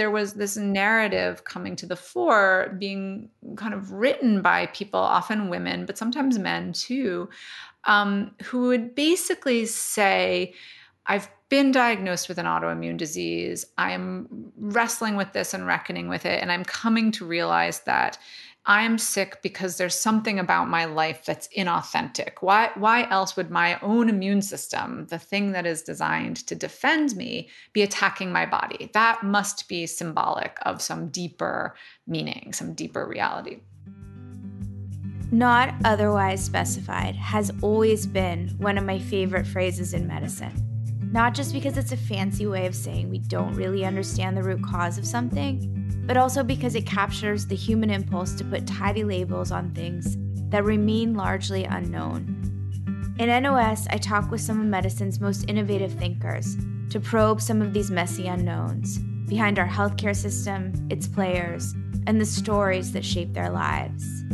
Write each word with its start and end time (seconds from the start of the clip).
there 0.00 0.10
was 0.10 0.32
this 0.32 0.56
narrative 0.56 1.44
coming 1.44 1.76
to 1.76 1.84
the 1.84 1.94
fore 1.94 2.74
being 2.78 3.28
kind 3.56 3.74
of 3.74 3.92
written 3.92 4.40
by 4.40 4.64
people, 4.68 4.98
often 4.98 5.50
women, 5.50 5.84
but 5.84 5.98
sometimes 5.98 6.38
men 6.38 6.72
too, 6.72 7.28
um, 7.84 8.30
who 8.44 8.68
would 8.68 8.94
basically 8.94 9.66
say, 9.66 10.54
I've 11.04 11.28
been 11.50 11.70
diagnosed 11.70 12.30
with 12.30 12.38
an 12.38 12.46
autoimmune 12.46 12.96
disease. 12.96 13.66
I'm 13.76 14.26
wrestling 14.56 15.16
with 15.16 15.34
this 15.34 15.52
and 15.52 15.66
reckoning 15.66 16.08
with 16.08 16.24
it. 16.24 16.40
And 16.40 16.50
I'm 16.50 16.64
coming 16.64 17.12
to 17.12 17.26
realize 17.26 17.80
that 17.80 18.16
I 18.70 18.82
am 18.82 18.98
sick 18.98 19.42
because 19.42 19.78
there's 19.78 19.98
something 19.98 20.38
about 20.38 20.68
my 20.68 20.84
life 20.84 21.24
that's 21.24 21.48
inauthentic. 21.58 22.34
Why, 22.38 22.70
why 22.76 23.10
else 23.10 23.36
would 23.36 23.50
my 23.50 23.76
own 23.80 24.08
immune 24.08 24.42
system, 24.42 25.08
the 25.08 25.18
thing 25.18 25.50
that 25.50 25.66
is 25.66 25.82
designed 25.82 26.46
to 26.46 26.54
defend 26.54 27.16
me, 27.16 27.48
be 27.72 27.82
attacking 27.82 28.30
my 28.30 28.46
body? 28.46 28.88
That 28.94 29.24
must 29.24 29.68
be 29.68 29.88
symbolic 29.88 30.56
of 30.62 30.80
some 30.80 31.08
deeper 31.08 31.74
meaning, 32.06 32.52
some 32.52 32.74
deeper 32.74 33.04
reality. 33.08 33.58
Not 35.32 35.74
otherwise 35.84 36.44
specified 36.44 37.16
has 37.16 37.50
always 37.62 38.06
been 38.06 38.50
one 38.58 38.78
of 38.78 38.84
my 38.84 39.00
favorite 39.00 39.48
phrases 39.48 39.94
in 39.94 40.06
medicine. 40.06 40.54
Not 41.10 41.34
just 41.34 41.52
because 41.52 41.76
it's 41.76 41.90
a 41.90 41.96
fancy 41.96 42.46
way 42.46 42.66
of 42.66 42.76
saying 42.76 43.10
we 43.10 43.18
don't 43.18 43.54
really 43.54 43.84
understand 43.84 44.36
the 44.36 44.44
root 44.44 44.62
cause 44.62 44.96
of 44.96 45.08
something, 45.08 45.89
but 46.06 46.16
also 46.16 46.42
because 46.42 46.74
it 46.74 46.86
captures 46.86 47.46
the 47.46 47.54
human 47.54 47.90
impulse 47.90 48.34
to 48.34 48.44
put 48.44 48.66
tidy 48.66 49.04
labels 49.04 49.52
on 49.52 49.70
things 49.70 50.16
that 50.50 50.64
remain 50.64 51.14
largely 51.14 51.64
unknown. 51.64 52.36
In 53.18 53.42
NOS, 53.42 53.86
I 53.90 53.98
talk 53.98 54.30
with 54.30 54.40
some 54.40 54.60
of 54.60 54.66
medicine's 54.66 55.20
most 55.20 55.48
innovative 55.48 55.92
thinkers 55.92 56.56
to 56.88 57.00
probe 57.00 57.40
some 57.40 57.60
of 57.62 57.72
these 57.72 57.90
messy 57.90 58.26
unknowns 58.26 58.98
behind 59.28 59.58
our 59.58 59.68
healthcare 59.68 60.16
system, 60.16 60.72
its 60.90 61.06
players, 61.06 61.74
and 62.06 62.20
the 62.20 62.26
stories 62.26 62.92
that 62.92 63.04
shape 63.04 63.32
their 63.32 63.50
lives. 63.50 64.24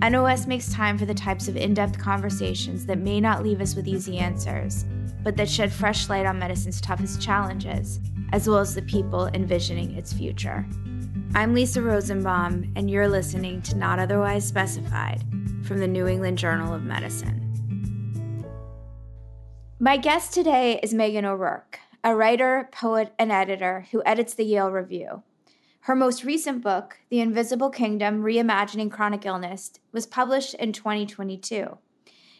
NOS 0.00 0.46
makes 0.46 0.72
time 0.72 0.96
for 0.96 1.04
the 1.04 1.14
types 1.14 1.48
of 1.48 1.56
in 1.56 1.74
depth 1.74 1.98
conversations 1.98 2.86
that 2.86 2.98
may 2.98 3.20
not 3.20 3.42
leave 3.42 3.60
us 3.60 3.74
with 3.74 3.88
easy 3.88 4.18
answers, 4.18 4.84
but 5.24 5.36
that 5.36 5.50
shed 5.50 5.72
fresh 5.72 6.08
light 6.08 6.24
on 6.24 6.38
medicine's 6.38 6.80
toughest 6.80 7.20
challenges, 7.20 7.98
as 8.32 8.48
well 8.48 8.58
as 8.58 8.74
the 8.74 8.82
people 8.82 9.26
envisioning 9.34 9.92
its 9.96 10.12
future. 10.12 10.64
I'm 11.34 11.52
Lisa 11.52 11.82
Rosenbaum, 11.82 12.72
and 12.74 12.90
you're 12.90 13.06
listening 13.06 13.60
to 13.62 13.76
Not 13.76 13.98
Otherwise 13.98 14.46
Specified 14.46 15.22
from 15.62 15.78
the 15.78 15.86
New 15.86 16.06
England 16.06 16.38
Journal 16.38 16.74
of 16.74 16.82
Medicine. 16.82 17.44
My 19.78 19.98
guest 19.98 20.32
today 20.32 20.80
is 20.82 20.94
Meghan 20.94 21.24
O'Rourke, 21.24 21.80
a 22.02 22.16
writer, 22.16 22.68
poet, 22.72 23.12
and 23.18 23.30
editor 23.30 23.86
who 23.92 24.02
edits 24.06 24.32
the 24.34 24.44
Yale 24.44 24.70
Review. 24.70 25.22
Her 25.80 25.94
most 25.94 26.24
recent 26.24 26.62
book, 26.62 26.98
The 27.10 27.20
Invisible 27.20 27.70
Kingdom 27.70 28.22
Reimagining 28.22 28.90
Chronic 28.90 29.26
Illness, 29.26 29.72
was 29.92 30.06
published 30.06 30.54
in 30.54 30.72
2022. 30.72 31.76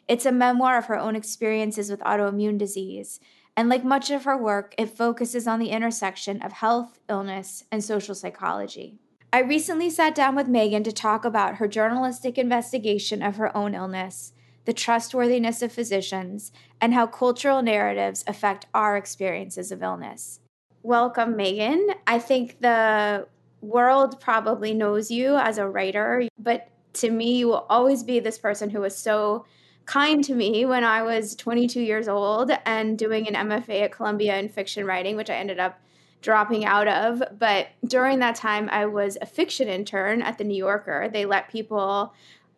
It's 0.08 0.26
a 0.26 0.32
memoir 0.32 0.78
of 0.78 0.86
her 0.86 0.98
own 0.98 1.14
experiences 1.14 1.90
with 1.90 2.00
autoimmune 2.00 2.56
disease 2.56 3.20
and 3.58 3.68
like 3.68 3.82
much 3.82 4.08
of 4.12 4.22
her 4.22 4.36
work, 4.36 4.72
it 4.78 4.88
focuses 4.88 5.48
on 5.48 5.58
the 5.58 5.70
intersection 5.70 6.40
of 6.42 6.52
health, 6.52 7.00
illness, 7.08 7.64
and 7.72 7.82
social 7.82 8.14
psychology. 8.14 9.00
I 9.32 9.40
recently 9.40 9.90
sat 9.90 10.14
down 10.14 10.36
with 10.36 10.46
Meghan 10.46 10.84
to 10.84 10.92
talk 10.92 11.24
about 11.24 11.56
her 11.56 11.66
journalistic 11.66 12.38
investigation 12.38 13.20
of 13.20 13.34
her 13.34 13.54
own 13.56 13.74
illness, 13.74 14.32
the 14.64 14.72
trustworthiness 14.72 15.60
of 15.60 15.72
physicians, 15.72 16.52
and 16.80 16.94
how 16.94 17.08
cultural 17.08 17.60
narratives 17.60 18.22
affect 18.28 18.66
our 18.74 18.96
experiences 18.96 19.72
of 19.72 19.82
illness. 19.82 20.38
Welcome, 20.84 21.34
Meghan. 21.34 21.96
I 22.06 22.20
think 22.20 22.60
the 22.60 23.26
world 23.60 24.20
probably 24.20 24.72
knows 24.72 25.10
you 25.10 25.36
as 25.36 25.58
a 25.58 25.68
writer, 25.68 26.28
but 26.38 26.68
to 26.92 27.10
me, 27.10 27.38
you 27.38 27.48
will 27.48 27.66
always 27.68 28.04
be 28.04 28.20
this 28.20 28.38
person 28.38 28.70
who 28.70 28.82
was 28.82 28.96
so 28.96 29.46
kind 29.88 30.22
to 30.22 30.34
me 30.34 30.66
when 30.66 30.84
I 30.84 31.00
was 31.02 31.34
22 31.34 31.80
years 31.80 32.08
old 32.08 32.52
and 32.66 32.98
doing 32.98 33.26
an 33.26 33.48
MFA 33.48 33.84
at 33.84 33.92
Columbia 33.92 34.36
in 34.36 34.50
fiction 34.50 34.84
writing, 34.84 35.16
which 35.16 35.30
I 35.30 35.36
ended 35.36 35.58
up 35.58 35.80
dropping 36.20 36.66
out 36.66 36.86
of. 36.86 37.22
But 37.38 37.68
during 37.86 38.18
that 38.18 38.34
time, 38.34 38.68
I 38.70 38.84
was 38.84 39.16
a 39.22 39.26
fiction 39.26 39.66
intern 39.66 40.20
at 40.20 40.36
the 40.36 40.44
New 40.44 40.56
Yorker. 40.56 41.08
They 41.10 41.24
let 41.24 41.48
people 41.48 42.12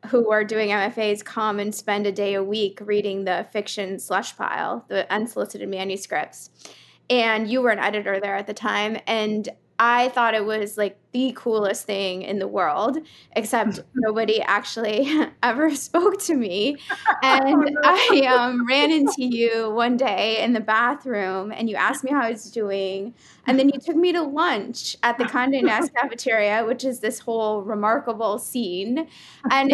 who 0.06 0.28
were 0.28 0.42
doing 0.42 0.70
MFAs 0.70 1.24
come 1.24 1.60
and 1.60 1.72
spend 1.72 2.04
a 2.04 2.12
day 2.12 2.34
a 2.34 2.42
week 2.42 2.80
reading 2.82 3.24
the 3.24 3.46
fiction 3.52 4.00
slush 4.00 4.36
pile, 4.36 4.84
the 4.88 5.10
unsolicited 5.12 5.68
manuscripts. 5.68 6.50
And 7.08 7.48
you 7.48 7.62
were 7.62 7.70
an 7.70 7.78
editor 7.78 8.18
there 8.18 8.36
at 8.36 8.48
the 8.48 8.54
time. 8.54 8.98
And 9.06 9.48
I 9.82 10.10
thought 10.10 10.34
it 10.34 10.44
was 10.44 10.76
like 10.76 10.98
the 11.12 11.32
coolest 11.34 11.86
thing 11.86 12.20
in 12.20 12.38
the 12.38 12.46
world, 12.46 12.98
except 13.34 13.80
nobody 13.94 14.42
actually 14.42 15.10
ever 15.42 15.74
spoke 15.74 16.20
to 16.24 16.34
me. 16.34 16.76
And 17.22 17.78
I 17.82 18.26
um, 18.28 18.66
ran 18.68 18.92
into 18.92 19.24
you 19.24 19.70
one 19.70 19.96
day 19.96 20.42
in 20.42 20.52
the 20.52 20.60
bathroom 20.60 21.50
and 21.50 21.70
you 21.70 21.76
asked 21.76 22.04
me 22.04 22.10
how 22.10 22.20
I 22.20 22.30
was 22.30 22.50
doing. 22.50 23.14
And 23.46 23.58
then 23.58 23.70
you 23.70 23.80
took 23.80 23.96
me 23.96 24.12
to 24.12 24.22
lunch 24.22 24.96
at 25.02 25.16
the 25.16 25.24
Condé 25.24 25.62
Nast 25.62 25.94
cafeteria, 25.94 26.64
which 26.66 26.84
is 26.84 27.00
this 27.00 27.18
whole 27.18 27.62
remarkable 27.62 28.38
scene. 28.38 29.08
And 29.50 29.72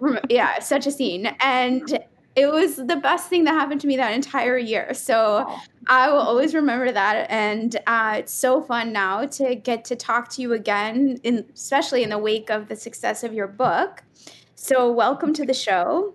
was, 0.00 0.18
yeah, 0.28 0.58
such 0.58 0.88
a 0.88 0.90
scene. 0.90 1.34
And 1.38 2.00
it 2.36 2.50
was 2.50 2.76
the 2.76 2.96
best 2.96 3.28
thing 3.28 3.44
that 3.44 3.52
happened 3.52 3.80
to 3.82 3.86
me 3.86 3.96
that 3.96 4.12
entire 4.12 4.58
year. 4.58 4.94
So. 4.94 5.58
I 5.86 6.10
will 6.10 6.18
always 6.18 6.54
remember 6.54 6.90
that. 6.92 7.26
And 7.30 7.76
uh, 7.86 8.16
it's 8.18 8.32
so 8.32 8.62
fun 8.62 8.92
now 8.92 9.26
to 9.26 9.54
get 9.54 9.84
to 9.86 9.96
talk 9.96 10.30
to 10.30 10.42
you 10.42 10.52
again, 10.52 11.20
in, 11.22 11.44
especially 11.54 12.02
in 12.02 12.10
the 12.10 12.18
wake 12.18 12.50
of 12.50 12.68
the 12.68 12.76
success 12.76 13.22
of 13.22 13.32
your 13.34 13.46
book. 13.46 14.02
So, 14.54 14.90
welcome 14.90 15.34
to 15.34 15.44
the 15.44 15.52
show. 15.52 16.14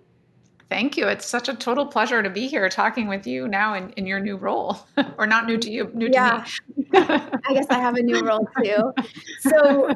Thank 0.69 0.97
you. 0.97 1.07
It's 1.07 1.25
such 1.25 1.49
a 1.49 1.55
total 1.55 1.85
pleasure 1.85 2.21
to 2.21 2.29
be 2.29 2.47
here 2.47 2.69
talking 2.69 3.07
with 3.07 3.25
you 3.27 3.47
now 3.47 3.73
in, 3.73 3.89
in 3.91 4.05
your 4.05 4.19
new 4.19 4.37
role, 4.37 4.79
or 5.17 5.27
not 5.27 5.45
new 5.45 5.57
to 5.57 5.69
you, 5.69 5.91
new 5.93 6.09
yeah. 6.11 6.45
to 6.45 6.61
me. 6.77 6.87
I 6.93 7.53
guess 7.53 7.67
I 7.69 7.79
have 7.79 7.95
a 7.95 8.01
new 8.01 8.21
role 8.21 8.47
too. 8.63 8.93
So, 9.41 9.93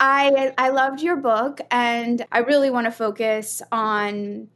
I 0.00 0.52
I 0.58 0.70
loved 0.70 1.00
your 1.00 1.16
book, 1.16 1.60
and 1.70 2.26
I 2.32 2.40
really 2.40 2.68
want 2.68 2.86
to 2.86 2.90
focus 2.90 3.62
on 3.70 4.48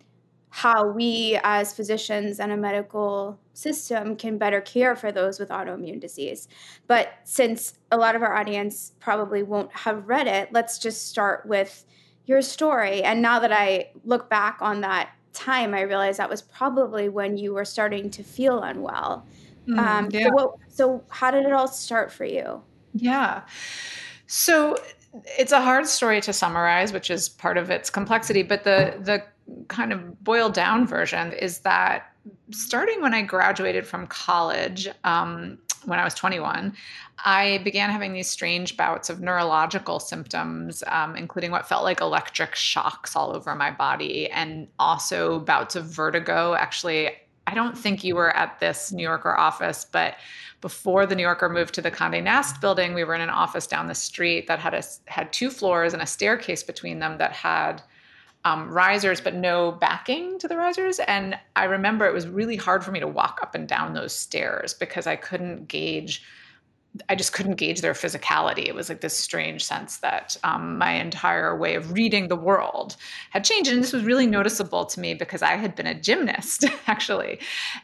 how 0.51 0.89
we 0.89 1.39
as 1.45 1.75
physicians 1.75 2.41
and 2.41 2.53
a 2.53 2.57
medical 2.57 3.39
system 3.53 4.17
can 4.17 4.39
better 4.39 4.61
care 4.61 4.97
for 4.97 5.13
those 5.13 5.39
with 5.39 5.51
autoimmune 5.51 6.01
disease. 6.01 6.49
But 6.87 7.13
since 7.25 7.75
a 7.91 7.97
lot 7.97 8.17
of 8.17 8.23
our 8.23 8.35
audience 8.35 8.93
probably 9.01 9.43
won't 9.43 9.73
have 9.73 10.09
read 10.09 10.27
it, 10.27 10.53
let's 10.53 10.79
just 10.79 11.09
start 11.09 11.47
with 11.47 11.85
your 12.27 12.43
story. 12.43 13.03
And 13.03 13.21
now 13.21 13.39
that 13.41 13.53
I 13.53 13.91
look 14.05 14.31
back 14.31 14.59
on 14.61 14.81
that 14.83 15.11
time, 15.33 15.75
I 15.75 15.83
realize 15.83 16.17
that 16.17 16.31
was 16.31 16.43
probably 16.43 17.09
when 17.09 17.37
you 17.37 17.55
were 17.55 17.65
starting 17.65 18.11
to 18.11 18.23
feel 18.23 18.63
unwell. 18.63 19.27
Mm, 19.67 19.79
um, 19.79 20.09
yeah. 20.11 20.25
so, 20.25 20.31
what, 20.31 20.55
so, 20.69 21.05
how 21.09 21.31
did 21.31 21.45
it 21.45 21.53
all 21.53 21.69
start 21.69 22.11
for 22.11 22.25
you? 22.25 22.63
Yeah. 22.95 23.43
So, 24.27 24.77
it's 25.39 25.53
a 25.53 25.61
hard 25.61 25.87
story 25.87 26.21
to 26.23 26.33
summarize, 26.33 26.93
which 26.93 27.11
is 27.11 27.29
part 27.29 27.57
of 27.57 27.71
its 27.71 27.91
complexity. 27.91 28.43
But 28.43 28.65
the 28.65 28.95
the 29.01 29.23
kind 29.69 29.93
of 29.93 30.23
boiled 30.25 30.55
down 30.55 30.87
version 30.87 31.33
is 31.33 31.61
that 31.61 32.13
starting 32.51 33.01
when 33.03 33.15
I 33.15 33.23
graduated 33.23 33.87
from 33.87 34.07
college, 34.07 34.89
um, 35.05 35.59
when 35.85 35.99
I 35.99 36.05
was 36.05 36.15
21, 36.15 36.75
I 37.25 37.61
began 37.65 37.91
having 37.91 38.13
these 38.13 38.31
strange 38.31 38.77
bouts 38.77 39.11
of 39.11 39.21
neurological 39.21 40.01
symptoms, 40.01 40.83
um, 40.87 41.17
including 41.17 41.51
what 41.51 41.69
felt 41.69 41.85
like 41.85 42.01
electric 42.01 42.55
shocks 42.55 43.17
all 43.17 43.35
over 43.35 43.55
my 43.55 43.71
body, 43.71 44.31
and 44.31 44.69
also 44.79 45.41
bouts 45.41 45.77
of 45.77 45.87
vertigo. 45.87 46.55
Actually, 46.55 47.11
I 47.47 47.55
don't 47.55 47.77
think 47.77 48.05
you 48.05 48.15
were 48.15 48.37
at 48.37 48.59
this 48.61 48.93
New 48.93 49.03
Yorker 49.03 49.37
office, 49.37 49.87
but 49.91 50.17
before 50.61 51.07
the 51.07 51.15
New 51.15 51.23
Yorker 51.23 51.49
moved 51.49 51.75
to 51.75 51.83
the 51.83 51.91
Condé 51.91 52.23
Nast 52.23 52.61
building, 52.61 52.93
we 52.93 53.05
were 53.05 53.15
in 53.15 53.21
an 53.21 53.31
office 53.31 53.67
down 53.67 53.87
the 53.87 53.95
street 53.95 54.47
that 54.49 54.59
had 54.59 54.75
a, 54.75 54.83
had 55.07 55.33
two 55.33 55.51
floors 55.51 55.95
and 55.95 56.03
a 56.03 56.07
staircase 56.07 56.63
between 56.63 56.99
them 56.99 57.19
that 57.19 57.33
had 57.33 57.83
um, 58.49 58.71
risers, 58.71 59.21
but 59.21 59.35
no 59.35 59.73
backing 59.73 60.39
to 60.39 60.49
the 60.49 60.57
risers. 60.57 61.01
And 61.01 61.39
I 61.55 61.65
remember 61.65 62.07
it 62.07 62.15
was 62.15 62.27
really 62.27 62.57
hard 62.57 62.83
for 62.83 62.91
me 62.91 63.01
to 63.01 63.07
walk 63.07 63.41
up 63.43 63.55
and 63.55 63.69
down 63.69 63.93
those 63.93 64.15
stairs 64.15 64.73
because 64.73 65.07
I 65.07 65.17
couldn't 65.17 65.69
gauge. 65.69 66.23
I 67.11 67.15
just 67.15 67.35
couldn't 67.35 67.57
gauge 67.57 67.83
their 67.83 67.93
physicality. 67.93 68.67
It 68.67 68.75
was 68.75 68.89
like 68.89 69.03
this 69.03 69.17
strange 69.17 69.63
sense 69.63 69.99
that 69.99 70.37
um, 70.45 70.79
my 70.79 70.93
entire 70.93 71.57
way 71.57 71.75
of 71.75 71.93
reading 71.93 72.29
the 72.29 72.37
world 72.37 72.97
had 73.31 73.45
changed. 73.45 73.71
And 73.71 73.83
this 73.83 73.93
was 73.93 74.05
really 74.05 74.27
noticeable 74.27 74.87
to 74.87 74.99
me 74.99 75.13
because 75.13 75.43
I 75.43 75.57
had 75.57 75.77
been 75.77 75.87
a 75.87 75.95
gymnast, 75.95 76.65
actually, 76.87 77.41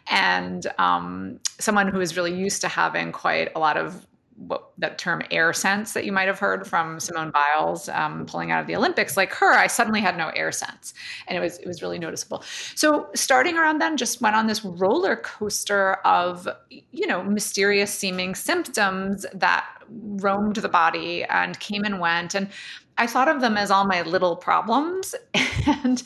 and 0.08 0.66
um, 0.78 1.38
someone 1.58 1.88
who 1.88 1.98
was 1.98 2.16
really 2.16 2.34
used 2.34 2.62
to 2.62 2.68
having 2.68 3.12
quite 3.12 3.52
a 3.54 3.58
lot 3.58 3.76
of 3.76 4.06
what 4.36 4.72
that 4.78 4.98
term 4.98 5.22
air 5.30 5.52
sense 5.52 5.92
that 5.92 6.04
you 6.04 6.12
might 6.12 6.26
have 6.26 6.38
heard 6.38 6.66
from 6.66 6.98
Simone 6.98 7.30
Biles 7.30 7.88
um, 7.88 8.26
pulling 8.26 8.50
out 8.50 8.60
of 8.60 8.66
the 8.66 8.76
Olympics, 8.76 9.16
like 9.16 9.32
her, 9.32 9.52
I 9.52 9.68
suddenly 9.68 10.00
had 10.00 10.16
no 10.16 10.28
air 10.30 10.50
sense, 10.50 10.92
and 11.26 11.36
it 11.36 11.40
was 11.40 11.58
it 11.58 11.66
was 11.66 11.82
really 11.82 11.98
noticeable. 11.98 12.42
So 12.74 13.08
starting 13.14 13.56
around 13.56 13.80
then, 13.80 13.96
just 13.96 14.20
went 14.20 14.36
on 14.36 14.46
this 14.46 14.64
roller 14.64 15.16
coaster 15.16 15.94
of 16.04 16.48
you 16.70 17.06
know 17.06 17.22
mysterious 17.22 17.92
seeming 17.92 18.34
symptoms 18.34 19.24
that 19.32 19.66
roamed 19.88 20.56
the 20.56 20.68
body 20.68 21.24
and 21.24 21.58
came 21.60 21.84
and 21.84 22.00
went. 22.00 22.34
And 22.34 22.48
I 22.96 23.06
thought 23.06 23.28
of 23.28 23.40
them 23.40 23.56
as 23.56 23.70
all 23.70 23.84
my 23.84 24.02
little 24.02 24.36
problems. 24.36 25.14
And 25.66 26.02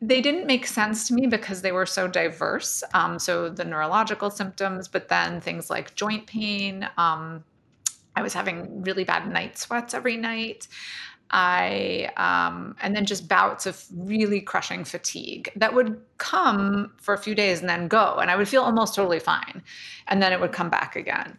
they 0.00 0.22
didn't 0.22 0.46
make 0.46 0.66
sense 0.66 1.06
to 1.08 1.14
me 1.14 1.26
because 1.26 1.60
they 1.60 1.70
were 1.70 1.84
so 1.84 2.08
diverse. 2.08 2.82
Um, 2.94 3.18
so 3.18 3.50
the 3.50 3.64
neurological 3.64 4.30
symptoms, 4.30 4.88
but 4.88 5.08
then 5.08 5.38
things 5.40 5.68
like 5.68 5.94
joint 5.94 6.26
pain. 6.26 6.88
Um, 6.96 7.44
I 8.16 8.22
was 8.22 8.34
having 8.34 8.82
really 8.82 9.04
bad 9.04 9.30
night 9.30 9.58
sweats 9.58 9.94
every 9.94 10.16
night. 10.16 10.68
I 11.32 12.10
um, 12.18 12.76
and 12.82 12.94
then 12.94 13.06
just 13.06 13.26
bouts 13.26 13.64
of 13.64 13.82
really 13.94 14.40
crushing 14.40 14.84
fatigue 14.84 15.50
that 15.56 15.72
would 15.72 15.98
come 16.18 16.92
for 16.98 17.14
a 17.14 17.18
few 17.18 17.34
days 17.34 17.60
and 17.60 17.68
then 17.68 17.88
go, 17.88 18.16
and 18.20 18.30
I 18.30 18.36
would 18.36 18.48
feel 18.48 18.62
almost 18.62 18.94
totally 18.94 19.18
fine, 19.18 19.62
and 20.08 20.22
then 20.22 20.32
it 20.32 20.40
would 20.40 20.52
come 20.52 20.68
back 20.68 20.94
again. 20.94 21.38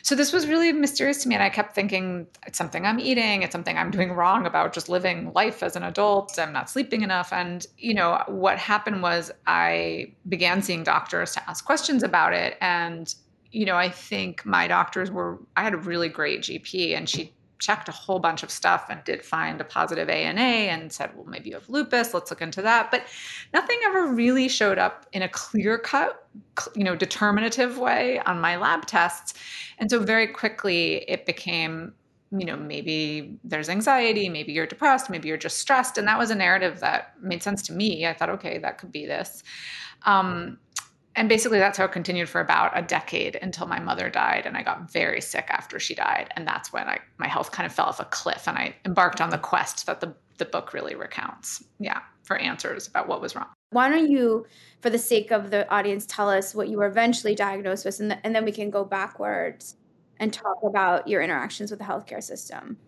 So 0.00 0.14
this 0.14 0.32
was 0.32 0.46
really 0.46 0.72
mysterious 0.72 1.22
to 1.22 1.28
me, 1.28 1.34
and 1.34 1.44
I 1.44 1.50
kept 1.50 1.74
thinking 1.74 2.26
it's 2.46 2.56
something 2.56 2.86
I'm 2.86 2.98
eating, 2.98 3.42
it's 3.42 3.52
something 3.52 3.76
I'm 3.76 3.90
doing 3.90 4.12
wrong 4.12 4.46
about 4.46 4.72
just 4.72 4.88
living 4.88 5.30
life 5.34 5.62
as 5.62 5.76
an 5.76 5.82
adult. 5.82 6.38
I'm 6.38 6.52
not 6.52 6.70
sleeping 6.70 7.02
enough, 7.02 7.30
and 7.30 7.66
you 7.76 7.92
know 7.92 8.22
what 8.26 8.56
happened 8.58 9.02
was 9.02 9.30
I 9.46 10.12
began 10.26 10.62
seeing 10.62 10.84
doctors 10.84 11.32
to 11.34 11.50
ask 11.50 11.66
questions 11.66 12.02
about 12.02 12.32
it, 12.32 12.56
and 12.62 13.14
you 13.54 13.64
know 13.64 13.76
I 13.76 13.88
think 13.88 14.44
my 14.44 14.66
doctors 14.66 15.10
were 15.10 15.38
I 15.56 15.62
had 15.62 15.74
a 15.74 15.78
really 15.78 16.08
great 16.08 16.42
GP, 16.42 16.96
and 16.96 17.08
she 17.08 17.32
checked 17.58 17.88
a 17.88 17.92
whole 17.92 18.18
bunch 18.18 18.42
of 18.42 18.50
stuff 18.50 18.86
and 18.90 19.02
did 19.04 19.24
find 19.24 19.60
a 19.60 19.64
positive 19.64 20.08
ANA 20.08 20.40
and 20.40 20.92
said, 20.92 21.10
well, 21.14 21.24
maybe 21.24 21.48
you 21.48 21.54
have 21.54 21.68
lupus. 21.68 22.12
Let's 22.12 22.30
look 22.30 22.42
into 22.42 22.60
that. 22.62 22.90
But 22.90 23.06
nothing 23.54 23.78
ever 23.84 24.12
really 24.12 24.48
showed 24.48 24.78
up 24.78 25.06
in 25.12 25.22
a 25.22 25.28
clear 25.28 25.78
cut, 25.78 26.28
you 26.74 26.84
know, 26.84 26.94
determinative 26.94 27.78
way 27.78 28.18
on 28.20 28.40
my 28.40 28.56
lab 28.56 28.86
tests. 28.86 29.34
And 29.78 29.90
so 29.90 29.98
very 29.98 30.26
quickly 30.26 31.08
it 31.08 31.24
became, 31.24 31.94
you 32.32 32.44
know, 32.44 32.56
maybe 32.56 33.38
there's 33.44 33.70
anxiety, 33.70 34.28
maybe 34.28 34.52
you're 34.52 34.66
depressed, 34.66 35.08
maybe 35.08 35.28
you're 35.28 35.36
just 35.38 35.58
stressed. 35.58 35.96
And 35.96 36.06
that 36.06 36.18
was 36.18 36.30
a 36.30 36.34
narrative 36.34 36.80
that 36.80 37.14
made 37.22 37.42
sense 37.42 37.62
to 37.62 37.72
me. 37.72 38.06
I 38.06 38.12
thought, 38.12 38.30
okay, 38.30 38.58
that 38.58 38.78
could 38.78 38.92
be 38.92 39.06
this. 39.06 39.42
Um, 40.04 40.58
and 41.16 41.28
basically 41.28 41.58
that's 41.58 41.78
how 41.78 41.84
it 41.84 41.92
continued 41.92 42.28
for 42.28 42.40
about 42.40 42.76
a 42.76 42.82
decade 42.82 43.36
until 43.36 43.66
my 43.66 43.78
mother 43.78 44.10
died 44.10 44.46
and 44.46 44.56
i 44.56 44.62
got 44.62 44.90
very 44.90 45.20
sick 45.20 45.46
after 45.50 45.78
she 45.78 45.94
died 45.94 46.32
and 46.36 46.46
that's 46.46 46.72
when 46.72 46.88
I, 46.88 46.98
my 47.18 47.28
health 47.28 47.52
kind 47.52 47.66
of 47.66 47.72
fell 47.72 47.86
off 47.86 48.00
a 48.00 48.04
cliff 48.04 48.46
and 48.48 48.56
i 48.58 48.74
embarked 48.84 49.20
on 49.20 49.30
the 49.30 49.38
quest 49.38 49.86
that 49.86 50.00
the, 50.00 50.14
the 50.38 50.44
book 50.44 50.72
really 50.72 50.94
recounts 50.94 51.62
yeah 51.78 52.00
for 52.24 52.38
answers 52.38 52.88
about 52.88 53.06
what 53.06 53.20
was 53.20 53.36
wrong. 53.36 53.46
Why 53.70 53.88
don't 53.88 54.10
you 54.10 54.46
for 54.80 54.90
the 54.90 54.98
sake 54.98 55.30
of 55.30 55.50
the 55.50 55.70
audience 55.70 56.06
tell 56.06 56.28
us 56.28 56.54
what 56.54 56.68
you 56.68 56.78
were 56.78 56.86
eventually 56.86 57.34
diagnosed 57.34 57.84
with 57.84 58.00
and, 58.00 58.18
and 58.24 58.34
then 58.34 58.44
we 58.44 58.52
can 58.52 58.70
go 58.70 58.84
backwards 58.84 59.76
and 60.18 60.32
talk 60.32 60.58
about 60.62 61.08
your 61.08 61.22
interactions 61.22 61.70
with 61.70 61.80
the 61.80 61.84
healthcare 61.84 62.22
system 62.22 62.78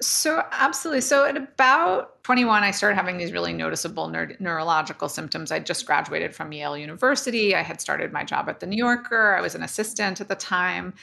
so, 0.00 0.42
absolutely. 0.52 1.00
So, 1.00 1.24
at 1.24 1.36
about 1.36 2.22
21, 2.24 2.62
I 2.62 2.70
started 2.70 2.96
having 2.96 3.16
these 3.16 3.32
really 3.32 3.52
noticeable 3.52 4.08
neur- 4.08 4.38
neurological 4.40 5.08
symptoms. 5.08 5.50
I 5.50 5.58
just 5.58 5.86
graduated 5.86 6.34
from 6.34 6.52
Yale 6.52 6.76
University. 6.76 7.54
I 7.54 7.62
had 7.62 7.80
started 7.80 8.12
my 8.12 8.24
job 8.24 8.48
at 8.48 8.60
the 8.60 8.66
New 8.66 8.76
Yorker. 8.76 9.34
I 9.34 9.40
was 9.40 9.54
an 9.54 9.62
assistant 9.62 10.20
at 10.20 10.28
the 10.28 10.34
time. 10.34 10.94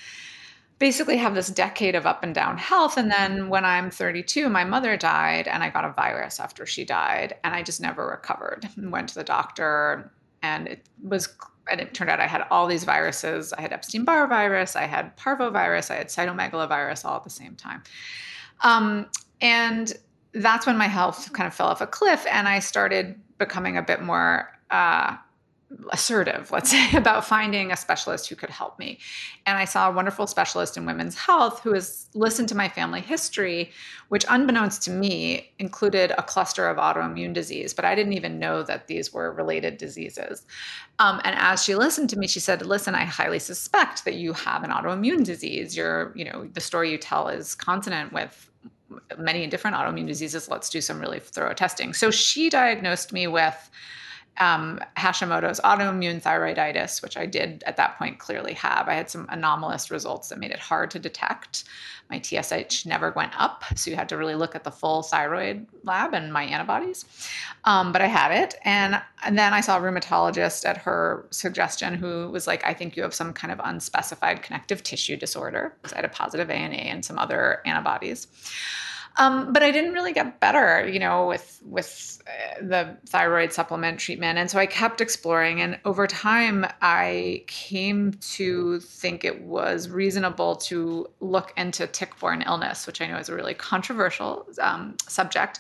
Basically, 0.80 1.18
have 1.18 1.34
this 1.34 1.50
decade 1.50 1.96
of 1.96 2.06
up 2.06 2.24
and 2.24 2.36
down 2.36 2.58
health. 2.58 2.98
And 2.98 3.10
then 3.10 3.50
when 3.50 3.66
I'm 3.66 3.90
32, 3.90 4.50
my 4.50 4.64
mother 4.64 4.98
died, 4.98 5.48
and 5.48 5.64
I 5.64 5.70
got 5.70 5.86
a 5.86 5.94
virus 5.94 6.40
after 6.40 6.66
she 6.66 6.84
died. 6.86 7.36
And 7.44 7.56
I 7.56 7.64
just 7.64 7.82
never 7.82 8.08
recovered. 8.08 8.68
Went 8.78 9.10
to 9.10 9.16
the 9.16 9.24
doctor, 9.24 10.12
and 10.42 10.68
it 10.68 10.88
was 11.02 11.30
and 11.70 11.80
it 11.80 11.94
turned 11.94 12.10
out 12.10 12.20
I 12.20 12.28
had 12.28 12.46
all 12.52 12.68
these 12.68 12.84
viruses. 12.84 13.54
I 13.54 13.62
had 13.62 13.72
Epstein 13.72 14.04
Barr 14.04 14.28
virus, 14.28 14.76
I 14.76 14.84
had 14.84 15.16
parvovirus, 15.18 15.92
I 15.92 15.96
had 15.96 16.08
cytomegalovirus 16.08 17.06
all 17.06 17.16
at 17.16 17.24
the 17.24 17.30
same 17.30 17.56
time. 17.56 17.84
Um, 18.64 19.08
and 19.42 19.94
that's 20.34 20.66
when 20.66 20.78
my 20.78 20.88
health 20.88 21.32
kind 21.34 21.48
of 21.48 21.54
fell 21.54 21.68
off 21.68 21.82
a 21.82 21.88
cliff 21.88 22.26
and 22.32 22.48
I 22.48 22.60
started 22.60 23.20
becoming 23.38 23.78
a 23.78 23.82
bit 23.82 24.02
more 24.02 24.50
uh, 24.72 25.16
assertive, 25.92 26.52
let's 26.52 26.72
say, 26.72 26.90
about 26.98 27.26
finding 27.26 27.72
a 27.72 27.78
specialist 27.78 28.30
who 28.30 28.36
could 28.36 28.50
help 28.50 28.78
me. 28.80 29.00
And 29.46 29.58
I 29.58 29.66
saw 29.66 29.90
a 29.90 29.92
wonderful 29.92 30.28
specialist 30.28 30.78
in 30.78 30.86
women's 30.86 31.18
health 31.18 31.62
who 31.62 31.74
has 31.74 32.08
listened 32.14 32.50
to 32.50 32.56
my 32.56 32.70
family 32.70 33.02
history, 33.02 33.72
which, 34.10 34.26
unbeknownst 34.30 34.84
to 34.84 34.92
me, 34.92 35.52
included 35.60 36.12
a 36.18 36.24
cluster 36.24 36.68
of 36.68 36.78
autoimmune 36.78 37.34
disease, 37.34 37.74
but 37.74 37.86
I 37.86 37.96
didn't 37.96 38.14
even 38.14 38.40
know 38.40 38.64
that 38.64 38.88
these 38.88 39.14
were 39.14 39.32
related 39.32 39.78
diseases. 39.78 40.46
Um, 41.00 41.22
and 41.24 41.36
as 41.38 41.64
she 41.64 41.76
listened 41.76 42.10
to 42.12 42.20
me, 42.20 42.28
she 42.28 42.40
said, 42.40 42.66
Listen, 42.66 42.96
I 42.96 43.06
highly 43.06 43.40
suspect 43.40 44.06
that 44.06 44.16
you 44.16 44.34
have 44.34 44.64
an 44.64 44.70
autoimmune 44.70 45.24
disease. 45.24 45.76
Your, 45.76 46.14
you 46.16 46.26
know, 46.26 46.48
the 46.54 46.62
story 46.62 46.92
you 46.92 46.98
tell 46.98 47.28
is 47.28 47.56
consonant 47.56 48.14
with 48.14 48.50
many 49.18 49.48
different 49.48 49.76
autoimmune 49.76 50.08
diseases. 50.08 50.50
Let's 50.50 50.70
do 50.70 50.82
some 50.82 51.00
really 51.00 51.20
thorough 51.20 51.54
testing. 51.54 51.94
So 51.94 52.12
she 52.12 52.50
diagnosed 52.50 53.12
me 53.12 53.28
with 53.28 53.72
um, 54.40 54.80
Hashimoto's 54.98 55.60
autoimmune 55.62 56.22
thyroiditis, 56.22 57.02
which 57.02 57.18
I 57.18 57.26
did 57.26 57.64
at 57.68 57.78
that 57.78 57.98
point 57.98 58.20
clearly 58.20 58.54
have. 58.54 58.88
I 58.88 58.96
had 58.96 59.10
some 59.10 59.28
anomalous 59.30 59.92
results 59.92 60.30
that 60.30 60.40
made 60.40 60.52
it 60.52 60.60
hard 60.60 60.90
to 60.92 61.00
detect. 61.00 61.66
My 62.10 62.20
TSH 62.20 62.86
never 62.86 63.12
went 63.12 63.40
up, 63.40 63.64
so 63.76 63.90
you 63.90 63.96
had 63.96 64.10
to 64.10 64.18
really 64.18 64.36
look 64.36 64.56
at 64.56 64.64
the 64.64 64.72
full 64.72 65.04
thyroid 65.04 65.68
lab 65.84 66.14
and 66.14 66.34
my 66.34 66.44
antibodies. 66.44 67.06
Um, 67.64 67.92
but 67.92 68.02
I 68.02 68.08
had 68.08 68.32
it, 68.32 68.56
and 68.64 69.02
and 69.24 69.38
then 69.38 69.54
I 69.54 69.62
saw 69.62 69.78
a 69.78 69.82
rheumatologist 69.82 70.66
at 70.66 70.78
her 70.78 71.26
suggestion 71.30 71.94
who 71.94 72.30
was 72.30 72.46
like, 72.46 72.66
"I 72.66 72.74
think 72.74 72.98
you 72.98 73.04
have 73.04 73.14
some 73.14 73.34
kind 73.34 73.54
of 73.54 73.62
unspecified 73.64 74.42
connective 74.44 74.84
tissue 74.84 75.16
disorder." 75.16 75.76
Because 75.82 75.94
I 75.94 75.98
had 75.98 76.06
a 76.06 76.10
positive 76.10 76.50
ANA 76.50 76.76
and 76.76 77.06
some 77.06 77.18
other 77.18 77.62
antibodies. 77.66 78.28
Um, 79.18 79.54
but 79.54 79.62
I 79.62 79.70
didn't 79.72 79.94
really 79.94 80.12
get 80.12 80.40
better, 80.40 80.88
you 80.88 81.00
know, 81.00 81.28
with 81.28 81.62
with 81.64 82.22
uh, 82.26 82.66
the 82.66 82.98
thyroid 83.08 83.54
supplement 83.54 84.00
treatment, 84.00 84.40
and 84.40 84.50
so 84.50 84.58
I 84.58 84.66
kept 84.66 85.02
exploring. 85.02 85.62
And 85.62 85.80
over 85.86 86.08
time, 86.08 86.66
I 86.82 87.44
came 87.46 88.14
to 88.14 88.80
think 88.80 89.24
it 89.24 89.44
was 89.44 89.88
reasonable 89.88 90.56
to 90.56 91.08
look 91.20 91.54
into 91.58 91.86
tick-borne 91.86 92.42
illness, 92.42 92.88
which 92.88 93.02
I 93.02 93.08
know 93.08 93.18
is 93.18 93.30
a 93.30 93.36
really 93.36 93.54
controversial 93.54 94.48
um, 94.60 94.96
subject. 95.08 95.60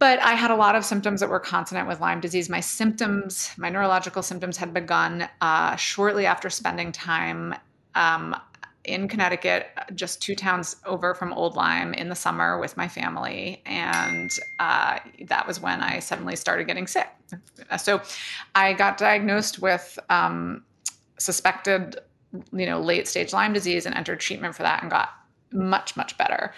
But 0.00 0.18
I 0.20 0.32
had 0.32 0.50
a 0.50 0.56
lot 0.56 0.74
of 0.74 0.84
symptoms 0.84 1.20
that 1.20 1.28
were 1.28 1.40
consonant 1.40 1.86
with 1.86 2.00
Lyme 2.00 2.20
disease. 2.20 2.48
My 2.48 2.60
symptoms, 2.60 3.50
my 3.58 3.68
neurological 3.68 4.22
symptoms, 4.22 4.56
had 4.56 4.72
begun 4.72 5.28
uh, 5.40 5.76
shortly 5.76 6.26
after 6.26 6.50
spending 6.50 6.90
time 6.90 7.54
um, 7.94 8.34
in 8.84 9.08
Connecticut, 9.08 9.68
just 9.94 10.22
two 10.22 10.34
towns 10.34 10.76
over 10.86 11.14
from 11.14 11.32
Old 11.32 11.54
Lyme 11.54 11.92
in 11.94 12.08
the 12.08 12.14
summer 12.14 12.58
with 12.58 12.76
my 12.76 12.88
family. 12.88 13.62
And 13.66 14.30
uh, 14.58 15.00
that 15.26 15.46
was 15.46 15.60
when 15.60 15.80
I 15.82 15.98
suddenly 15.98 16.36
started 16.36 16.66
getting 16.66 16.86
sick. 16.86 17.08
So 17.78 18.00
I 18.54 18.72
got 18.72 18.96
diagnosed 18.96 19.60
with 19.60 19.98
um, 20.08 20.64
suspected, 21.18 21.98
you 22.52 22.66
know, 22.66 22.80
late 22.80 23.06
stage 23.06 23.32
Lyme 23.32 23.52
disease 23.52 23.84
and 23.86 23.94
entered 23.94 24.20
treatment 24.20 24.54
for 24.54 24.62
that 24.62 24.82
and 24.82 24.90
got 24.90 25.10
much, 25.52 25.96
much 25.96 26.16
better. 26.16 26.54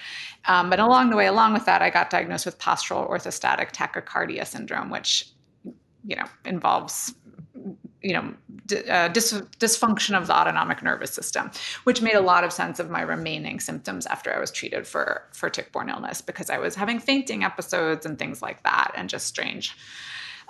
Um, 0.47 0.70
but 0.70 0.78
along 0.78 1.11
the 1.11 1.16
way, 1.16 1.26
along 1.26 1.54
with 1.54 1.64
that, 1.66 1.82
I 1.82 1.90
got 1.90 2.11
diagnosed 2.11 2.47
with 2.47 2.58
postural 2.58 3.08
orthostatic 3.08 3.73
tachycardia 3.73 4.47
syndrome, 4.47 4.90
which, 4.90 5.28
you 6.04 6.16
know, 6.16 6.26
involves 6.44 7.14
you 8.02 8.12
know 8.12 8.35
uh, 8.88 9.09
dis- 9.09 9.42
dysfunction 9.59 10.16
of 10.16 10.26
the 10.26 10.37
autonomic 10.37 10.82
nervous 10.82 11.12
system 11.12 11.50
which 11.85 12.02
made 12.02 12.14
a 12.14 12.21
lot 12.21 12.44
of 12.44 12.52
sense 12.52 12.78
of 12.78 12.90
my 12.90 13.00
remaining 13.00 13.61
symptoms 13.61 14.06
after 14.06 14.35
i 14.35 14.38
was 14.38 14.50
treated 14.50 14.87
for 14.87 15.23
for 15.32 15.49
tick-borne 15.49 15.88
illness 15.88 16.21
because 16.21 16.50
i 16.50 16.59
was 16.59 16.75
having 16.75 16.99
fainting 16.99 17.44
episodes 17.44 18.04
and 18.04 18.18
things 18.18 18.42
like 18.42 18.62
that 18.62 18.92
and 18.97 19.09
just 19.09 19.26
strange 19.26 19.76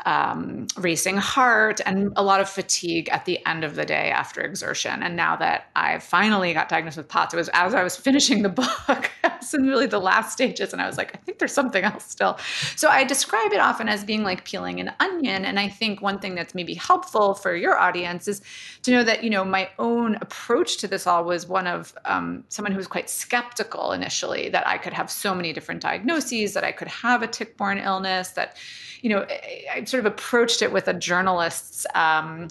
um, 0.05 0.67
racing 0.77 1.17
heart 1.17 1.81
and 1.87 2.13
a 2.17 2.23
lot 2.23 2.41
of 2.41 2.49
fatigue 2.49 3.09
at 3.11 3.25
the 3.25 3.45
end 3.47 3.65
of 3.65 3.77
the 3.77 3.85
day 3.85 4.11
after 4.11 4.41
exertion. 4.41 5.03
And 5.03 5.17
now 5.17 5.37
that 5.37 5.67
I 5.77 5.99
finally 5.99 6.53
got 6.53 6.69
diagnosed 6.69 6.97
with 6.97 7.09
POTS, 7.09 7.35
it 7.35 7.37
was 7.37 7.51
as 7.53 7.75
I 7.75 7.83
was 7.83 7.97
finishing 7.97 8.43
the 8.43 8.49
book, 8.63 9.11
I 9.25 9.37
was 9.39 9.55
in 9.55 9.67
really 9.67 9.87
the 9.87 10.01
last 10.01 10.33
stages, 10.33 10.73
and 10.73 10.83
I 10.83 10.87
was 10.87 10.97
like, 10.97 11.15
I 11.15 11.19
think 11.19 11.39
there's 11.39 11.53
something 11.53 11.85
else 11.85 12.05
still. 12.05 12.39
So 12.77 12.89
I 12.89 13.05
describe 13.05 13.53
it 13.53 13.61
often 13.61 13.89
as 13.89 14.05
being 14.05 14.25
like 14.25 14.45
peeling 14.45 14.81
an 14.81 14.93
onion. 15.01 15.45
And 15.45 15.59
I 15.59 15.69
think 15.69 16.01
one 16.03 16.19
thing 16.19 16.35
that's 16.35 16.55
maybe 16.55 16.75
helpful 16.75 17.35
for 17.35 17.55
your 17.55 17.79
audience 17.79 18.29
is 18.29 18.43
to 18.83 18.91
know 18.91 19.05
that, 19.05 19.23
you 19.23 19.31
know, 19.31 19.45
my 19.45 19.71
own 19.79 20.17
approach 20.17 20.79
to 20.79 20.89
this 20.89 21.07
all 21.07 21.25
was 21.25 21.47
one 21.47 21.67
of 21.67 21.95
um, 22.05 22.45
someone 22.49 22.73
who 22.73 22.79
was 22.79 22.87
quite 22.87 23.09
skeptical 23.09 23.93
initially 23.93 24.49
that 24.49 24.67
I 24.67 24.79
could 24.79 24.93
have 24.93 25.11
so 25.11 25.35
many 25.35 25.53
different 25.53 25.81
diagnoses, 25.81 26.55
that 26.55 26.65
I 26.65 26.73
could 26.73 26.89
have 26.89 27.23
a 27.23 27.27
tick 27.27 27.57
borne 27.57 27.79
illness, 27.79 28.31
that, 28.31 28.57
you 29.01 29.11
know, 29.11 29.27
I 29.73 29.83
sort 29.93 30.05
of 30.05 30.13
approached 30.13 30.63
it 30.63 30.73
with 30.73 30.89
a 30.89 30.95
journalist's, 30.95 31.87
um, 31.95 32.49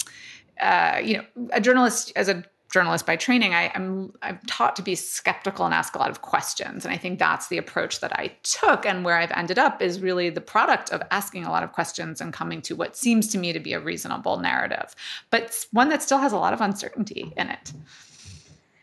uh, 0.62 1.01
you 1.03 1.17
know, 1.17 1.25
a 1.51 1.60
journalist 1.60 2.13
as 2.15 2.29
a 2.29 2.43
journalist 2.71 3.05
by 3.05 3.15
training, 3.15 3.53
I, 3.53 3.63
am 3.74 4.13
I'm, 4.21 4.38
I'm 4.38 4.39
taught 4.48 4.75
to 4.77 4.81
be 4.81 4.95
skeptical 4.95 5.65
and 5.65 5.74
ask 5.74 5.95
a 5.95 5.98
lot 5.98 6.10
of 6.10 6.21
questions, 6.21 6.86
and 6.86 6.93
I 6.93 6.98
think 6.98 7.19
that's 7.19 7.48
the 7.48 7.57
approach 7.57 8.00
that 8.00 8.13
I 8.13 8.27
took. 8.43 8.86
And 8.86 9.03
where 9.03 9.17
I've 9.17 9.31
ended 9.31 9.60
up 9.60 9.81
is 9.81 10.00
really 10.00 10.29
the 10.29 10.39
product 10.39 10.91
of 10.91 11.01
asking 11.12 11.43
a 11.43 11.51
lot 11.51 11.63
of 11.63 11.74
questions 11.74 12.21
and 12.21 12.31
coming 12.31 12.62
to 12.62 12.75
what 12.75 12.95
seems 12.95 13.27
to 13.29 13.38
me 13.38 13.51
to 13.51 13.60
be 13.60 13.74
a 13.74 13.79
reasonable 13.79 14.38
narrative, 14.38 14.95
but 15.31 15.65
one 15.71 15.89
that 15.89 16.01
still 16.01 16.19
has 16.19 16.31
a 16.31 16.38
lot 16.38 16.53
of 16.53 16.62
uncertainty 16.62 17.33
in 17.36 17.50
it. 17.50 17.74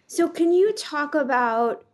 So, 0.06 0.28
can 0.28 0.52
you 0.52 0.72
talk 0.72 1.14
about 1.14 1.84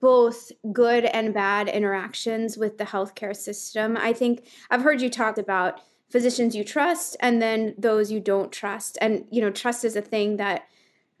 both 0.00 0.50
good 0.72 1.04
and 1.04 1.34
bad 1.34 1.68
interactions 1.68 2.56
with 2.56 2.78
the 2.78 2.84
healthcare 2.84 3.36
system. 3.36 3.96
I 3.96 4.12
think 4.12 4.46
I've 4.70 4.82
heard 4.82 5.00
you 5.00 5.10
talk 5.10 5.38
about 5.38 5.80
physicians 6.10 6.56
you 6.56 6.64
trust 6.64 7.16
and 7.20 7.40
then 7.40 7.74
those 7.78 8.10
you 8.10 8.20
don't 8.20 8.52
trust. 8.52 8.98
And, 9.00 9.24
you 9.30 9.40
know, 9.40 9.50
trust 9.50 9.84
is 9.84 9.96
a 9.96 10.02
thing 10.02 10.36
that 10.36 10.66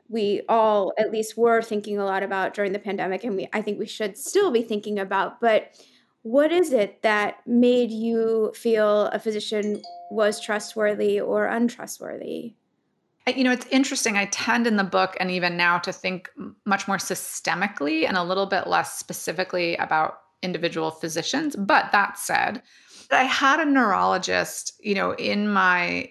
we 0.08 0.42
all 0.48 0.92
at 0.98 1.12
least 1.12 1.38
were 1.38 1.62
thinking 1.62 1.98
a 1.98 2.04
lot 2.04 2.24
about 2.24 2.52
during 2.52 2.72
the 2.72 2.78
pandemic 2.78 3.22
and 3.22 3.36
we 3.36 3.48
I 3.52 3.62
think 3.62 3.78
we 3.78 3.86
should 3.86 4.18
still 4.18 4.50
be 4.50 4.62
thinking 4.62 4.98
about. 4.98 5.40
But 5.40 5.72
what 6.22 6.52
is 6.52 6.72
it 6.72 7.02
that 7.02 7.46
made 7.46 7.90
you 7.90 8.52
feel 8.54 9.06
a 9.06 9.18
physician 9.18 9.80
was 10.10 10.40
trustworthy 10.40 11.20
or 11.20 11.46
untrustworthy? 11.46 12.54
You 13.26 13.44
know, 13.44 13.52
it's 13.52 13.66
interesting. 13.66 14.16
I 14.16 14.26
tend 14.26 14.66
in 14.66 14.76
the 14.76 14.84
book 14.84 15.16
and 15.20 15.30
even 15.30 15.56
now 15.56 15.78
to 15.78 15.92
think 15.92 16.30
much 16.66 16.88
more 16.88 16.96
systemically 16.96 18.06
and 18.06 18.16
a 18.16 18.24
little 18.24 18.46
bit 18.46 18.66
less 18.66 18.98
specifically 18.98 19.76
about 19.76 20.18
individual 20.42 20.90
physicians. 20.90 21.54
But 21.54 21.92
that 21.92 22.18
said, 22.18 22.62
I 23.12 23.24
had 23.24 23.60
a 23.60 23.64
neurologist, 23.64 24.72
you 24.80 24.94
know, 24.94 25.12
in 25.14 25.48
my, 25.48 26.10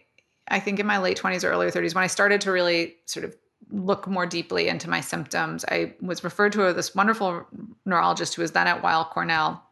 I 0.50 0.60
think 0.60 0.79
in 0.79 0.86
my 0.86 0.98
late 0.98 1.18
20s 1.18 1.44
or 1.44 1.51
early 1.51 1.68
30s, 1.68 1.96
when 1.96 2.03
I 2.03 2.08
started 2.08 2.41
to 2.41 2.51
really 2.51 2.96
sort 3.06 3.25
of 3.25 3.36
look 3.72 4.08
more 4.08 4.25
deeply 4.25 4.68
into 4.68 4.89
my 4.89 5.01
symptoms, 5.01 5.63
I 5.65 5.94
was 6.01 6.24
referred 6.24 6.53
to 6.53 6.74
this 6.74 6.96
wonderful 6.96 7.46
neurologist 7.86 8.36
who 8.36 8.41
was 8.41 8.51
then 8.51 8.68
at 8.68 8.84
Weill 8.84 9.06
Cornell 9.06 9.63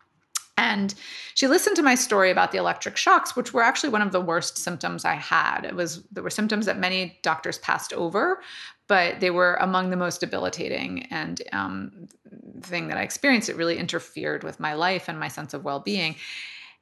and 0.57 0.95
she 1.35 1.47
listened 1.47 1.75
to 1.75 1.83
my 1.83 1.93
story 1.93 2.31
about 2.31 2.51
the 2.51 2.57
electric 2.57 2.97
shocks, 2.97 3.35
which 3.35 3.53
were 3.53 3.61
actually 3.61 3.89
one 3.89 4.01
of 4.01 4.11
the 4.11 4.19
worst 4.19 4.57
symptoms 4.57 5.05
I 5.05 5.13
had. 5.13 5.61
It 5.63 5.75
was 5.75 6.03
there 6.11 6.23
were 6.23 6.31
symptoms 6.31 6.65
that 6.65 6.79
many 6.79 7.19
doctors 7.21 7.59
passed 7.59 7.93
over, 7.93 8.41
but 8.87 9.19
they 9.19 9.29
were 9.29 9.55
among 9.61 9.91
the 9.91 9.95
most 9.95 10.19
debilitating 10.19 11.05
and 11.11 11.41
um, 11.53 12.07
thing 12.61 12.87
that 12.87 12.97
I 12.97 13.03
experienced. 13.03 13.49
It 13.49 13.55
really 13.55 13.77
interfered 13.77 14.43
with 14.43 14.59
my 14.59 14.73
life 14.73 15.07
and 15.07 15.19
my 15.19 15.27
sense 15.27 15.53
of 15.53 15.63
well 15.63 15.79
being. 15.79 16.15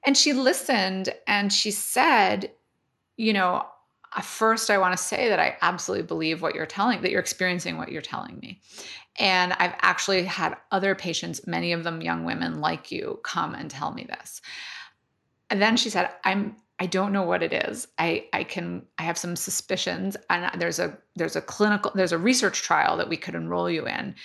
And 0.05 0.15
she 0.15 0.33
listened 0.33 1.13
and 1.27 1.51
she 1.51 1.71
said, 1.71 2.51
you 3.17 3.33
know, 3.33 3.65
uh, 4.15 4.21
first 4.21 4.69
I 4.69 4.77
want 4.77 4.95
to 4.95 5.03
say 5.03 5.29
that 5.29 5.39
I 5.39 5.57
absolutely 5.61 6.05
believe 6.05 6.41
what 6.41 6.55
you're 6.55 6.65
telling 6.65 7.01
that 7.01 7.11
you're 7.11 7.19
experiencing 7.19 7.77
what 7.77 7.91
you're 7.91 8.01
telling 8.01 8.39
me. 8.39 8.61
And 9.17 9.53
I've 9.53 9.75
actually 9.81 10.23
had 10.23 10.57
other 10.71 10.93
patients, 10.93 11.47
many 11.47 11.71
of 11.71 11.83
them 11.83 12.01
young 12.01 12.25
women 12.25 12.59
like 12.59 12.91
you, 12.91 13.19
come 13.23 13.55
and 13.55 13.69
tell 13.69 13.93
me 13.93 14.05
this. 14.05 14.41
And 15.49 15.61
then 15.61 15.77
she 15.77 15.89
said, 15.89 16.09
I'm 16.23 16.55
I 16.77 16.87
don't 16.87 17.13
know 17.13 17.23
what 17.23 17.41
it 17.41 17.53
is. 17.53 17.87
I 17.97 18.25
I 18.33 18.43
can 18.43 18.85
I 18.97 19.03
have 19.03 19.17
some 19.17 19.35
suspicions 19.35 20.17
and 20.29 20.61
there's 20.61 20.79
a 20.79 20.97
there's 21.15 21.37
a 21.37 21.41
clinical 21.41 21.91
there's 21.95 22.11
a 22.11 22.17
research 22.17 22.61
trial 22.61 22.97
that 22.97 23.09
we 23.09 23.17
could 23.17 23.35
enroll 23.35 23.69
you 23.69 23.87
in 23.87 24.15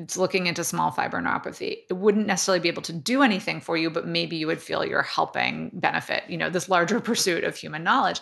it's 0.00 0.16
looking 0.16 0.46
into 0.46 0.64
small 0.64 0.90
fiber 0.90 1.20
neuropathy. 1.20 1.78
It 1.88 1.94
wouldn't 1.94 2.26
necessarily 2.26 2.60
be 2.60 2.68
able 2.68 2.82
to 2.82 2.92
do 2.92 3.22
anything 3.22 3.60
for 3.60 3.76
you, 3.76 3.90
but 3.90 4.06
maybe 4.06 4.36
you 4.36 4.46
would 4.46 4.62
feel 4.62 4.84
you're 4.84 5.02
helping 5.02 5.70
benefit, 5.74 6.24
you 6.28 6.38
know, 6.38 6.48
this 6.48 6.68
larger 6.68 7.00
pursuit 7.10 7.44
of 7.44 7.56
human 7.56 7.84
knowledge. 7.84 8.20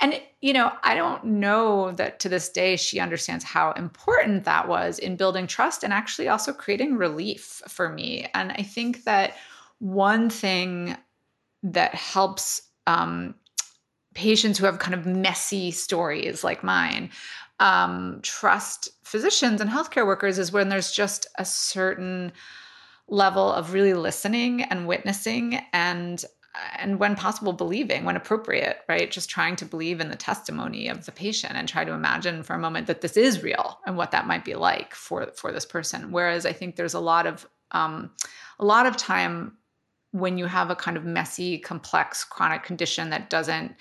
And, 0.00 0.20
you 0.40 0.52
know, 0.52 0.72
I 0.82 0.94
don't 0.94 1.24
know 1.24 1.92
that 1.92 2.20
to 2.20 2.28
this 2.28 2.48
day 2.48 2.76
she 2.76 2.98
understands 2.98 3.44
how 3.44 3.72
important 3.72 4.44
that 4.44 4.68
was 4.68 4.98
in 4.98 5.16
building 5.16 5.46
trust 5.46 5.84
and 5.84 5.92
actually 5.92 6.28
also 6.28 6.52
creating 6.52 6.96
relief 6.96 7.62
for 7.68 7.88
me. 7.88 8.26
And 8.34 8.52
I 8.52 8.62
think 8.62 9.04
that 9.04 9.36
one 9.78 10.30
thing 10.30 10.96
that 11.62 11.94
helps 11.94 12.62
um, 12.86 13.34
patients 14.14 14.58
who 14.58 14.66
have 14.66 14.78
kind 14.78 14.94
of 14.94 15.06
messy 15.06 15.70
stories 15.70 16.42
like 16.42 16.64
mine 16.64 17.10
um, 17.60 18.20
trust 18.22 18.88
physicians 19.04 19.60
and 19.60 19.70
healthcare 19.70 20.06
workers 20.06 20.38
is 20.38 20.50
when 20.50 20.68
there's 20.68 20.90
just 20.90 21.26
a 21.38 21.44
certain 21.44 22.32
level 23.06 23.52
of 23.52 23.72
really 23.72 23.94
listening 23.94 24.62
and 24.62 24.88
witnessing 24.88 25.60
and 25.72 26.24
and 26.76 26.98
when 26.98 27.14
possible 27.14 27.52
believing 27.52 28.04
when 28.04 28.16
appropriate 28.16 28.78
right? 28.88 29.10
Just 29.10 29.30
trying 29.30 29.54
to 29.56 29.64
believe 29.64 30.00
in 30.00 30.08
the 30.08 30.16
testimony 30.16 30.88
of 30.88 31.06
the 31.06 31.12
patient 31.12 31.54
and 31.54 31.68
try 31.68 31.84
to 31.84 31.92
imagine 31.92 32.42
for 32.42 32.54
a 32.54 32.58
moment 32.58 32.88
that 32.88 33.02
this 33.02 33.16
is 33.16 33.42
real 33.42 33.78
and 33.86 33.96
what 33.96 34.10
that 34.10 34.26
might 34.26 34.44
be 34.44 34.54
like 34.54 34.94
for 34.94 35.30
for 35.36 35.52
this 35.52 35.66
person. 35.66 36.10
Whereas 36.10 36.46
i 36.46 36.52
think 36.52 36.74
there's 36.74 36.94
a 36.94 37.00
lot 37.00 37.26
of 37.26 37.46
um, 37.72 38.10
a 38.58 38.64
lot 38.64 38.86
of 38.86 38.96
time 38.96 39.56
when 40.12 40.38
you 40.38 40.46
have 40.46 40.70
a 40.70 40.76
kind 40.76 40.96
of 40.96 41.04
messy 41.04 41.58
complex 41.58 42.24
chronic 42.24 42.64
condition 42.64 43.10
that 43.10 43.30
doesn't 43.30 43.76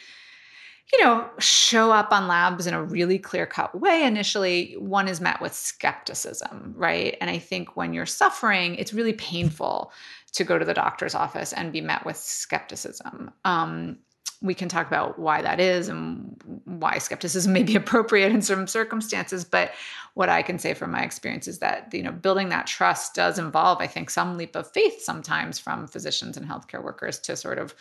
you 0.91 1.03
know, 1.03 1.29
show 1.37 1.91
up 1.91 2.11
on 2.11 2.27
labs 2.27 2.65
in 2.65 2.73
a 2.73 2.83
really 2.83 3.19
clear 3.19 3.45
cut 3.45 3.79
way 3.79 4.03
initially, 4.03 4.73
one 4.79 5.07
is 5.07 5.21
met 5.21 5.39
with 5.39 5.53
skepticism, 5.53 6.73
right? 6.75 7.15
And 7.21 7.29
I 7.29 7.37
think 7.37 7.75
when 7.75 7.93
you're 7.93 8.07
suffering, 8.07 8.75
it's 8.75 8.93
really 8.93 9.13
painful 9.13 9.91
to 10.33 10.43
go 10.43 10.57
to 10.57 10.65
the 10.65 10.73
doctor's 10.73 11.15
office 11.15 11.53
and 11.53 11.71
be 11.71 11.81
met 11.81 12.05
with 12.05 12.17
skepticism. 12.17 13.31
Um, 13.45 13.99
we 14.41 14.53
can 14.53 14.69
talk 14.69 14.87
about 14.87 15.19
why 15.19 15.41
that 15.41 15.59
is 15.59 15.89
and 15.89 16.61
why 16.65 16.97
skepticism 16.97 17.51
may 17.51 17.63
be 17.63 17.75
appropriate 17.83 18.31
in 18.31 18.41
some 18.41 18.67
circumstances 18.67 19.43
but 19.43 19.71
what 20.13 20.29
i 20.29 20.41
can 20.41 20.57
say 20.57 20.73
from 20.73 20.91
my 20.91 21.01
experience 21.01 21.47
is 21.47 21.59
that 21.59 21.93
you 21.93 22.03
know 22.03 22.11
building 22.11 22.49
that 22.49 22.67
trust 22.67 23.13
does 23.15 23.37
involve 23.37 23.79
i 23.81 23.87
think 23.87 24.09
some 24.09 24.37
leap 24.37 24.55
of 24.55 24.71
faith 24.71 25.01
sometimes 25.01 25.59
from 25.59 25.87
physicians 25.87 26.37
and 26.37 26.47
healthcare 26.47 26.83
workers 26.83 27.19
to 27.19 27.35
sort 27.35 27.59
of 27.59 27.75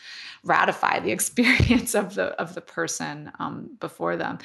ratify 0.44 0.98
the 1.00 1.10
experience 1.18 1.94
of 1.94 2.14
the 2.14 2.28
of 2.40 2.54
the 2.54 2.60
person 2.60 3.30
um, 3.38 3.70
before 3.80 4.16
them. 4.16 4.38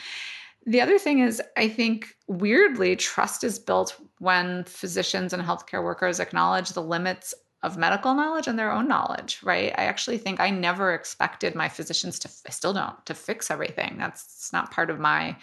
The 0.66 0.82
other 0.82 0.98
thing 0.98 1.20
is 1.20 1.42
i 1.58 1.68
think 1.68 2.16
weirdly 2.28 2.96
trust 2.96 3.44
is 3.44 3.60
built 3.60 4.00
when 4.20 4.64
physicians 4.64 5.34
and 5.34 5.44
healthcare 5.44 5.84
workers 5.84 6.20
acknowledge 6.20 6.70
the 6.70 6.82
limits 6.82 7.34
of 7.64 7.78
medical 7.78 8.14
knowledge 8.14 8.48
and 8.48 8.60
their 8.60 8.72
own 8.72 8.88
knowledge, 8.88 9.40
right? 9.42 9.74
I 9.78 9.86
actually 9.86 10.18
think 10.18 10.40
I 10.40 10.50
never 10.50 10.94
expected 10.94 11.56
my 11.56 11.70
physicians 11.70 12.20
to, 12.20 12.30
I 12.46 12.52
still 12.52 12.74
don't, 12.74 13.04
to 13.06 13.14
fix 13.14 13.50
everything. 13.50 13.96
That's 13.98 14.52
not 14.52 14.70
part 14.70 14.90
of 14.90 15.00
my 15.00 15.38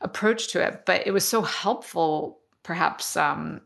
approach 0.00 0.48
to 0.48 0.66
it. 0.66 0.84
But 0.86 1.06
it 1.06 1.12
was 1.12 1.24
so 1.24 1.42
helpful, 1.42 2.38
perhaps, 2.62 3.16
um, 3.16 3.60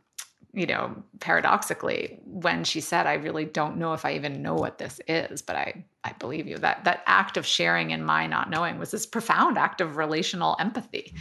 you 0.52 0.66
know, 0.66 1.02
paradoxically, 1.20 2.18
when 2.24 2.64
she 2.64 2.80
said, 2.80 3.06
I 3.06 3.14
really 3.14 3.44
don't 3.44 3.76
know 3.76 3.92
if 3.92 4.04
I 4.04 4.14
even 4.14 4.42
know 4.42 4.54
what 4.54 4.78
this 4.78 5.00
is, 5.06 5.40
but 5.40 5.54
I, 5.54 5.84
I 6.02 6.12
believe 6.18 6.48
you. 6.48 6.58
That 6.58 6.82
that 6.84 7.02
act 7.06 7.36
of 7.36 7.46
sharing 7.46 7.90
in 7.90 8.02
my 8.02 8.26
not 8.26 8.50
knowing 8.50 8.78
was 8.78 8.90
this 8.90 9.06
profound 9.06 9.56
act 9.56 9.80
of 9.80 9.96
relational 9.96 10.56
empathy. 10.58 11.14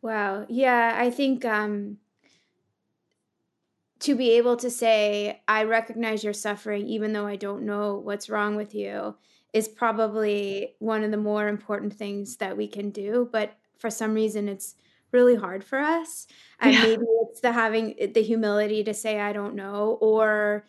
Wow. 0.00 0.46
Yeah, 0.48 0.96
I 0.96 1.10
think 1.10 1.44
um 1.44 1.98
to 4.00 4.14
be 4.14 4.32
able 4.32 4.56
to 4.56 4.70
say, 4.70 5.42
I 5.48 5.64
recognize 5.64 6.22
your 6.22 6.32
suffering, 6.32 6.86
even 6.86 7.12
though 7.12 7.26
I 7.26 7.36
don't 7.36 7.64
know 7.64 7.96
what's 7.96 8.30
wrong 8.30 8.54
with 8.54 8.74
you, 8.74 9.16
is 9.52 9.66
probably 9.66 10.74
one 10.78 11.02
of 11.02 11.10
the 11.10 11.16
more 11.16 11.48
important 11.48 11.94
things 11.94 12.36
that 12.36 12.56
we 12.56 12.68
can 12.68 12.90
do. 12.90 13.28
But 13.32 13.54
for 13.78 13.90
some 13.90 14.14
reason, 14.14 14.48
it's 14.48 14.76
really 15.10 15.36
hard 15.36 15.64
for 15.64 15.78
us. 15.78 16.26
And 16.60 16.74
yeah. 16.74 16.82
maybe 16.82 17.04
it's 17.22 17.40
the 17.40 17.52
having 17.52 17.94
the 18.14 18.22
humility 18.22 18.84
to 18.84 18.94
say, 18.94 19.20
I 19.20 19.32
don't 19.32 19.54
know, 19.54 19.98
or 20.00 20.68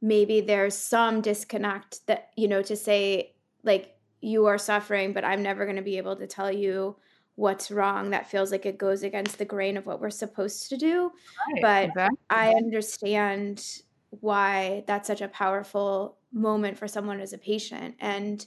maybe 0.00 0.40
there's 0.40 0.76
some 0.76 1.20
disconnect 1.20 2.06
that, 2.06 2.30
you 2.36 2.48
know, 2.48 2.62
to 2.62 2.76
say, 2.76 3.34
like, 3.64 3.94
you 4.20 4.46
are 4.46 4.58
suffering, 4.58 5.12
but 5.12 5.24
I'm 5.24 5.42
never 5.42 5.64
going 5.64 5.76
to 5.76 5.82
be 5.82 5.98
able 5.98 6.16
to 6.16 6.26
tell 6.26 6.50
you 6.50 6.96
what's 7.36 7.70
wrong 7.70 8.10
that 8.10 8.30
feels 8.30 8.50
like 8.50 8.66
it 8.66 8.78
goes 8.78 9.02
against 9.02 9.38
the 9.38 9.44
grain 9.44 9.76
of 9.76 9.86
what 9.86 10.00
we're 10.00 10.10
supposed 10.10 10.68
to 10.68 10.76
do 10.76 11.10
right, 11.54 11.62
but 11.62 11.84
exactly. 11.84 12.18
i 12.30 12.50
understand 12.50 13.82
why 14.20 14.84
that's 14.86 15.06
such 15.06 15.22
a 15.22 15.28
powerful 15.28 16.18
moment 16.32 16.76
for 16.76 16.86
someone 16.86 17.20
as 17.20 17.32
a 17.32 17.38
patient 17.38 17.94
and 18.00 18.46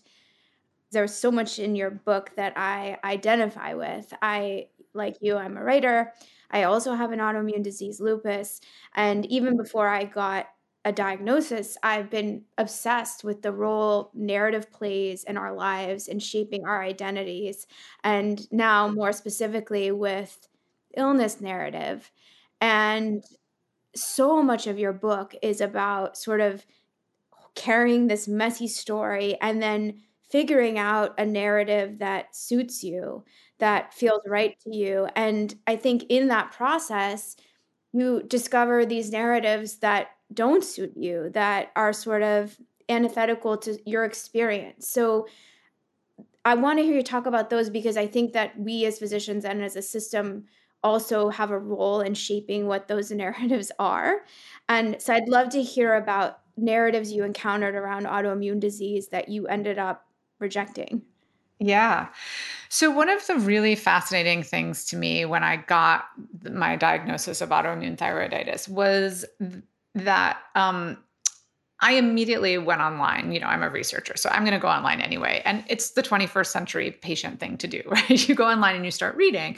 there's 0.92 1.13
so 1.13 1.32
much 1.32 1.58
in 1.58 1.75
your 1.75 1.89
book 1.89 2.32
that 2.36 2.54
i 2.56 2.98
identify 3.04 3.74
with 3.74 4.13
i 4.22 4.68
like 4.94 5.18
you 5.20 5.36
i'm 5.36 5.58
a 5.58 5.63
writer 5.63 6.13
i 6.51 6.63
also 6.63 6.94
have 6.94 7.12
an 7.12 7.20
autoimmune 7.20 7.63
disease 7.63 8.00
lupus 8.00 8.62
and 8.96 9.25
even 9.25 9.58
before 9.58 9.88
i 9.88 10.04
got 10.04 10.48
a 10.86 10.92
diagnosis, 10.92 11.77
I've 11.82 12.12
been 12.12 12.44
obsessed 12.60 13.24
with 13.24 13.42
the 13.42 13.51
role 13.51 14.12
narrative 14.13 14.72
plays 14.72 15.24
in 15.24 15.36
our 15.36 15.54
lives 15.54 16.08
and 16.08 16.22
shaping 16.22 16.63
our 16.63 16.84
identities. 16.84 17.65
And 18.04 18.48
now, 18.51 18.88
more 18.88 19.12
specifically, 19.12 19.92
with 19.92 20.48
illness 20.96 21.42
narrative. 21.42 22.12
And 22.62 23.24
so 23.96 24.44
much 24.44 24.68
of 24.68 24.77
your 24.77 24.94
book 24.94 25.34
is 25.42 25.60
about 25.60 26.18
sort 26.18 26.39
of 26.39 26.63
carrying 27.56 28.08
this 28.08 28.27
messy 28.27 28.68
story 28.68 29.38
and 29.42 29.62
then 29.63 30.01
figuring 30.30 30.77
out 30.77 31.20
a 31.20 31.25
narrative 31.25 31.98
that 32.00 32.36
suits 32.36 32.84
you, 32.84 33.24
that 33.58 33.94
feels 33.94 34.22
right 34.27 34.56
to 34.60 34.75
you. 34.75 35.08
And 35.15 35.56
I 35.65 35.77
think 35.77 36.06
in 36.10 36.27
that 36.27 36.51
process, 36.51 37.36
you 37.94 38.22
discover 38.27 38.86
these 38.86 39.10
narratives 39.10 39.77
that 39.77 40.10
don't 40.34 40.63
suit 40.63 40.94
you 40.96 41.29
that 41.34 41.72
are 41.75 41.94
sort 41.94 42.24
of 42.24 42.58
antithetical 42.89 43.58
to 43.58 43.77
your 43.89 44.05
experience. 44.05 44.88
So 44.88 45.27
I 46.44 46.53
want 46.55 46.77
to 46.79 46.84
hear 46.84 46.96
you 46.96 47.03
talk 47.03 47.25
about 47.25 47.50
those 47.50 47.70
because 47.70 47.98
I 47.98 48.08
think 48.08 48.34
that 48.34 48.60
we 48.60 48.86
as 48.86 49.00
physicians 49.00 49.46
and 49.46 49.63
as 49.63 49.75
a 49.75 49.82
system 49.82 50.46
also 50.84 51.29
have 51.29 51.50
a 51.50 51.58
role 51.58 52.01
in 52.01 52.13
shaping 52.13 52.67
what 52.67 52.88
those 52.88 53.12
narratives 53.12 53.72
are. 53.79 54.22
And 54.70 55.01
so 55.01 55.13
I'd 55.13 55.27
love 55.27 55.50
to 55.50 55.63
hear 55.63 55.96
about 55.96 56.39
narratives 56.58 57.12
you 57.12 57.24
encountered 57.24 57.75
around 57.75 58.05
autoimmune 58.05 58.60
disease 58.60 59.10
that 59.10 59.29
you 59.29 59.48
ended 59.48 59.79
up 59.79 60.05
rejecting. 60.39 61.01
Yeah. 61.60 62.10
So, 62.67 62.91
one 62.91 63.08
of 63.08 63.25
the 63.27 63.38
really 63.38 63.75
fascinating 63.75 64.44
things 64.44 64.84
to 64.88 64.98
me 64.98 65.24
when 65.24 65.41
I 65.41 65.55
got 65.55 66.05
my 66.44 66.75
diagnosis 66.75 67.39
of 67.39 67.50
autoimmune 67.50 67.98
thyroiditis 67.98 68.67
was 68.67 69.24
that 69.96 70.38
um, 70.54 70.98
I 71.82 71.94
immediately 71.94 72.58
went 72.58 72.82
online. 72.82 73.32
You 73.32 73.40
know, 73.40 73.48
I'm 73.48 73.64
a 73.64 73.70
researcher, 73.70 74.14
so 74.16 74.30
I'm 74.30 74.44
going 74.44 74.54
to 74.54 74.60
go 74.60 74.68
online 74.68 75.02
anyway. 75.02 75.42
And 75.46 75.64
it's 75.68 75.92
the 75.92 76.04
21st 76.04 76.48
century 76.48 76.92
patient 76.92 77.40
thing 77.40 77.58
to 77.58 77.68
do, 77.68 77.82
right? 77.88 78.28
You 78.28 78.36
go 78.36 78.48
online 78.48 78.75
and 78.75 78.86
you 78.86 78.92
start 78.92 79.16
reading. 79.16 79.58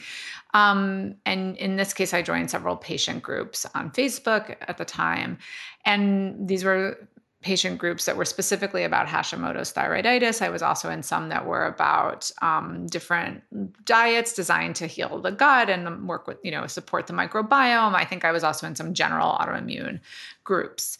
Um, 0.53 1.15
and 1.25 1.57
in 1.57 1.75
this 1.75 1.93
case, 1.93 2.13
I 2.13 2.21
joined 2.21 2.49
several 2.49 2.75
patient 2.75 3.21
groups 3.21 3.65
on 3.75 3.91
Facebook 3.91 4.55
at 4.61 4.77
the 4.77 4.85
time. 4.85 5.37
And 5.85 6.47
these 6.47 6.63
were 6.63 7.07
patient 7.41 7.77
groups 7.77 8.05
that 8.05 8.17
were 8.17 8.25
specifically 8.25 8.83
about 8.83 9.07
Hashimoto's 9.07 9.71
thyroiditis. 9.71 10.41
I 10.41 10.49
was 10.49 10.63
also 10.63 10.89
in 10.89 11.03
some 11.03 11.29
that 11.29 11.45
were 11.45 11.65
about 11.65 12.31
um, 12.41 12.87
different 12.87 13.43
diets 13.85 14.33
designed 14.33 14.75
to 14.77 14.87
heal 14.87 15.21
the 15.21 15.31
gut 15.31 15.69
and 15.69 16.07
work 16.07 16.25
with, 16.25 16.39
you 16.43 16.51
know, 16.51 16.65
support 16.65 17.05
the 17.05 17.13
microbiome. 17.13 17.93
I 17.93 18.05
think 18.05 18.25
I 18.25 18.31
was 18.31 18.43
also 18.43 18.65
in 18.65 18.75
some 18.75 18.93
general 18.93 19.37
autoimmune 19.39 19.99
groups. 20.43 20.97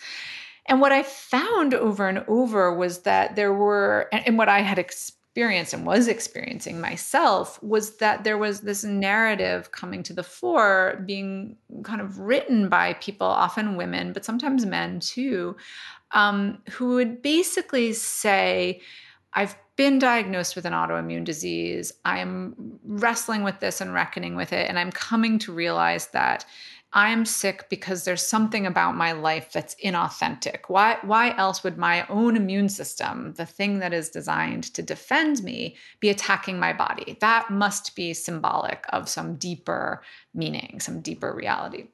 And 0.67 0.79
what 0.81 0.91
I 0.91 1.01
found 1.03 1.73
over 1.73 2.07
and 2.07 2.23
over 2.27 2.73
was 2.73 2.99
that 2.99 3.35
there 3.35 3.53
were, 3.53 4.07
and 4.11 4.37
what 4.37 4.49
I 4.49 4.59
had 4.59 4.77
experienced 4.77 5.73
and 5.73 5.85
was 5.85 6.07
experiencing 6.07 6.81
myself, 6.81 7.61
was 7.63 7.97
that 7.97 8.23
there 8.23 8.37
was 8.37 8.61
this 8.61 8.83
narrative 8.83 9.71
coming 9.71 10.03
to 10.03 10.13
the 10.13 10.23
fore 10.23 11.01
being 11.05 11.55
kind 11.83 12.01
of 12.01 12.19
written 12.19 12.69
by 12.69 12.93
people, 12.93 13.27
often 13.27 13.77
women, 13.77 14.13
but 14.13 14.25
sometimes 14.25 14.65
men 14.65 14.99
too, 14.99 15.55
um, 16.11 16.59
who 16.71 16.95
would 16.95 17.21
basically 17.21 17.93
say, 17.93 18.81
I've 19.33 19.55
been 19.75 19.99
diagnosed 19.99 20.55
with 20.55 20.65
an 20.65 20.73
autoimmune 20.73 21.23
disease. 21.23 21.93
I'm 22.03 22.79
wrestling 22.83 23.43
with 23.43 23.59
this 23.59 23.79
and 23.81 23.93
reckoning 23.93 24.35
with 24.35 24.51
it. 24.51 24.67
And 24.67 24.79
I'm 24.79 24.91
coming 24.91 25.37
to 25.39 25.53
realize 25.53 26.07
that 26.07 26.45
I 26.93 27.09
am 27.09 27.25
sick 27.25 27.69
because 27.69 28.03
there's 28.03 28.25
something 28.25 28.65
about 28.65 28.95
my 28.95 29.11
life 29.11 29.51
that's 29.51 29.75
inauthentic. 29.83 30.61
Why, 30.67 30.97
why 31.03 31.35
else 31.37 31.63
would 31.63 31.77
my 31.77 32.07
own 32.07 32.35
immune 32.35 32.69
system, 32.69 33.33
the 33.33 33.45
thing 33.45 33.79
that 33.79 33.93
is 33.93 34.09
designed 34.09 34.73
to 34.73 34.81
defend 34.81 35.43
me, 35.43 35.75
be 35.99 36.09
attacking 36.09 36.59
my 36.59 36.73
body? 36.73 37.17
That 37.19 37.51
must 37.51 37.95
be 37.95 38.13
symbolic 38.13 38.85
of 38.89 39.09
some 39.09 39.35
deeper 39.35 40.01
meaning, 40.33 40.79
some 40.79 41.01
deeper 41.01 41.33
reality. 41.33 41.89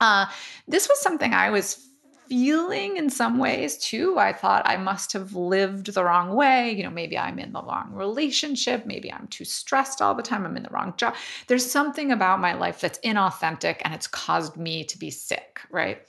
Uh, 0.00 0.26
this 0.66 0.88
was 0.88 1.00
something 1.00 1.32
I 1.32 1.50
was 1.50 1.86
feeling 2.28 2.96
in 2.96 3.10
some 3.10 3.38
ways 3.38 3.76
too. 3.78 4.18
I 4.18 4.32
thought 4.32 4.68
I 4.68 4.76
must 4.76 5.12
have 5.12 5.34
lived 5.34 5.92
the 5.92 6.04
wrong 6.04 6.34
way. 6.34 6.72
You 6.72 6.82
know, 6.82 6.90
maybe 6.90 7.18
I'm 7.18 7.38
in 7.38 7.52
the 7.52 7.62
wrong 7.62 7.90
relationship. 7.92 8.86
Maybe 8.86 9.12
I'm 9.12 9.26
too 9.28 9.44
stressed 9.44 10.00
all 10.00 10.14
the 10.14 10.22
time. 10.22 10.44
I'm 10.44 10.56
in 10.56 10.62
the 10.62 10.70
wrong 10.70 10.94
job. 10.96 11.14
There's 11.46 11.70
something 11.70 12.12
about 12.12 12.40
my 12.40 12.54
life 12.54 12.80
that's 12.80 12.98
inauthentic 13.00 13.80
and 13.84 13.94
it's 13.94 14.06
caused 14.06 14.56
me 14.56 14.84
to 14.84 14.98
be 14.98 15.10
sick, 15.10 15.60
right? 15.70 16.02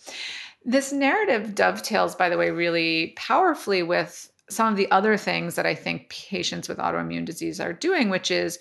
This 0.63 0.91
narrative 0.91 1.53
dovetails, 1.53 2.15
by 2.15 2.29
the 2.29 2.37
way, 2.37 2.49
really 2.49 3.13
powerfully 3.15 3.83
with 3.83 4.31
some 4.49 4.67
of 4.67 4.77
the 4.77 4.89
other 4.91 5.17
things 5.17 5.55
that 5.55 5.65
I 5.65 5.75
think 5.75 6.09
patients 6.09 6.69
with 6.69 6.77
autoimmune 6.77 7.25
disease 7.25 7.59
are 7.59 7.73
doing, 7.73 8.09
which 8.09 8.31
is 8.31 8.59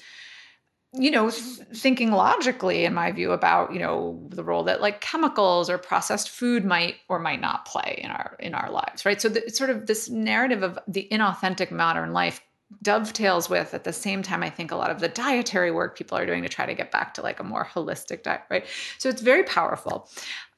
you 0.96 1.10
know 1.10 1.30
thinking 1.30 2.12
logically 2.12 2.84
in 2.84 2.94
my 2.94 3.10
view 3.10 3.32
about 3.32 3.72
you 3.72 3.78
know 3.78 4.20
the 4.28 4.44
role 4.44 4.62
that 4.62 4.80
like 4.80 5.00
chemicals 5.00 5.68
or 5.68 5.78
processed 5.78 6.30
food 6.30 6.64
might 6.64 6.96
or 7.08 7.18
might 7.18 7.40
not 7.40 7.64
play 7.64 8.00
in 8.02 8.10
our 8.10 8.36
in 8.38 8.54
our 8.54 8.70
lives 8.70 9.04
right? 9.04 9.20
So 9.20 9.28
the, 9.28 9.44
it's 9.44 9.58
sort 9.58 9.70
of 9.70 9.86
this 9.86 10.08
narrative 10.08 10.62
of 10.62 10.78
the 10.86 11.08
inauthentic 11.10 11.70
modern 11.70 12.12
life 12.12 12.40
dovetails 12.82 13.48
with 13.48 13.72
at 13.74 13.84
the 13.84 13.92
same 13.92 14.22
time 14.22 14.42
i 14.42 14.50
think 14.50 14.70
a 14.70 14.76
lot 14.76 14.90
of 14.90 15.00
the 15.00 15.08
dietary 15.08 15.70
work 15.70 15.96
people 15.96 16.18
are 16.18 16.26
doing 16.26 16.42
to 16.42 16.48
try 16.48 16.66
to 16.66 16.74
get 16.74 16.90
back 16.90 17.14
to 17.14 17.22
like 17.22 17.40
a 17.40 17.44
more 17.44 17.64
holistic 17.64 18.22
diet 18.22 18.42
right? 18.50 18.66
So 18.98 19.08
it's 19.08 19.22
very 19.22 19.44
powerful. 19.44 20.08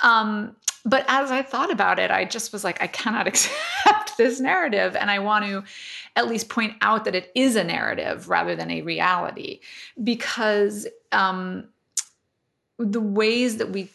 Um, 0.01 0.57
but 0.85 1.05
as 1.09 1.31
i 1.31 1.43
thought 1.43 1.71
about 1.71 1.99
it 1.99 2.11
i 2.11 2.25
just 2.25 2.53
was 2.53 2.65
like 2.65 2.81
i 2.81 2.87
cannot 2.87 3.27
accept 3.33 4.17
this 4.17 4.41
narrative 4.41 4.97
and 4.97 5.11
i 5.11 5.19
want 5.19 5.45
to 5.45 5.65
at 6.15 6.29
least 6.29 6.49
point 6.49 6.75
out 6.81 7.05
that 7.05 7.15
it 7.15 7.31
is 7.35 7.57
a 7.57 7.65
narrative 7.65 8.29
rather 8.29 8.57
than 8.57 8.71
a 8.71 8.83
reality 8.83 9.61
because 10.03 10.87
um, 11.13 11.69
the 12.79 13.01
ways 13.01 13.59
that 13.59 13.71
we 13.71 13.91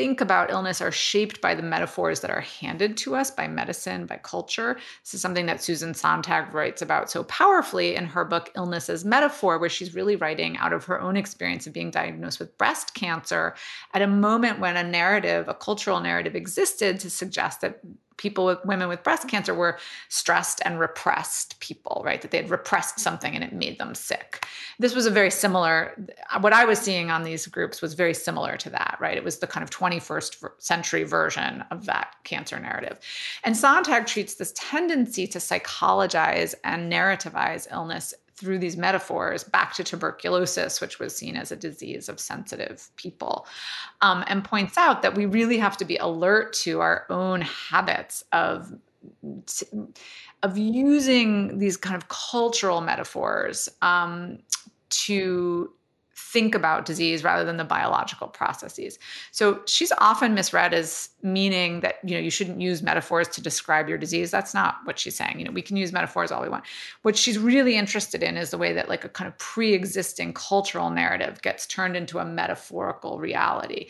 think 0.00 0.22
about 0.22 0.50
illness 0.50 0.80
are 0.80 0.90
shaped 0.90 1.42
by 1.42 1.54
the 1.54 1.62
metaphors 1.62 2.20
that 2.20 2.30
are 2.30 2.40
handed 2.40 2.96
to 2.96 3.14
us 3.14 3.30
by 3.30 3.46
medicine, 3.46 4.06
by 4.06 4.16
culture. 4.16 4.78
This 5.04 5.12
is 5.12 5.20
something 5.20 5.44
that 5.44 5.62
Susan 5.62 5.92
Sontag 5.92 6.54
writes 6.54 6.80
about 6.80 7.10
so 7.10 7.24
powerfully 7.24 7.96
in 7.96 8.06
her 8.06 8.24
book, 8.24 8.50
Illness 8.56 8.88
as 8.88 9.04
Metaphor, 9.04 9.58
where 9.58 9.68
she's 9.68 9.94
really 9.94 10.16
writing 10.16 10.56
out 10.56 10.72
of 10.72 10.86
her 10.86 10.98
own 10.98 11.18
experience 11.18 11.66
of 11.66 11.74
being 11.74 11.90
diagnosed 11.90 12.38
with 12.38 12.56
breast 12.56 12.94
cancer 12.94 13.54
at 13.92 14.00
a 14.00 14.06
moment 14.06 14.58
when 14.58 14.78
a 14.78 14.82
narrative, 14.82 15.48
a 15.48 15.54
cultural 15.54 16.00
narrative 16.00 16.34
existed 16.34 16.98
to 17.00 17.10
suggest 17.10 17.60
that 17.60 17.80
people 18.20 18.44
with 18.44 18.62
women 18.66 18.86
with 18.86 19.02
breast 19.02 19.26
cancer 19.26 19.54
were 19.54 19.78
stressed 20.10 20.60
and 20.66 20.78
repressed 20.78 21.58
people, 21.58 22.02
right? 22.04 22.20
That 22.20 22.30
they 22.30 22.36
had 22.36 22.50
repressed 22.50 23.00
something 23.00 23.34
and 23.34 23.42
it 23.42 23.52
made 23.52 23.78
them 23.78 23.94
sick. 23.94 24.46
This 24.78 24.94
was 24.94 25.06
a 25.06 25.10
very 25.10 25.30
similar, 25.30 25.96
what 26.40 26.52
I 26.52 26.66
was 26.66 26.78
seeing 26.78 27.10
on 27.10 27.24
these 27.24 27.46
groups 27.46 27.80
was 27.80 27.94
very 27.94 28.12
similar 28.12 28.58
to 28.58 28.70
that, 28.70 28.98
right? 29.00 29.16
It 29.16 29.24
was 29.24 29.38
the 29.38 29.46
kind 29.46 29.64
of 29.64 29.70
21st 29.70 30.50
century 30.58 31.04
version 31.04 31.64
of 31.70 31.86
that 31.86 32.14
cancer 32.24 32.60
narrative. 32.60 33.00
And 33.42 33.56
Sontag 33.56 34.06
treats 34.06 34.34
this 34.34 34.52
tendency 34.54 35.26
to 35.26 35.40
psychologize 35.40 36.54
and 36.62 36.92
narrativize 36.92 37.66
illness 37.72 38.12
through 38.40 38.58
these 38.58 38.76
metaphors 38.76 39.44
back 39.44 39.74
to 39.74 39.84
tuberculosis, 39.84 40.80
which 40.80 40.98
was 40.98 41.14
seen 41.14 41.36
as 41.36 41.52
a 41.52 41.56
disease 41.56 42.08
of 42.08 42.18
sensitive 42.18 42.88
people, 42.96 43.46
um, 44.00 44.24
and 44.26 44.42
points 44.42 44.78
out 44.78 45.02
that 45.02 45.14
we 45.14 45.26
really 45.26 45.58
have 45.58 45.76
to 45.76 45.84
be 45.84 45.96
alert 45.98 46.54
to 46.54 46.80
our 46.80 47.06
own 47.10 47.42
habits 47.42 48.24
of 48.32 48.72
of 50.42 50.58
using 50.58 51.58
these 51.58 51.76
kind 51.76 51.96
of 51.96 52.08
cultural 52.08 52.80
metaphors 52.80 53.68
um, 53.80 54.38
to 54.90 55.72
think 56.20 56.54
about 56.54 56.84
disease 56.84 57.24
rather 57.24 57.44
than 57.44 57.56
the 57.56 57.64
biological 57.64 58.28
processes. 58.28 58.98
So 59.32 59.62
she's 59.66 59.92
often 59.98 60.34
misread 60.34 60.74
as 60.74 61.08
meaning 61.22 61.80
that 61.80 61.96
you 62.04 62.14
know 62.14 62.20
you 62.20 62.30
shouldn't 62.30 62.60
use 62.60 62.82
metaphors 62.82 63.26
to 63.28 63.42
describe 63.42 63.88
your 63.88 63.98
disease. 63.98 64.30
That's 64.30 64.54
not 64.54 64.76
what 64.84 64.98
she's 64.98 65.16
saying. 65.16 65.38
You 65.38 65.46
know, 65.46 65.50
we 65.50 65.62
can 65.62 65.76
use 65.76 65.92
metaphors 65.92 66.30
all 66.30 66.42
we 66.42 66.48
want. 66.48 66.64
What 67.02 67.16
she's 67.16 67.38
really 67.38 67.76
interested 67.76 68.22
in 68.22 68.36
is 68.36 68.50
the 68.50 68.58
way 68.58 68.72
that 68.74 68.88
like 68.88 69.04
a 69.04 69.08
kind 69.08 69.26
of 69.26 69.36
pre-existing 69.38 70.34
cultural 70.34 70.90
narrative 70.90 71.42
gets 71.42 71.66
turned 71.66 71.96
into 71.96 72.18
a 72.18 72.24
metaphorical 72.24 73.18
reality. 73.18 73.88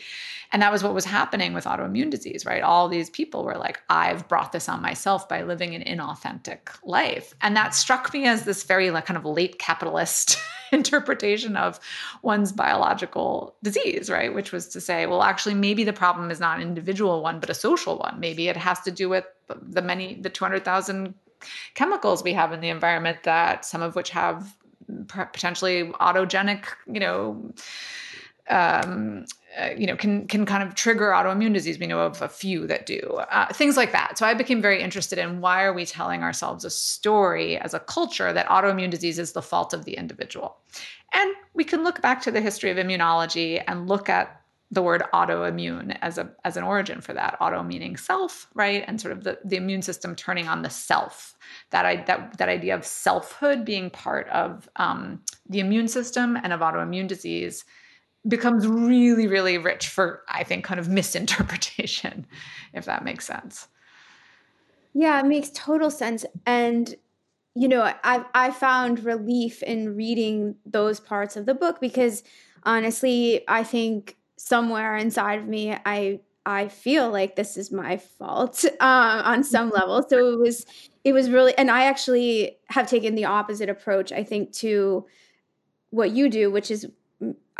And 0.51 0.61
that 0.61 0.71
was 0.71 0.83
what 0.83 0.93
was 0.93 1.05
happening 1.05 1.53
with 1.53 1.65
autoimmune 1.65 2.09
disease, 2.09 2.45
right? 2.45 2.63
All 2.63 2.89
these 2.89 3.09
people 3.09 3.43
were 3.43 3.57
like, 3.57 3.81
I've 3.89 4.27
brought 4.27 4.51
this 4.51 4.67
on 4.67 4.81
myself 4.81 5.29
by 5.29 5.43
living 5.43 5.75
an 5.75 5.83
inauthentic 5.83 6.59
life. 6.83 7.33
And 7.41 7.55
that 7.55 7.75
struck 7.75 8.13
me 8.13 8.25
as 8.25 8.43
this 8.43 8.63
very 8.63 8.89
like 8.91 9.05
kind 9.05 9.17
of 9.17 9.25
late 9.25 9.59
capitalist 9.59 10.37
interpretation 10.77 11.55
of 11.55 11.79
one's 12.21 12.51
biological 12.51 13.55
disease, 13.63 14.09
right? 14.09 14.33
Which 14.33 14.51
was 14.51 14.67
to 14.69 14.81
say, 14.81 15.05
well, 15.05 15.23
actually, 15.23 15.55
maybe 15.55 15.83
the 15.83 15.93
problem 15.93 16.31
is 16.31 16.39
not 16.39 16.57
an 16.57 16.67
individual 16.67 17.21
one, 17.21 17.39
but 17.39 17.49
a 17.49 17.53
social 17.53 17.97
one. 17.97 18.19
Maybe 18.19 18.47
it 18.47 18.57
has 18.57 18.79
to 18.81 18.91
do 18.91 19.09
with 19.09 19.25
the 19.61 19.81
many, 19.81 20.15
the 20.15 20.29
200,000 20.29 21.13
chemicals 21.73 22.23
we 22.23 22.33
have 22.33 22.53
in 22.53 22.61
the 22.61 22.69
environment 22.69 23.23
that 23.23 23.65
some 23.65 23.81
of 23.81 23.95
which 23.95 24.09
have 24.11 24.55
potentially 25.07 25.85
autogenic, 25.99 26.65
you 26.87 26.99
know, 26.99 27.51
um, 28.49 29.25
uh, 29.59 29.71
you 29.77 29.85
know, 29.85 29.95
can 29.95 30.27
can 30.27 30.45
kind 30.45 30.63
of 30.63 30.75
trigger 30.75 31.09
autoimmune 31.09 31.53
disease. 31.53 31.77
We 31.77 31.87
know 31.87 31.99
of 31.99 32.21
a 32.21 32.29
few 32.29 32.67
that 32.67 32.85
do 32.85 32.99
uh, 33.31 33.51
things 33.53 33.75
like 33.75 33.91
that. 33.91 34.17
So 34.17 34.25
I 34.25 34.33
became 34.33 34.61
very 34.61 34.81
interested 34.81 35.19
in 35.19 35.41
why 35.41 35.63
are 35.63 35.73
we 35.73 35.85
telling 35.85 36.23
ourselves 36.23 36.63
a 36.63 36.69
story 36.69 37.57
as 37.57 37.73
a 37.73 37.79
culture 37.79 38.31
that 38.31 38.47
autoimmune 38.47 38.89
disease 38.89 39.19
is 39.19 39.33
the 39.33 39.41
fault 39.41 39.73
of 39.73 39.83
the 39.85 39.93
individual, 39.97 40.57
and 41.13 41.33
we 41.53 41.63
can 41.63 41.83
look 41.83 42.01
back 42.01 42.21
to 42.21 42.31
the 42.31 42.41
history 42.41 42.71
of 42.71 42.77
immunology 42.77 43.61
and 43.67 43.87
look 43.87 44.07
at 44.07 44.41
the 44.71 44.81
word 44.81 45.03
autoimmune 45.13 45.97
as 46.01 46.17
a 46.17 46.31
as 46.45 46.55
an 46.55 46.63
origin 46.63 47.01
for 47.01 47.13
that 47.13 47.35
auto 47.41 47.61
meaning 47.61 47.97
self 47.97 48.47
right 48.53 48.85
and 48.87 49.01
sort 49.01 49.11
of 49.11 49.25
the, 49.25 49.37
the 49.43 49.57
immune 49.57 49.81
system 49.81 50.15
turning 50.15 50.47
on 50.47 50.61
the 50.61 50.69
self 50.69 51.35
that 51.71 51.85
I, 51.85 51.97
that 52.03 52.37
that 52.37 52.47
idea 52.47 52.73
of 52.73 52.85
selfhood 52.85 53.65
being 53.65 53.89
part 53.89 54.29
of 54.29 54.69
um, 54.77 55.21
the 55.49 55.59
immune 55.59 55.89
system 55.89 56.37
and 56.41 56.53
of 56.53 56.61
autoimmune 56.61 57.07
disease 57.07 57.65
becomes 58.27 58.67
really, 58.67 59.27
really 59.27 59.57
rich 59.57 59.87
for, 59.87 60.21
I 60.27 60.43
think, 60.43 60.63
kind 60.63 60.79
of 60.79 60.87
misinterpretation, 60.87 62.25
if 62.73 62.85
that 62.85 63.03
makes 63.03 63.25
sense. 63.25 63.67
Yeah, 64.93 65.19
it 65.19 65.25
makes 65.25 65.49
total 65.53 65.89
sense. 65.89 66.25
And, 66.45 66.93
you 67.55 67.67
know, 67.67 67.81
I, 68.03 68.25
I 68.33 68.51
found 68.51 69.03
relief 69.03 69.63
in 69.63 69.95
reading 69.95 70.55
those 70.65 70.99
parts 70.99 71.35
of 71.35 71.45
the 71.45 71.53
book 71.53 71.79
because 71.79 72.23
honestly, 72.63 73.47
I 73.47 73.63
think 73.63 74.17
somewhere 74.37 74.95
inside 74.97 75.39
of 75.39 75.47
me, 75.47 75.75
I 75.85 76.19
I 76.43 76.69
feel 76.69 77.11
like 77.11 77.35
this 77.35 77.55
is 77.55 77.71
my 77.71 77.97
fault 77.97 78.65
uh, 78.79 79.21
on 79.25 79.43
some 79.43 79.69
level. 79.73 80.05
So 80.07 80.33
it 80.33 80.39
was 80.39 80.65
it 81.03 81.13
was 81.13 81.29
really, 81.29 81.57
and 81.57 81.71
I 81.71 81.85
actually 81.85 82.57
have 82.67 82.87
taken 82.87 83.15
the 83.15 83.25
opposite 83.25 83.69
approach. 83.69 84.11
I 84.11 84.23
think 84.23 84.51
to 84.53 85.05
what 85.89 86.11
you 86.11 86.29
do, 86.29 86.51
which 86.51 86.71
is 86.71 86.87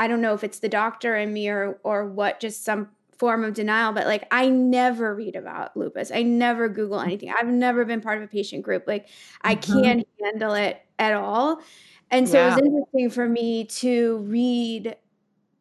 I 0.02 0.08
don't 0.08 0.20
know 0.22 0.34
if 0.34 0.44
it's 0.44 0.58
the 0.58 0.68
doctor 0.68 1.16
in 1.16 1.32
me 1.32 1.48
or 1.48 1.80
or 1.84 2.08
what, 2.08 2.40
just 2.40 2.66
some 2.66 2.90
form 3.20 3.44
of 3.44 3.54
denial, 3.54 3.94
but 3.94 4.08
like 4.08 4.26
I 4.32 4.50
never 4.50 5.14
read 5.14 5.36
about 5.36 5.78
lupus. 5.78 6.10
I 6.12 6.24
never 6.24 6.68
Google 6.68 7.00
anything. 7.00 7.32
I've 7.32 7.46
never 7.46 7.86
been 7.86 8.02
part 8.02 8.18
of 8.18 8.24
a 8.24 8.28
patient 8.28 8.64
group. 8.64 8.86
Like 8.88 9.10
I 9.44 9.56
mm-hmm. 9.56 9.84
can't 9.84 10.08
handle 10.20 10.56
it 10.56 10.82
at 10.98 11.14
all. 11.14 11.62
And 12.10 12.28
so 12.28 12.40
yeah. 12.40 12.48
it 12.48 12.50
was 12.50 12.66
interesting 12.66 13.10
for 13.12 13.30
me 13.30 13.66
to 13.66 14.18
read 14.28 14.96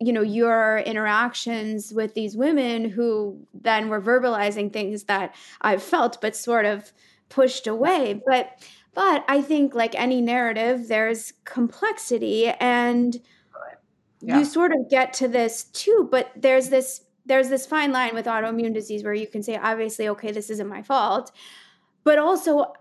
you 0.00 0.14
know 0.14 0.22
your 0.22 0.78
interactions 0.86 1.92
with 1.92 2.14
these 2.14 2.34
women 2.34 2.88
who 2.88 3.46
then 3.52 3.90
were 3.90 4.00
verbalizing 4.00 4.72
things 4.72 5.04
that 5.04 5.34
I've 5.60 5.82
felt 5.82 6.18
but 6.22 6.34
sort 6.34 6.64
of 6.64 6.90
pushed 7.28 7.66
away 7.66 8.22
but 8.26 8.66
but 8.94 9.22
I 9.28 9.42
think 9.42 9.74
like 9.74 9.94
any 9.94 10.22
narrative 10.22 10.88
there's 10.88 11.34
complexity 11.44 12.48
and 12.48 13.20
yeah. 14.20 14.38
you 14.38 14.44
sort 14.44 14.72
of 14.72 14.88
get 14.90 15.12
to 15.14 15.28
this 15.28 15.64
too 15.64 16.08
but 16.10 16.30
there's 16.36 16.68
this 16.68 17.02
there's 17.26 17.48
this 17.48 17.66
fine 17.66 17.92
line 17.92 18.14
with 18.14 18.26
autoimmune 18.26 18.74
disease 18.74 19.04
where 19.04 19.14
you 19.14 19.26
can 19.26 19.42
say 19.42 19.56
obviously 19.56 20.08
okay 20.08 20.32
this 20.32 20.50
isn't 20.50 20.68
my 20.68 20.82
fault 20.82 21.32
but 22.04 22.18
also 22.18 22.72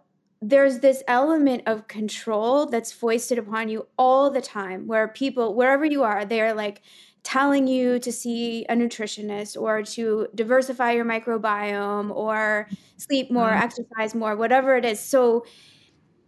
there's 0.41 0.80
this 0.80 1.04
element 1.08 1.63
of 1.65 1.88
control 1.88 2.65
that's 2.65 2.91
foisted 2.91 3.38
upon 3.38 3.67
you 3.67 3.86
all 3.97 4.30
the 4.30 4.41
time 4.41 4.88
where 4.88 5.08
people 5.08 5.54
wherever 5.54 5.86
you 5.86 6.04
are 6.04 6.25
they're 6.25 6.54
like 6.54 6.82
telling 7.23 7.67
you 7.67 7.99
to 7.99 8.12
see 8.12 8.65
a 8.69 8.73
nutritionist 8.73 9.60
or 9.60 9.84
to 9.84 10.28
diversify 10.36 10.91
your 10.93 11.04
microbiome 11.04 12.10
or 12.15 12.67
sleep 12.97 13.30
more 13.30 13.49
mm-hmm. 13.49 13.63
exercise 13.63 14.15
more 14.15 14.36
whatever 14.36 14.78
it 14.78 14.86
is 14.86 14.99
so 14.99 15.45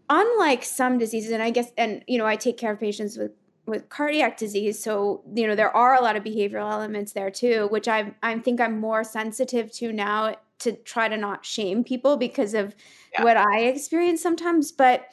unlike 0.09 0.63
some 0.63 0.97
diseases 0.97 1.31
and 1.31 1.41
i 1.41 1.49
guess 1.49 1.71
and 1.77 2.03
you 2.07 2.17
know 2.17 2.25
i 2.25 2.35
take 2.35 2.57
care 2.57 2.73
of 2.73 2.79
patients 2.79 3.17
with 3.17 3.31
with 3.71 3.89
cardiac 3.89 4.37
disease 4.37 4.81
so 4.81 5.23
you 5.33 5.47
know 5.47 5.55
there 5.55 5.75
are 5.75 5.95
a 5.95 6.01
lot 6.01 6.15
of 6.15 6.23
behavioral 6.23 6.71
elements 6.71 7.13
there 7.13 7.31
too 7.31 7.67
which 7.71 7.87
i 7.87 8.13
i 8.21 8.37
think 8.37 8.61
i'm 8.61 8.79
more 8.79 9.03
sensitive 9.03 9.71
to 9.71 9.91
now 9.91 10.35
to 10.61 10.73
try 10.73 11.07
to 11.07 11.17
not 11.17 11.45
shame 11.45 11.83
people 11.83 12.17
because 12.17 12.53
of 12.53 12.75
yeah. 13.13 13.23
what 13.23 13.37
I 13.37 13.61
experience 13.61 14.21
sometimes. 14.21 14.71
But, 14.71 15.05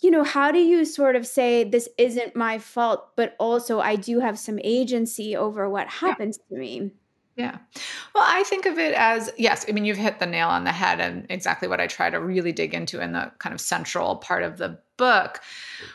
you 0.00 0.10
know, 0.10 0.24
how 0.24 0.50
do 0.52 0.58
you 0.58 0.84
sort 0.84 1.16
of 1.16 1.26
say 1.26 1.64
this 1.64 1.88
isn't 1.98 2.36
my 2.36 2.58
fault, 2.58 3.16
but 3.16 3.34
also 3.38 3.80
I 3.80 3.96
do 3.96 4.20
have 4.20 4.38
some 4.38 4.58
agency 4.62 5.36
over 5.36 5.68
what 5.68 5.88
happens 5.88 6.38
yeah. 6.48 6.56
to 6.56 6.60
me? 6.60 6.90
Yeah. 7.36 7.58
Well, 8.14 8.24
I 8.26 8.42
think 8.44 8.66
of 8.66 8.78
it 8.78 8.94
as 8.94 9.30
yes, 9.38 9.64
I 9.68 9.72
mean, 9.72 9.84
you've 9.84 9.96
hit 9.96 10.18
the 10.18 10.26
nail 10.26 10.48
on 10.48 10.64
the 10.64 10.72
head 10.72 10.98
and 10.98 11.24
exactly 11.28 11.68
what 11.68 11.80
I 11.80 11.86
try 11.86 12.10
to 12.10 12.18
really 12.18 12.50
dig 12.50 12.74
into 12.74 13.00
in 13.00 13.12
the 13.12 13.30
kind 13.38 13.54
of 13.54 13.60
central 13.60 14.16
part 14.16 14.42
of 14.42 14.58
the 14.58 14.78
book, 14.96 15.40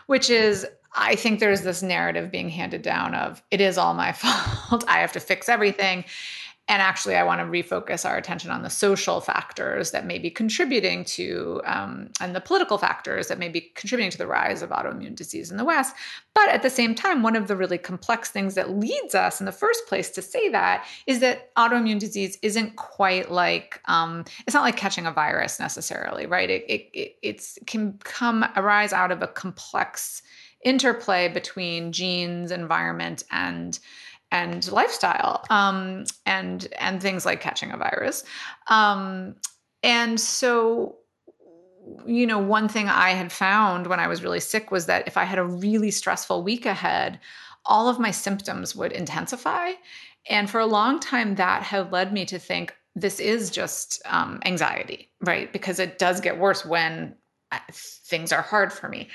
which 0.08 0.30
is 0.30 0.66
I 0.96 1.16
think 1.16 1.40
there's 1.40 1.62
this 1.62 1.82
narrative 1.82 2.32
being 2.32 2.50
handed 2.50 2.82
down 2.82 3.16
of 3.16 3.42
it 3.52 3.62
is 3.62 3.78
all 3.78 3.94
my 3.94 4.12
fault. 4.14 4.84
I 4.88 5.00
have 5.00 5.14
to 5.14 5.20
fix 5.20 5.50
everything. 5.50 6.06
And 6.70 6.82
actually, 6.82 7.16
I 7.16 7.24
want 7.24 7.42
to 7.42 7.46
refocus 7.46 8.10
our 8.10 8.16
attention 8.16 8.50
on 8.50 8.64
the 8.64 8.70
social 8.70 9.20
factors 9.20 9.92
that 9.92 10.06
may 10.06 10.18
be 10.18 10.30
contributing 10.30 11.04
to, 11.06 11.62
um, 11.66 12.10
and 12.22 12.34
the 12.34 12.40
political 12.40 12.78
factors 12.78 13.28
that 13.28 13.38
may 13.38 13.50
be 13.50 13.70
contributing 13.76 14.12
to 14.12 14.18
the 14.18 14.28
rise 14.28 14.62
of 14.62 14.70
autoimmune 14.70 15.14
disease 15.14 15.52
in 15.52 15.58
the 15.58 15.66
West. 15.66 15.94
But 16.34 16.48
at 16.48 16.62
the 16.62 16.70
same 16.70 16.96
time, 16.96 17.22
one 17.22 17.36
of 17.36 17.50
the 17.50 17.58
really 17.58 17.78
complex 17.78 18.30
things 18.32 18.56
that 18.56 18.70
leads 18.70 19.14
us 19.14 19.42
in 19.42 19.46
the 19.46 19.52
first 19.52 19.86
place 19.88 20.10
to 20.12 20.22
say 20.22 20.48
that 20.50 20.88
is 21.06 21.20
that 21.20 21.54
autoimmune 21.56 22.00
disease 22.00 22.38
isn't 22.42 22.78
quite 22.78 23.30
like, 23.30 23.82
um, 23.90 24.24
it's 24.48 24.54
not 24.54 24.64
like 24.64 24.78
catching 24.78 25.06
a 25.06 25.12
virus 25.12 25.60
necessarily, 25.60 26.26
right? 26.26 26.50
It, 26.50 26.64
it, 26.70 27.16
it 27.22 27.58
can 27.68 28.00
come 28.06 28.46
arise 28.56 28.94
out 28.94 29.12
of 29.12 29.22
a 29.22 29.28
complex 29.28 30.22
interplay 30.64 31.28
between 31.28 31.92
genes, 31.92 32.52
environment, 32.52 33.24
and 33.32 33.80
and 34.32 34.72
lifestyle 34.72 35.44
um, 35.50 36.06
and 36.26 36.68
and 36.80 37.02
things 37.02 37.26
like 37.26 37.42
catching 37.42 37.72
a 37.72 37.78
virus. 37.78 38.24
Um, 38.68 39.36
and 39.84 40.20
so 40.20 40.98
you 42.06 42.26
know 42.26 42.40
one 42.40 42.70
thing 42.70 42.88
i 42.88 43.10
had 43.10 43.30
found 43.30 43.88
when 43.88 44.00
i 44.00 44.08
was 44.08 44.24
really 44.24 44.40
sick 44.40 44.72
was 44.72 44.86
that 44.86 45.06
if 45.06 45.18
i 45.18 45.26
had 45.26 45.38
a 45.38 45.44
really 45.44 45.92
stressful 45.92 46.42
week 46.42 46.66
ahead 46.66 47.20
all 47.66 47.88
of 47.88 48.00
my 48.00 48.12
symptoms 48.12 48.76
would 48.76 48.92
intensify. 48.92 49.72
And 50.30 50.50
for 50.50 50.60
a 50.60 50.66
long 50.66 51.00
time 51.00 51.36
that 51.36 51.64
had 51.64 51.92
led 51.92 52.14
me 52.14 52.26
to 52.26 52.40
think 52.40 52.76
this 52.96 53.20
is 53.20 53.50
just 53.50 54.02
um, 54.06 54.40
anxiety 54.46 55.10
right? 55.22 55.52
Because 55.54 55.80
it 55.80 55.98
does 55.98 56.20
get 56.20 56.38
worse 56.38 56.66
when 56.66 57.16
things 57.72 58.32
are 58.32 58.42
hard 58.42 58.72
for 58.72 58.90
me. 58.90 59.10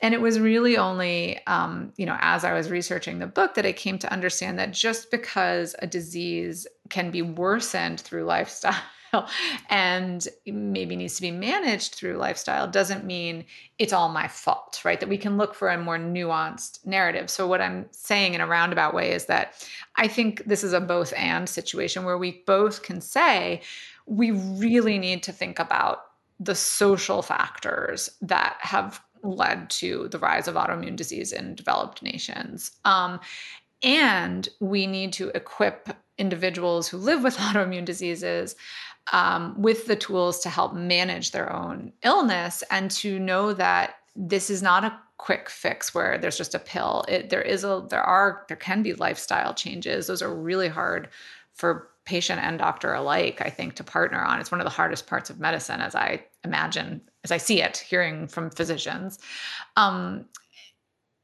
And 0.00 0.14
it 0.14 0.20
was 0.20 0.40
really 0.40 0.76
only, 0.76 1.44
um, 1.46 1.92
you 1.96 2.06
know, 2.06 2.16
as 2.20 2.44
I 2.44 2.52
was 2.52 2.70
researching 2.70 3.18
the 3.18 3.26
book 3.26 3.54
that 3.54 3.66
I 3.66 3.72
came 3.72 3.98
to 3.98 4.12
understand 4.12 4.58
that 4.58 4.72
just 4.72 5.10
because 5.10 5.74
a 5.78 5.86
disease 5.86 6.66
can 6.88 7.10
be 7.10 7.22
worsened 7.22 8.00
through 8.00 8.24
lifestyle 8.24 8.82
and 9.70 10.26
maybe 10.46 10.96
needs 10.96 11.16
to 11.16 11.22
be 11.22 11.30
managed 11.30 11.94
through 11.94 12.16
lifestyle 12.16 12.66
doesn't 12.66 13.04
mean 13.04 13.44
it's 13.78 13.92
all 13.92 14.08
my 14.08 14.28
fault, 14.28 14.80
right? 14.84 15.00
That 15.00 15.08
we 15.08 15.18
can 15.18 15.36
look 15.36 15.54
for 15.54 15.68
a 15.68 15.78
more 15.78 15.98
nuanced 15.98 16.84
narrative. 16.86 17.30
So, 17.30 17.46
what 17.46 17.60
I'm 17.60 17.86
saying 17.90 18.34
in 18.34 18.40
a 18.40 18.46
roundabout 18.46 18.94
way 18.94 19.12
is 19.12 19.26
that 19.26 19.66
I 19.96 20.08
think 20.08 20.44
this 20.44 20.64
is 20.64 20.72
a 20.72 20.80
both 20.80 21.12
and 21.16 21.48
situation 21.48 22.04
where 22.04 22.18
we 22.18 22.42
both 22.46 22.82
can 22.82 23.00
say, 23.00 23.62
we 24.06 24.30
really 24.30 24.98
need 24.98 25.22
to 25.24 25.32
think 25.32 25.58
about 25.58 26.00
the 26.44 26.54
social 26.54 27.22
factors 27.22 28.10
that 28.20 28.56
have 28.60 29.00
led 29.22 29.70
to 29.70 30.08
the 30.08 30.18
rise 30.18 30.48
of 30.48 30.56
autoimmune 30.56 30.96
disease 30.96 31.32
in 31.32 31.54
developed 31.54 32.02
nations. 32.02 32.72
Um, 32.84 33.20
and 33.82 34.48
we 34.60 34.86
need 34.86 35.12
to 35.14 35.28
equip 35.30 35.88
individuals 36.18 36.88
who 36.88 36.96
live 36.96 37.22
with 37.22 37.36
autoimmune 37.38 37.84
diseases 37.84 38.56
um, 39.12 39.60
with 39.60 39.86
the 39.86 39.96
tools 39.96 40.40
to 40.40 40.48
help 40.48 40.74
manage 40.74 41.32
their 41.32 41.52
own 41.52 41.92
illness 42.04 42.62
and 42.70 42.90
to 42.90 43.18
know 43.18 43.52
that 43.52 43.96
this 44.14 44.50
is 44.50 44.62
not 44.62 44.84
a 44.84 44.98
quick 45.16 45.48
fix 45.48 45.94
where 45.94 46.18
there's 46.18 46.36
just 46.36 46.54
a 46.54 46.58
pill. 46.58 47.04
It, 47.08 47.30
there 47.30 47.42
is 47.42 47.64
a 47.64 47.86
there 47.88 48.02
are 48.02 48.44
there 48.48 48.56
can 48.56 48.82
be 48.82 48.94
lifestyle 48.94 49.54
changes. 49.54 50.06
Those 50.06 50.22
are 50.22 50.34
really 50.34 50.68
hard 50.68 51.08
for 51.54 51.88
patient 52.04 52.40
and 52.42 52.58
doctor 52.58 52.92
alike, 52.92 53.40
I 53.40 53.50
think, 53.50 53.74
to 53.76 53.84
partner 53.84 54.20
on. 54.20 54.40
It's 54.40 54.50
one 54.50 54.60
of 54.60 54.64
the 54.64 54.70
hardest 54.70 55.06
parts 55.06 55.30
of 55.30 55.38
medicine, 55.38 55.80
as 55.80 55.94
I 55.94 56.24
imagine, 56.44 57.00
as 57.24 57.30
I 57.30 57.36
see 57.36 57.62
it, 57.62 57.78
hearing 57.78 58.26
from 58.26 58.50
physicians. 58.50 59.18
Um, 59.76 60.26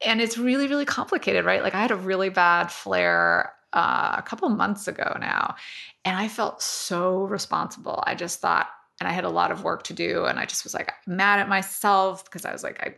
and 0.05 0.21
it's 0.21 0.39
really, 0.39 0.69
really 0.69 0.85
complicated, 0.85 1.45
right? 1.45 1.63
Like 1.63 1.75
I 1.75 1.83
had 1.83 1.91
a 1.91 1.97
really 1.97 2.29
bad 2.29 2.71
flare 2.71 3.53
uh, 3.73 4.15
a 4.17 4.23
couple 4.23 4.49
months 4.49 4.87
ago 4.87 5.17
now, 5.21 5.57
and 6.05 6.17
I 6.17 6.29
felt 6.29 6.63
so 6.63 7.25
responsible. 7.25 8.03
I 8.07 8.15
just 8.15 8.41
thought, 8.41 8.69
and 9.01 9.09
I 9.09 9.13
had 9.13 9.25
a 9.25 9.31
lot 9.31 9.51
of 9.51 9.65
work 9.65 9.83
to 9.85 9.93
do, 9.93 10.25
and 10.25 10.39
I 10.39 10.47
just 10.47 10.65
was 10.65 10.75
like 10.75 10.93
mad 11.07 11.41
at 11.41 11.49
myself 11.49 12.25
because 12.25 12.45
I 12.45 12.53
was 12.53 12.63
like, 12.63 12.81
I 12.81 12.95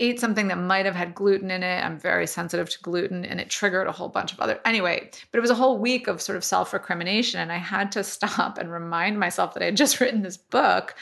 ate 0.00 0.20
something 0.20 0.48
that 0.48 0.58
might 0.58 0.86
have 0.86 0.94
had 0.94 1.14
gluten 1.14 1.50
in 1.50 1.62
it. 1.62 1.84
I'm 1.84 1.98
very 1.98 2.26
sensitive 2.26 2.68
to 2.70 2.80
gluten 2.80 3.24
and 3.24 3.40
it 3.40 3.50
triggered 3.50 3.86
a 3.86 3.92
whole 3.92 4.08
bunch 4.08 4.32
of 4.32 4.40
other 4.40 4.60
anyway, 4.64 5.10
but 5.30 5.38
it 5.38 5.40
was 5.40 5.50
a 5.50 5.54
whole 5.54 5.78
week 5.78 6.08
of 6.08 6.20
sort 6.20 6.36
of 6.36 6.44
self-recrimination 6.44 7.40
and 7.40 7.52
I 7.52 7.56
had 7.56 7.92
to 7.92 8.04
stop 8.04 8.58
and 8.58 8.72
remind 8.72 9.18
myself 9.18 9.54
that 9.54 9.62
I 9.62 9.66
had 9.66 9.76
just 9.76 10.00
written 10.00 10.22
this 10.22 10.36
book 10.36 10.94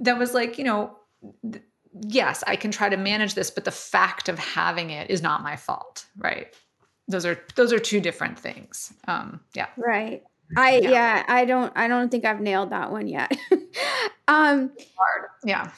that 0.00 0.18
was 0.18 0.34
like, 0.34 0.58
you 0.58 0.64
know, 0.64 0.96
th- 1.50 1.64
yes, 2.02 2.44
I 2.46 2.56
can 2.56 2.70
try 2.70 2.88
to 2.88 2.96
manage 2.96 3.34
this, 3.34 3.50
but 3.50 3.64
the 3.64 3.70
fact 3.70 4.28
of 4.28 4.38
having 4.38 4.90
it 4.90 5.10
is 5.10 5.22
not 5.22 5.42
my 5.42 5.56
fault, 5.56 6.06
right? 6.18 6.54
Those 7.08 7.24
are 7.24 7.38
those 7.54 7.72
are 7.72 7.78
two 7.78 8.00
different 8.00 8.38
things. 8.38 8.92
Um, 9.06 9.40
yeah. 9.54 9.68
Right. 9.76 10.24
I 10.56 10.78
yeah. 10.78 10.90
yeah, 10.90 11.24
I 11.28 11.44
don't 11.44 11.72
I 11.76 11.88
don't 11.88 12.10
think 12.10 12.24
I've 12.24 12.40
nailed 12.40 12.70
that 12.70 12.90
one 12.90 13.06
yet. 13.06 13.36
um 14.28 14.72
hard. 14.96 15.28
Yeah. 15.44 15.70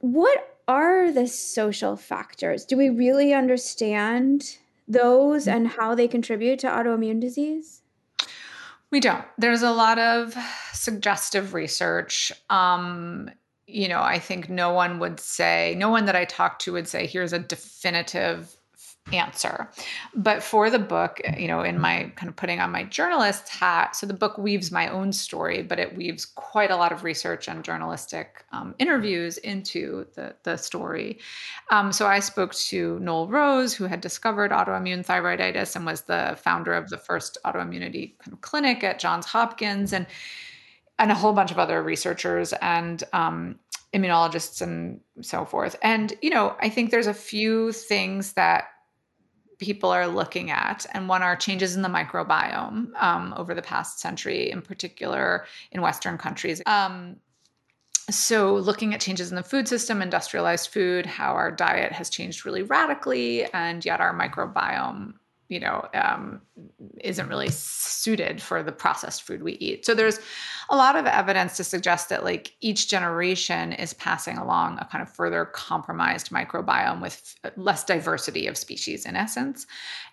What 0.00 0.57
are 0.68 1.10
the 1.10 1.26
social 1.26 1.96
factors? 1.96 2.64
Do 2.64 2.76
we 2.76 2.90
really 2.90 3.32
understand 3.32 4.58
those 4.86 5.48
and 5.48 5.66
how 5.66 5.94
they 5.94 6.06
contribute 6.06 6.58
to 6.60 6.68
autoimmune 6.68 7.20
disease? 7.20 7.82
We 8.90 9.00
don't. 9.00 9.24
There's 9.36 9.62
a 9.62 9.72
lot 9.72 9.98
of 9.98 10.36
suggestive 10.72 11.54
research. 11.54 12.32
Um, 12.48 13.30
you 13.66 13.88
know, 13.88 14.00
I 14.00 14.18
think 14.18 14.48
no 14.48 14.72
one 14.72 14.98
would 14.98 15.20
say, 15.20 15.74
no 15.76 15.90
one 15.90 16.06
that 16.06 16.16
I 16.16 16.24
talked 16.24 16.62
to 16.62 16.72
would 16.72 16.88
say, 16.88 17.06
here's 17.06 17.32
a 17.32 17.38
definitive 17.38 18.57
answer. 19.12 19.68
But 20.14 20.42
for 20.42 20.70
the 20.70 20.78
book, 20.78 21.20
you 21.36 21.48
know, 21.48 21.62
in 21.62 21.78
my 21.78 22.12
kind 22.16 22.28
of 22.28 22.36
putting 22.36 22.60
on 22.60 22.70
my 22.70 22.84
journalist 22.84 23.48
hat, 23.48 23.96
so 23.96 24.06
the 24.06 24.14
book 24.14 24.38
weaves 24.38 24.70
my 24.70 24.88
own 24.88 25.12
story, 25.12 25.62
but 25.62 25.78
it 25.78 25.96
weaves 25.96 26.24
quite 26.24 26.70
a 26.70 26.76
lot 26.76 26.92
of 26.92 27.04
research 27.04 27.48
and 27.48 27.64
journalistic 27.64 28.44
um, 28.52 28.74
interviews 28.78 29.38
into 29.38 30.06
the, 30.14 30.34
the 30.42 30.56
story. 30.56 31.18
Um, 31.70 31.92
so 31.92 32.06
I 32.06 32.20
spoke 32.20 32.54
to 32.54 32.98
Noel 33.00 33.28
Rose, 33.28 33.74
who 33.74 33.84
had 33.84 34.00
discovered 34.00 34.50
autoimmune 34.50 35.04
thyroiditis 35.04 35.76
and 35.76 35.86
was 35.86 36.02
the 36.02 36.38
founder 36.42 36.72
of 36.72 36.88
the 36.90 36.98
first 36.98 37.38
autoimmunity 37.44 38.18
kind 38.18 38.32
of 38.32 38.40
clinic 38.40 38.84
at 38.84 38.98
Johns 38.98 39.26
Hopkins, 39.26 39.92
and 39.92 40.06
and 40.98 41.12
a 41.12 41.14
whole 41.14 41.32
bunch 41.32 41.50
of 41.52 41.58
other 41.58 41.80
researchers 41.80 42.52
and 42.54 43.04
um, 43.12 43.56
immunologists 43.94 44.60
and 44.60 45.00
so 45.20 45.44
forth. 45.44 45.76
And 45.82 46.12
you 46.22 46.30
know, 46.30 46.56
I 46.60 46.68
think 46.68 46.90
there's 46.90 47.06
a 47.06 47.14
few 47.14 47.72
things 47.72 48.32
that 48.34 48.64
people 49.58 49.90
are 49.90 50.06
looking 50.06 50.50
at. 50.50 50.86
And 50.92 51.08
one 51.08 51.22
are 51.22 51.36
changes 51.36 51.76
in 51.76 51.82
the 51.82 51.88
microbiome 51.88 52.94
um, 53.02 53.34
over 53.36 53.54
the 53.54 53.62
past 53.62 54.00
century, 54.00 54.50
in 54.50 54.62
particular 54.62 55.46
in 55.72 55.82
Western 55.82 56.18
countries. 56.18 56.62
Um, 56.66 57.16
so, 58.10 58.54
looking 58.54 58.94
at 58.94 59.02
changes 59.02 59.28
in 59.30 59.36
the 59.36 59.42
food 59.42 59.68
system, 59.68 60.00
industrialized 60.00 60.70
food, 60.70 61.04
how 61.04 61.32
our 61.32 61.50
diet 61.50 61.92
has 61.92 62.08
changed 62.08 62.46
really 62.46 62.62
radically, 62.62 63.44
and 63.52 63.84
yet 63.84 64.00
our 64.00 64.18
microbiome 64.18 65.12
you 65.48 65.60
know 65.60 65.86
um, 65.94 66.40
isn't 67.00 67.28
really 67.28 67.48
suited 67.50 68.40
for 68.40 68.62
the 68.62 68.72
processed 68.72 69.22
food 69.22 69.42
we 69.42 69.54
eat 69.54 69.84
so 69.84 69.94
there's 69.94 70.20
a 70.70 70.76
lot 70.76 70.96
of 70.96 71.06
evidence 71.06 71.56
to 71.56 71.64
suggest 71.64 72.08
that 72.08 72.24
like 72.24 72.54
each 72.60 72.88
generation 72.88 73.72
is 73.72 73.94
passing 73.94 74.36
along 74.36 74.78
a 74.78 74.84
kind 74.84 75.02
of 75.02 75.08
further 75.08 75.44
compromised 75.46 76.30
microbiome 76.30 77.00
with 77.00 77.36
less 77.56 77.84
diversity 77.84 78.46
of 78.46 78.56
species 78.56 79.06
in 79.06 79.16
essence 79.16 79.66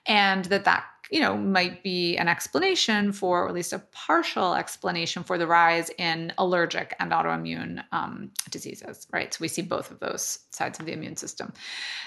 and 0.05 0.45
that 0.45 0.65
that 0.65 0.85
you 1.11 1.19
know 1.19 1.37
might 1.37 1.83
be 1.83 2.17
an 2.17 2.27
explanation 2.27 3.11
for 3.11 3.43
or 3.43 3.47
at 3.47 3.53
least 3.53 3.73
a 3.73 3.79
partial 3.91 4.55
explanation 4.55 5.23
for 5.23 5.37
the 5.37 5.45
rise 5.45 5.91
in 5.97 6.33
allergic 6.37 6.95
and 6.99 7.11
autoimmune 7.11 7.83
um, 7.91 8.31
diseases 8.49 9.07
right? 9.11 9.33
So 9.33 9.37
we 9.41 9.47
see 9.47 9.61
both 9.61 9.91
of 9.91 9.99
those 9.99 10.39
sides 10.49 10.79
of 10.79 10.85
the 10.85 10.93
immune 10.93 11.15
system. 11.15 11.53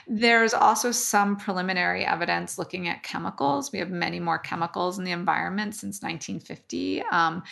There's 0.07 0.55
also 0.55 0.91
some 0.91 1.37
preliminary 1.37 2.05
evidence 2.05 2.59
looking 2.59 2.89
at 2.89 3.03
chemicals. 3.03 3.73
We 3.73 3.79
have 3.79 3.91
many 3.91 4.21
more 4.21 4.39
chemicals 4.39 4.99
in 4.99 5.05
the 5.05 5.13
environment 5.13 5.75
since 5.75 6.03
1950 6.03 7.03
um, 7.13 7.43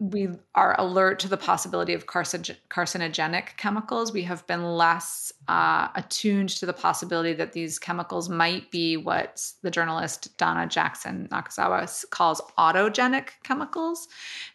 we 0.00 0.28
are 0.54 0.74
alert 0.80 1.18
to 1.18 1.28
the 1.28 1.36
possibility 1.36 1.92
of 1.92 2.06
carcinogenic 2.06 3.58
chemicals. 3.58 4.14
We 4.14 4.22
have 4.22 4.46
been 4.46 4.64
less 4.64 5.30
uh, 5.46 5.88
attuned 5.94 6.48
to 6.48 6.64
the 6.64 6.72
possibility 6.72 7.34
that 7.34 7.52
these 7.52 7.78
chemicals 7.78 8.30
might 8.30 8.70
be 8.70 8.96
what 8.96 9.46
the 9.62 9.70
journalist 9.70 10.38
Donna 10.38 10.66
Jackson 10.66 11.28
Nakazawa 11.30 12.08
calls 12.08 12.40
autogenic 12.56 13.28
chemicals. 13.42 14.08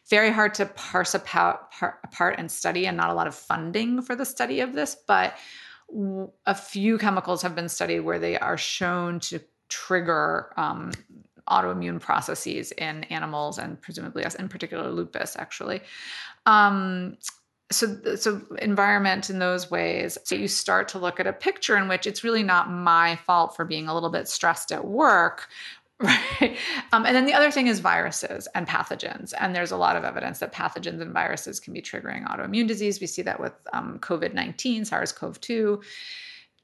Very 0.09 0.31
hard 0.31 0.55
to 0.55 0.65
parse 0.65 1.13
apart, 1.13 1.59
apart 2.03 2.35
and 2.39 2.49
study, 2.49 2.87
and 2.87 2.97
not 2.97 3.11
a 3.11 3.13
lot 3.13 3.27
of 3.27 3.35
funding 3.35 4.01
for 4.01 4.15
the 4.15 4.25
study 4.25 4.61
of 4.61 4.73
this. 4.73 4.97
But 5.07 5.37
a 6.47 6.55
few 6.55 6.97
chemicals 6.97 7.43
have 7.43 7.53
been 7.53 7.69
studied 7.69 7.99
where 7.99 8.17
they 8.17 8.35
are 8.39 8.57
shown 8.57 9.19
to 9.19 9.39
trigger 9.69 10.51
um, 10.57 10.91
autoimmune 11.49 11.99
processes 11.99 12.71
in 12.73 13.03
animals 13.05 13.57
and 13.57 13.81
presumably 13.81 14.25
us, 14.25 14.35
in 14.35 14.49
particular 14.49 14.89
lupus, 14.89 15.35
actually. 15.37 15.81
Um, 16.45 17.17
so, 17.71 18.15
so 18.15 18.41
environment 18.59 19.29
in 19.29 19.39
those 19.39 19.71
ways. 19.71 20.17
So 20.23 20.35
you 20.35 20.47
start 20.47 20.87
to 20.89 20.99
look 20.99 21.19
at 21.19 21.27
a 21.27 21.33
picture 21.33 21.77
in 21.77 21.87
which 21.87 22.05
it's 22.05 22.23
really 22.23 22.43
not 22.43 22.69
my 22.69 23.15
fault 23.15 23.55
for 23.55 23.65
being 23.65 23.87
a 23.87 23.93
little 23.93 24.11
bit 24.11 24.27
stressed 24.27 24.71
at 24.71 24.85
work, 24.85 25.47
right? 25.99 26.57
Um, 26.91 27.05
and 27.05 27.15
then 27.15 27.25
the 27.25 27.33
other 27.33 27.49
thing 27.49 27.67
is 27.67 27.79
viruses 27.79 28.47
and 28.53 28.67
pathogens. 28.67 29.33
And 29.39 29.55
there's 29.55 29.71
a 29.71 29.77
lot 29.77 29.95
of 29.95 30.03
evidence 30.03 30.39
that 30.39 30.53
pathogens 30.53 31.01
and 31.01 31.13
viruses 31.13 31.59
can 31.59 31.73
be 31.73 31.81
triggering 31.81 32.27
autoimmune 32.27 32.67
disease. 32.67 33.01
We 33.01 33.07
see 33.07 33.23
that 33.23 33.39
with 33.39 33.53
um, 33.73 33.99
COVID 33.99 34.33
19, 34.33 34.85
SARS 34.85 35.11
CoV 35.11 35.39
2 35.41 35.81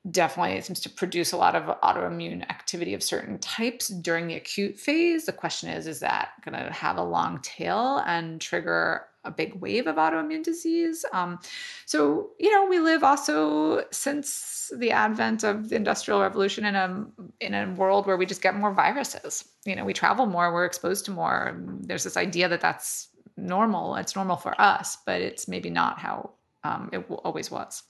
definitely 0.10 0.54
it 0.58 0.66
seems 0.66 0.80
to 0.80 0.90
produce 0.90 1.32
a 1.32 1.38
lot 1.38 1.56
of 1.56 1.80
autoimmune 1.82 2.42
activity 2.50 2.94
of 2.96 3.04
certain 3.04 3.38
types 3.38 3.90
during 3.90 4.28
the 4.28 4.36
acute 4.36 4.80
phase. 4.80 5.26
The 5.26 5.32
question 5.32 5.70
is, 5.70 5.86
is 5.86 6.00
that 6.00 6.30
going 6.44 6.58
to 6.58 6.72
have 6.72 6.98
a 6.98 7.04
long 7.04 7.40
tail 7.44 8.02
and 8.08 8.42
trigger 8.42 9.06
a 9.24 9.30
big 9.30 9.54
wave 9.62 9.86
of 9.86 9.98
autoimmune 9.98 10.44
disease? 10.44 11.06
Um, 11.14 11.40
so, 11.86 12.32
you 12.40 12.52
know, 12.52 12.66
we 12.66 12.80
live 12.80 13.04
also 13.04 13.84
since 13.92 14.72
the 14.76 14.90
advent 14.90 15.44
of 15.44 15.70
the 15.70 15.76
industrial 15.76 16.22
revolution 16.22 16.66
in 16.66 16.76
a 16.76 17.06
in 17.40 17.54
a 17.54 17.72
world 17.74 18.08
where 18.08 18.18
we 18.18 18.26
just 18.26 18.42
get 18.42 18.56
more 18.56 18.74
viruses. 18.74 19.50
You 19.66 19.76
know, 19.76 19.86
we 19.86 19.94
travel 19.94 20.26
more, 20.26 20.52
we're 20.52 20.66
exposed 20.66 21.06
to 21.06 21.12
more. 21.12 21.56
There's 21.82 22.04
this 22.04 22.18
idea 22.18 22.50
that 22.50 22.62
that's 22.62 23.10
normal. 23.38 23.96
It's 23.98 24.16
normal 24.16 24.38
for 24.38 24.60
us, 24.60 24.98
but 25.06 25.22
it's 25.22 25.48
maybe 25.48 25.70
not 25.70 26.00
how 26.00 26.32
um, 26.64 26.90
it 26.92 27.06
always 27.10 27.52
was. 27.52 27.84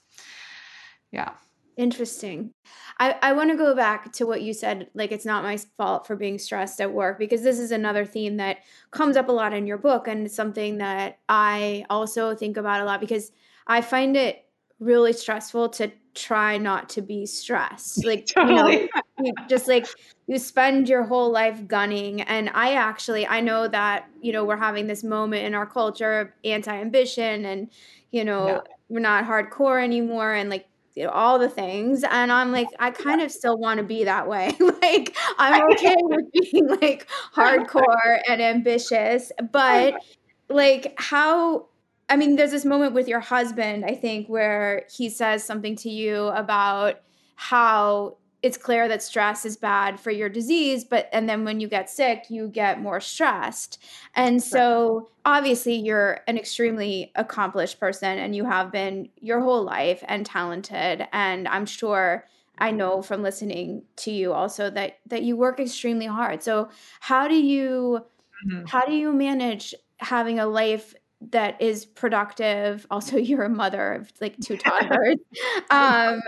Yeah. 1.10 1.30
Interesting. 1.76 2.52
I, 2.98 3.16
I 3.22 3.32
want 3.32 3.50
to 3.50 3.56
go 3.56 3.74
back 3.74 4.12
to 4.14 4.26
what 4.26 4.42
you 4.42 4.52
said, 4.52 4.88
like 4.94 5.12
it's 5.12 5.24
not 5.24 5.42
my 5.42 5.56
fault 5.78 6.06
for 6.06 6.16
being 6.16 6.38
stressed 6.38 6.80
at 6.80 6.92
work, 6.92 7.18
because 7.18 7.42
this 7.42 7.58
is 7.58 7.70
another 7.70 8.04
theme 8.04 8.36
that 8.36 8.58
comes 8.90 9.16
up 9.16 9.28
a 9.28 9.32
lot 9.32 9.54
in 9.54 9.66
your 9.66 9.78
book. 9.78 10.06
And 10.06 10.26
it's 10.26 10.36
something 10.36 10.78
that 10.78 11.18
I 11.28 11.84
also 11.88 12.34
think 12.34 12.56
about 12.56 12.82
a 12.82 12.84
lot 12.84 13.00
because 13.00 13.32
I 13.66 13.80
find 13.80 14.16
it 14.16 14.44
really 14.80 15.12
stressful 15.12 15.70
to 15.70 15.90
try 16.14 16.58
not 16.58 16.88
to 16.90 17.02
be 17.02 17.24
stressed. 17.24 18.04
Like, 18.12 18.26
totally. 18.26 18.90
you 19.18 19.32
know, 19.32 19.32
just 19.48 19.68
like 19.68 19.86
you 20.26 20.38
spend 20.38 20.88
your 20.88 21.04
whole 21.04 21.30
life 21.30 21.66
gunning. 21.66 22.20
And 22.22 22.50
I 22.52 22.74
actually, 22.74 23.26
I 23.26 23.40
know 23.40 23.68
that, 23.68 24.08
you 24.20 24.32
know, 24.32 24.44
we're 24.44 24.56
having 24.56 24.86
this 24.86 25.02
moment 25.02 25.44
in 25.44 25.54
our 25.54 25.66
culture 25.66 26.20
of 26.20 26.28
anti 26.44 26.74
ambition 26.74 27.46
and, 27.46 27.70
you 28.10 28.24
know, 28.24 28.46
yeah. 28.46 28.60
we're 28.88 29.00
not 29.00 29.24
hardcore 29.24 29.82
anymore. 29.82 30.32
And 30.32 30.50
like, 30.50 30.66
you 30.94 31.04
know, 31.04 31.10
all 31.10 31.38
the 31.38 31.48
things 31.48 32.04
and 32.04 32.30
i'm 32.32 32.52
like 32.52 32.68
i 32.78 32.90
kind 32.90 33.20
of 33.20 33.30
still 33.30 33.56
want 33.56 33.78
to 33.78 33.84
be 33.84 34.04
that 34.04 34.28
way. 34.28 34.56
Like 34.82 35.16
i'm 35.38 35.62
okay 35.72 35.94
with 36.00 36.26
being 36.32 36.66
like 36.66 37.06
hardcore 37.34 38.18
and 38.28 38.42
ambitious 38.42 39.30
but 39.52 39.94
like 40.48 40.94
how 40.96 41.66
i 42.08 42.16
mean 42.16 42.36
there's 42.36 42.50
this 42.50 42.64
moment 42.64 42.94
with 42.94 43.06
your 43.06 43.20
husband 43.20 43.84
i 43.84 43.94
think 43.94 44.28
where 44.28 44.84
he 44.90 45.08
says 45.08 45.44
something 45.44 45.76
to 45.76 45.88
you 45.88 46.24
about 46.26 47.00
how 47.36 48.16
it's 48.42 48.56
clear 48.56 48.88
that 48.88 49.02
stress 49.02 49.44
is 49.44 49.56
bad 49.56 50.00
for 50.00 50.10
your 50.10 50.28
disease 50.28 50.84
but 50.84 51.08
and 51.12 51.28
then 51.28 51.44
when 51.44 51.60
you 51.60 51.68
get 51.68 51.88
sick 51.88 52.24
you 52.28 52.48
get 52.48 52.80
more 52.80 53.00
stressed. 53.00 53.82
And 54.14 54.42
so 54.42 55.08
obviously 55.24 55.76
you're 55.76 56.20
an 56.26 56.36
extremely 56.36 57.12
accomplished 57.14 57.78
person 57.78 58.18
and 58.18 58.34
you 58.34 58.44
have 58.44 58.72
been 58.72 59.08
your 59.16 59.40
whole 59.40 59.62
life 59.62 60.02
and 60.08 60.26
talented. 60.26 61.06
And 61.12 61.48
i'm 61.48 61.66
sure 61.66 62.26
i 62.58 62.70
know 62.70 63.00
from 63.00 63.22
listening 63.22 63.82
to 63.96 64.10
you 64.10 64.32
also 64.32 64.68
that 64.70 64.98
that 65.06 65.22
you 65.22 65.36
work 65.36 65.60
extremely 65.60 66.06
hard. 66.06 66.42
So 66.42 66.68
how 67.00 67.28
do 67.28 67.36
you 67.36 68.04
mm-hmm. 68.46 68.66
how 68.66 68.84
do 68.84 68.92
you 68.92 69.12
manage 69.12 69.74
having 69.98 70.38
a 70.38 70.46
life 70.46 70.94
that 71.30 71.62
is 71.62 71.86
productive? 71.86 72.86
Also 72.90 73.16
you're 73.16 73.44
a 73.44 73.48
mother 73.48 73.94
of 73.94 74.12
like 74.20 74.36
two 74.40 74.56
toddlers. 74.64 75.16
Um 75.70 76.20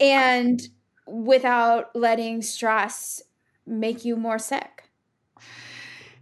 and 0.00 0.60
without 1.06 1.94
letting 1.94 2.42
stress 2.42 3.22
make 3.66 4.04
you 4.04 4.16
more 4.16 4.38
sick? 4.38 4.90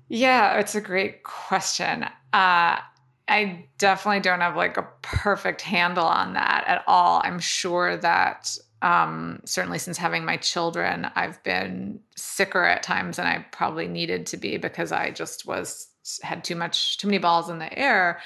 Yeah, 0.08 0.58
it's 0.58 0.74
a 0.74 0.80
great 0.80 1.22
question. 1.22 2.04
Uh, 2.32 2.78
I 3.26 3.66
definitely 3.78 4.20
don't 4.20 4.40
have 4.40 4.56
like 4.56 4.76
a 4.76 4.86
perfect 5.02 5.62
handle 5.62 6.04
on 6.04 6.34
that 6.34 6.64
at 6.66 6.84
all. 6.86 7.22
I'm 7.24 7.38
sure 7.38 7.96
that 7.96 8.56
um, 8.82 9.40
certainly 9.46 9.78
since 9.78 9.96
having 9.96 10.26
my 10.26 10.36
children, 10.36 11.10
I've 11.14 11.42
been 11.42 12.00
sicker 12.16 12.64
at 12.64 12.82
times 12.82 13.16
than 13.16 13.26
I 13.26 13.46
probably 13.50 13.88
needed 13.88 14.26
to 14.26 14.36
be 14.36 14.58
because 14.58 14.92
I 14.92 15.10
just 15.10 15.46
was 15.46 15.88
had 16.22 16.44
too 16.44 16.54
much, 16.54 16.98
too 16.98 17.08
many 17.08 17.16
balls 17.16 17.48
in 17.48 17.58
the 17.58 17.78
air. 17.78 18.20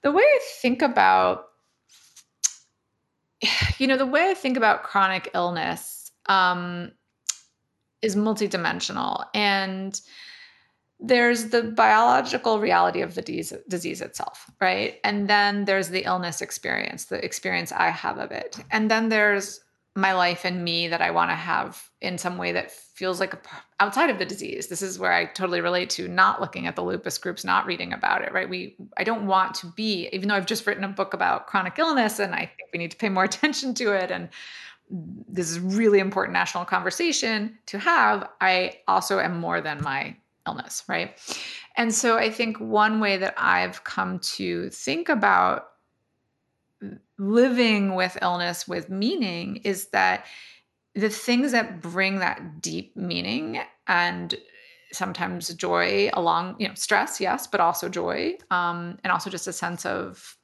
The 0.00 0.10
way 0.10 0.22
I 0.22 0.38
think 0.60 0.80
about 0.80 1.51
you 3.78 3.86
know, 3.86 3.96
the 3.96 4.06
way 4.06 4.30
I 4.30 4.34
think 4.34 4.56
about 4.56 4.82
chronic 4.82 5.30
illness 5.34 6.10
um, 6.26 6.92
is 8.00 8.16
multidimensional. 8.16 9.26
And 9.34 10.00
there's 11.00 11.48
the 11.48 11.62
biological 11.62 12.60
reality 12.60 13.02
of 13.02 13.14
the 13.14 13.22
disease, 13.22 13.52
disease 13.68 14.00
itself, 14.00 14.48
right? 14.60 14.98
And 15.02 15.28
then 15.28 15.64
there's 15.64 15.88
the 15.88 16.04
illness 16.04 16.40
experience, 16.40 17.06
the 17.06 17.24
experience 17.24 17.72
I 17.72 17.88
have 17.88 18.18
of 18.18 18.30
it. 18.30 18.58
And 18.70 18.90
then 18.90 19.08
there's 19.08 19.60
my 19.94 20.14
life 20.14 20.44
and 20.44 20.64
me 20.64 20.88
that 20.88 21.02
I 21.02 21.10
want 21.10 21.30
to 21.30 21.34
have 21.34 21.90
in 22.00 22.16
some 22.16 22.38
way 22.38 22.52
that 22.52 22.70
feels 22.70 23.20
like 23.20 23.34
a, 23.34 23.38
outside 23.78 24.08
of 24.08 24.18
the 24.18 24.24
disease. 24.24 24.68
This 24.68 24.80
is 24.80 24.98
where 24.98 25.12
I 25.12 25.26
totally 25.26 25.60
relate 25.60 25.90
to 25.90 26.08
not 26.08 26.40
looking 26.40 26.66
at 26.66 26.76
the 26.76 26.82
lupus 26.82 27.18
groups, 27.18 27.44
not 27.44 27.66
reading 27.66 27.92
about 27.92 28.22
it, 28.22 28.32
right? 28.32 28.48
We 28.48 28.76
I 28.96 29.04
don't 29.04 29.26
want 29.26 29.54
to 29.56 29.66
be 29.66 30.08
even 30.12 30.28
though 30.28 30.34
I've 30.34 30.46
just 30.46 30.66
written 30.66 30.84
a 30.84 30.88
book 30.88 31.12
about 31.12 31.46
chronic 31.46 31.78
illness 31.78 32.18
and 32.18 32.34
I 32.34 32.46
think 32.46 32.70
we 32.72 32.78
need 32.78 32.90
to 32.90 32.96
pay 32.96 33.10
more 33.10 33.24
attention 33.32 33.74
to 33.74 33.92
it 33.92 34.10
and 34.10 34.30
this 34.92 35.50
is 35.50 35.58
really 35.58 35.98
important 35.98 36.34
national 36.34 36.64
conversation 36.64 37.58
to 37.66 37.78
have, 37.78 38.28
I 38.40 38.80
also 38.86 39.20
am 39.20 39.40
more 39.40 39.60
than 39.60 39.82
my 39.82 40.16
illness, 40.46 40.84
right? 40.88 41.18
And 41.76 41.94
so 41.94 42.18
I 42.18 42.30
think 42.30 42.58
one 42.58 43.00
way 43.00 43.16
that 43.16 43.34
I've 43.38 43.84
come 43.84 44.18
to 44.18 44.68
think 44.70 45.08
about 45.08 45.71
living 47.22 47.94
with 47.94 48.18
illness 48.20 48.66
with 48.66 48.90
meaning 48.90 49.56
is 49.58 49.88
that 49.88 50.26
the 50.94 51.08
things 51.08 51.52
that 51.52 51.80
bring 51.80 52.18
that 52.18 52.60
deep 52.60 52.96
meaning 52.96 53.60
and 53.86 54.34
sometimes 54.92 55.48
joy 55.54 56.10
along 56.14 56.56
you 56.58 56.66
know 56.66 56.74
stress 56.74 57.20
yes 57.20 57.46
but 57.46 57.60
also 57.60 57.88
joy 57.88 58.36
um, 58.50 58.98
and 59.04 59.12
also 59.12 59.30
just 59.30 59.46
a 59.46 59.52
sense 59.52 59.86
of 59.86 60.36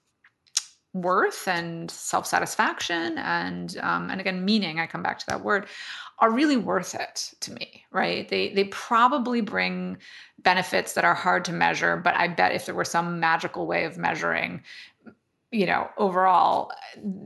worth 0.94 1.46
and 1.48 1.90
self-satisfaction 1.90 3.18
and 3.18 3.76
um, 3.78 4.08
and 4.08 4.20
again 4.20 4.44
meaning 4.44 4.78
i 4.78 4.86
come 4.86 5.02
back 5.02 5.18
to 5.18 5.26
that 5.26 5.44
word 5.44 5.66
are 6.20 6.30
really 6.30 6.56
worth 6.56 6.94
it 6.94 7.32
to 7.40 7.52
me 7.52 7.84
right? 7.90 8.28
They 8.28 8.50
they 8.50 8.64
probably 8.64 9.40
bring 9.40 9.98
benefits 10.38 10.92
that 10.94 11.04
are 11.04 11.14
hard 11.14 11.44
to 11.46 11.52
measure 11.52 11.96
but 11.96 12.14
i 12.16 12.28
bet 12.28 12.52
if 12.52 12.66
there 12.66 12.74
were 12.74 12.84
some 12.84 13.18
magical 13.20 13.66
way 13.66 13.84
of 13.84 13.98
measuring 13.98 14.62
you 15.50 15.66
know 15.66 15.88
overall 15.96 16.70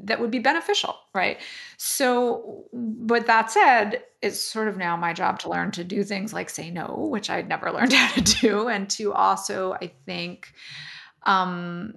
that 0.05 0.21
would 0.21 0.31
be 0.31 0.39
beneficial 0.39 0.97
right? 1.15 1.39
So 1.77 2.65
but 2.73 3.27
that 3.27 3.51
said 3.51 4.03
it's 4.23 4.41
sort 4.41 4.69
of 4.69 4.77
now 4.77 4.97
my 4.97 5.13
job 5.13 5.39
to 5.41 5.51
learn 5.51 5.71
to 5.73 5.85
do 5.85 6.05
things 6.05 6.33
like 6.33 6.49
say 6.49 6.71
no 6.71 7.09
which 7.11 7.29
i'd 7.29 7.49
never 7.49 7.71
learned 7.73 7.93
how 7.93 8.15
to 8.15 8.23
do 8.41 8.69
and 8.69 8.89
to 8.91 9.13
also 9.13 9.75
i 9.75 9.91
think 10.07 10.53
um 11.25 11.95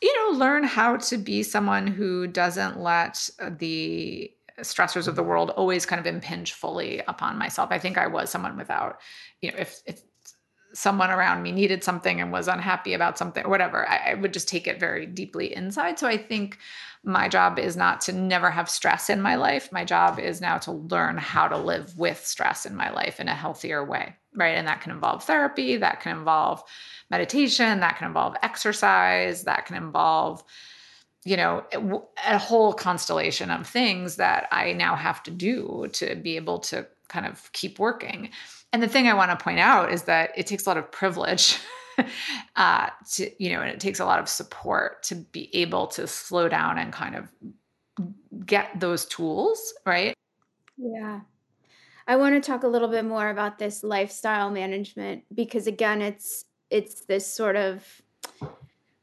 you 0.00 0.32
know 0.32 0.38
learn 0.38 0.64
how 0.64 0.96
to 0.96 1.18
be 1.18 1.42
someone 1.42 1.86
who 1.86 2.26
doesn't 2.26 2.80
let 2.80 3.28
the 3.58 4.32
stressors 4.60 5.06
of 5.06 5.16
the 5.16 5.22
world 5.22 5.50
always 5.50 5.86
kind 5.86 6.00
of 6.00 6.06
impinge 6.06 6.52
fully 6.52 7.00
upon 7.06 7.38
myself. 7.38 7.70
I 7.70 7.78
think 7.78 7.96
i 7.98 8.06
was 8.06 8.30
someone 8.30 8.56
without 8.56 8.98
you 9.40 9.52
know 9.52 9.58
if 9.58 9.80
if 9.86 10.02
someone 10.78 11.10
around 11.10 11.42
me 11.42 11.50
needed 11.50 11.82
something 11.82 12.20
and 12.20 12.30
was 12.30 12.46
unhappy 12.46 12.94
about 12.94 13.18
something 13.18 13.44
or 13.44 13.48
whatever, 13.48 13.88
I, 13.88 14.12
I, 14.12 14.14
would 14.14 14.32
just 14.32 14.46
take 14.46 14.68
it 14.68 14.78
very 14.78 15.06
deeply 15.06 15.52
inside. 15.52 15.98
So 15.98 16.06
I 16.06 16.16
think 16.16 16.58
my 17.02 17.28
job 17.28 17.58
is 17.58 17.76
not 17.76 18.00
to 18.02 18.12
never 18.12 18.48
have 18.48 18.70
stress 18.70 19.10
in 19.10 19.20
my 19.20 19.34
life. 19.34 19.72
My 19.72 19.84
job 19.84 20.20
is 20.20 20.40
now 20.40 20.56
to 20.58 20.72
learn 20.72 21.18
how 21.18 21.48
to 21.48 21.56
live 21.56 21.98
with 21.98 22.24
stress 22.24 22.64
in 22.64 22.76
my 22.76 22.90
life 22.90 23.18
in 23.18 23.26
a 23.26 23.34
healthier 23.34 23.84
way, 23.84 24.14
right? 24.36 24.54
And 24.56 24.68
that 24.68 24.80
can 24.80 24.92
involve 24.92 25.24
therapy, 25.24 25.76
that 25.78 26.00
can 26.00 26.16
involve 26.16 26.62
meditation, 27.10 27.80
that 27.80 27.98
can 27.98 28.06
involve 28.06 28.36
exercise, 28.44 29.42
that 29.44 29.66
can 29.66 29.76
involve 29.76 30.44
you 31.24 31.36
know 31.36 31.64
a 32.28 32.38
whole 32.38 32.72
constellation 32.72 33.50
of 33.50 33.66
things 33.66 34.16
that 34.16 34.46
i 34.52 34.72
now 34.72 34.94
have 34.94 35.20
to 35.20 35.32
do 35.32 35.88
to 35.92 36.14
be 36.14 36.36
able 36.36 36.60
to 36.60 36.86
kind 37.08 37.26
of 37.26 37.50
keep 37.52 37.78
working 37.78 38.30
and 38.72 38.82
the 38.82 38.88
thing 38.88 39.08
I 39.08 39.14
want 39.14 39.30
to 39.30 39.42
point 39.42 39.58
out 39.58 39.92
is 39.92 40.02
that 40.04 40.32
it 40.36 40.46
takes 40.46 40.66
a 40.66 40.70
lot 40.70 40.76
of 40.76 40.90
privilege. 40.90 41.58
uh, 42.56 42.90
to 43.12 43.30
you 43.42 43.52
know, 43.52 43.60
and 43.60 43.70
it 43.70 43.80
takes 43.80 44.00
a 44.00 44.04
lot 44.04 44.20
of 44.20 44.28
support 44.28 45.02
to 45.04 45.16
be 45.16 45.54
able 45.56 45.86
to 45.88 46.06
slow 46.06 46.48
down 46.48 46.78
and 46.78 46.92
kind 46.92 47.16
of 47.16 47.28
get 48.44 48.78
those 48.78 49.06
tools, 49.06 49.74
right? 49.84 50.14
Yeah. 50.76 51.20
I 52.06 52.16
want 52.16 52.42
to 52.42 52.46
talk 52.46 52.62
a 52.62 52.68
little 52.68 52.88
bit 52.88 53.04
more 53.04 53.28
about 53.28 53.58
this 53.58 53.82
lifestyle 53.82 54.50
management 54.50 55.24
because 55.34 55.66
again, 55.66 56.02
it's 56.02 56.44
it's 56.70 57.02
this 57.06 57.32
sort 57.32 57.56
of 57.56 57.84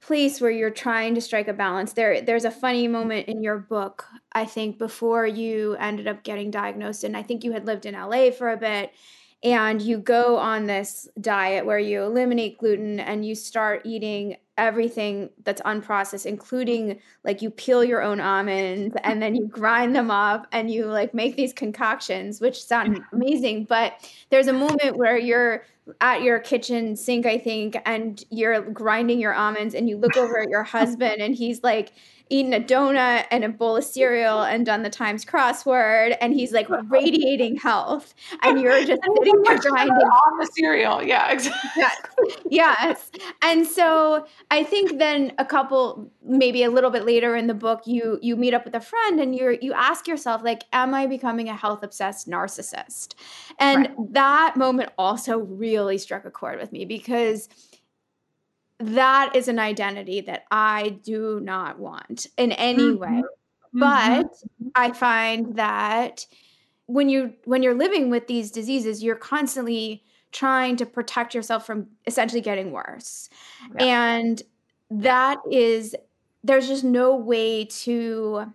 place 0.05 0.39
where 0.39 0.51
you're 0.51 0.69
trying 0.69 1.15
to 1.15 1.21
strike 1.21 1.47
a 1.47 1.53
balance. 1.53 1.93
There 1.93 2.21
there's 2.21 2.45
a 2.45 2.51
funny 2.51 2.87
moment 2.87 3.27
in 3.27 3.41
your 3.41 3.57
book, 3.57 4.05
I 4.33 4.45
think, 4.45 4.77
before 4.77 5.25
you 5.25 5.75
ended 5.75 6.07
up 6.07 6.23
getting 6.23 6.51
diagnosed 6.51 7.03
and 7.03 7.17
I 7.17 7.23
think 7.23 7.43
you 7.43 7.53
had 7.53 7.65
lived 7.65 7.85
in 7.85 7.95
LA 7.95 8.31
for 8.31 8.49
a 8.51 8.57
bit 8.57 8.91
and 9.43 9.81
you 9.81 9.97
go 9.97 10.37
on 10.37 10.65
this 10.65 11.07
diet 11.19 11.65
where 11.65 11.79
you 11.79 12.03
eliminate 12.03 12.57
gluten 12.57 12.99
and 12.99 13.25
you 13.25 13.35
start 13.35 13.81
eating 13.85 14.37
everything 14.57 15.29
that's 15.43 15.61
unprocessed 15.63 16.25
including 16.25 16.99
like 17.23 17.41
you 17.41 17.49
peel 17.49 17.83
your 17.83 18.01
own 18.01 18.19
almonds 18.21 18.95
and 19.03 19.21
then 19.21 19.35
you 19.35 19.47
grind 19.47 19.95
them 19.95 20.09
up 20.09 20.47
and 20.51 20.71
you 20.71 20.85
like 20.85 21.13
make 21.13 21.35
these 21.35 21.53
concoctions 21.53 22.39
which 22.39 22.63
sound 22.63 22.95
mm-hmm. 22.95 23.15
amazing 23.15 23.65
but 23.65 23.93
there's 24.29 24.47
a 24.47 24.53
moment 24.53 24.95
where 24.95 25.17
you're 25.17 25.65
at 26.01 26.23
your 26.23 26.39
kitchen 26.39 26.95
sink 26.95 27.25
i 27.25 27.37
think 27.37 27.77
and 27.85 28.23
you're 28.29 28.61
grinding 28.61 29.19
your 29.19 29.33
almonds 29.33 29.75
and 29.75 29.89
you 29.89 29.97
look 29.97 30.15
over 30.17 30.39
at 30.39 30.49
your 30.49 30.63
husband 30.77 31.21
and 31.21 31.35
he's 31.35 31.61
like 31.61 31.91
eaten 32.29 32.53
a 32.53 32.59
donut 32.59 33.25
and 33.31 33.43
a 33.43 33.49
bowl 33.49 33.77
of 33.77 33.83
cereal 33.83 34.41
and 34.41 34.65
done 34.65 34.83
the 34.83 34.89
Times 34.89 35.23
crossword, 35.25 36.17
and 36.21 36.33
he's 36.33 36.51
like 36.51 36.67
radiating 36.89 37.57
health, 37.57 38.13
and 38.41 38.59
you're 38.59 38.83
just 38.85 39.01
sitting 39.17 39.43
there 39.43 39.59
grinding 39.59 39.95
on 39.95 40.39
the 40.39 40.49
cereal. 40.53 41.03
Yeah, 41.03 41.31
exactly. 41.31 42.31
Yes. 42.49 43.11
yes. 43.11 43.11
And 43.41 43.65
so 43.65 44.25
I 44.51 44.63
think 44.63 44.97
then 44.97 45.33
a 45.37 45.45
couple, 45.45 46.09
maybe 46.23 46.63
a 46.63 46.71
little 46.71 46.91
bit 46.91 47.05
later 47.05 47.35
in 47.35 47.47
the 47.47 47.53
book, 47.53 47.81
you 47.85 48.19
you 48.21 48.35
meet 48.35 48.53
up 48.53 48.65
with 48.65 48.75
a 48.75 48.81
friend 48.81 49.19
and 49.19 49.35
you 49.35 49.57
you 49.61 49.73
ask 49.73 50.07
yourself 50.07 50.43
like, 50.43 50.63
am 50.73 50.93
I 50.93 51.07
becoming 51.07 51.49
a 51.49 51.55
health 51.55 51.83
obsessed 51.83 52.27
narcissist? 52.27 53.15
And 53.59 53.87
right. 53.87 54.13
that 54.13 54.57
moment 54.57 54.91
also 54.97 55.39
really 55.39 55.97
struck 55.97 56.25
a 56.25 56.31
chord 56.31 56.59
with 56.59 56.71
me 56.71 56.85
because 56.85 57.49
that 58.79 59.35
is 59.35 59.47
an 59.47 59.59
identity 59.59 60.21
that 60.21 60.45
I 60.51 60.99
do 61.03 61.39
not 61.41 61.79
want 61.79 62.27
in 62.37 62.51
any 62.51 62.83
mm-hmm. 62.83 63.01
way. 63.01 63.07
Mm-hmm. 63.07 63.79
But 63.79 64.25
mm-hmm. 64.25 64.67
I 64.75 64.91
find 64.91 65.55
that 65.55 66.25
when 66.87 67.09
you 67.09 67.33
when 67.45 67.63
you're 67.63 67.75
living 67.75 68.09
with 68.09 68.27
these 68.27 68.51
diseases, 68.51 69.03
you're 69.03 69.15
constantly 69.15 70.03
trying 70.31 70.75
to 70.77 70.85
protect 70.85 71.33
yourself 71.33 71.65
from 71.65 71.87
essentially 72.05 72.41
getting 72.41 72.71
worse. 72.71 73.29
Yeah. 73.79 73.85
And 73.85 74.41
that 74.91 75.39
is 75.49 75.95
there's 76.43 76.67
just 76.67 76.83
no 76.83 77.15
way 77.15 77.65
to 77.65 78.53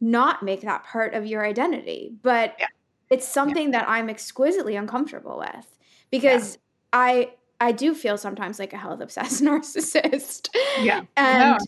not 0.00 0.42
make 0.42 0.62
that 0.62 0.84
part 0.84 1.14
of 1.14 1.26
your 1.26 1.46
identity. 1.46 2.12
But 2.22 2.56
yeah. 2.58 2.66
it's 3.10 3.28
something 3.28 3.72
yeah. 3.72 3.80
that 3.80 3.88
I'm 3.88 4.10
exquisitely 4.10 4.76
uncomfortable 4.76 5.38
with 5.38 5.66
because 6.10 6.58
I 6.92 7.32
I 7.60 7.72
do 7.72 7.94
feel 7.94 8.18
sometimes 8.18 8.58
like 8.58 8.72
a 8.72 8.76
health 8.76 9.00
obsessed 9.00 9.42
narcissist. 9.44 10.48
Yeah. 10.80 11.02
And 11.16 11.58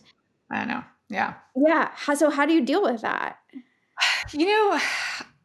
I 0.51 0.65
know. 0.65 0.83
Yeah. 1.09 1.33
Yeah. 1.55 1.91
So 2.15 2.29
how 2.29 2.45
do 2.45 2.53
you 2.53 2.65
deal 2.65 2.83
with 2.83 3.01
that? 3.01 3.37
You 4.31 4.45
know, 4.45 4.79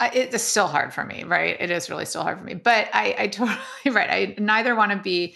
it's 0.01 0.43
still 0.45 0.69
hard 0.69 0.95
for 0.95 1.05
me, 1.05 1.25
right? 1.25 1.57
It 1.59 1.71
is 1.73 1.91
really 1.91 2.05
still 2.05 2.23
hard 2.23 2.39
for 2.39 2.45
me. 2.45 2.55
But 2.55 2.89
I, 2.93 3.15
I 3.19 3.27
totally 3.27 3.59
right. 3.87 4.11
I 4.11 4.35
neither 4.39 4.77
want 4.77 4.93
to 4.93 4.99
be. 4.99 5.35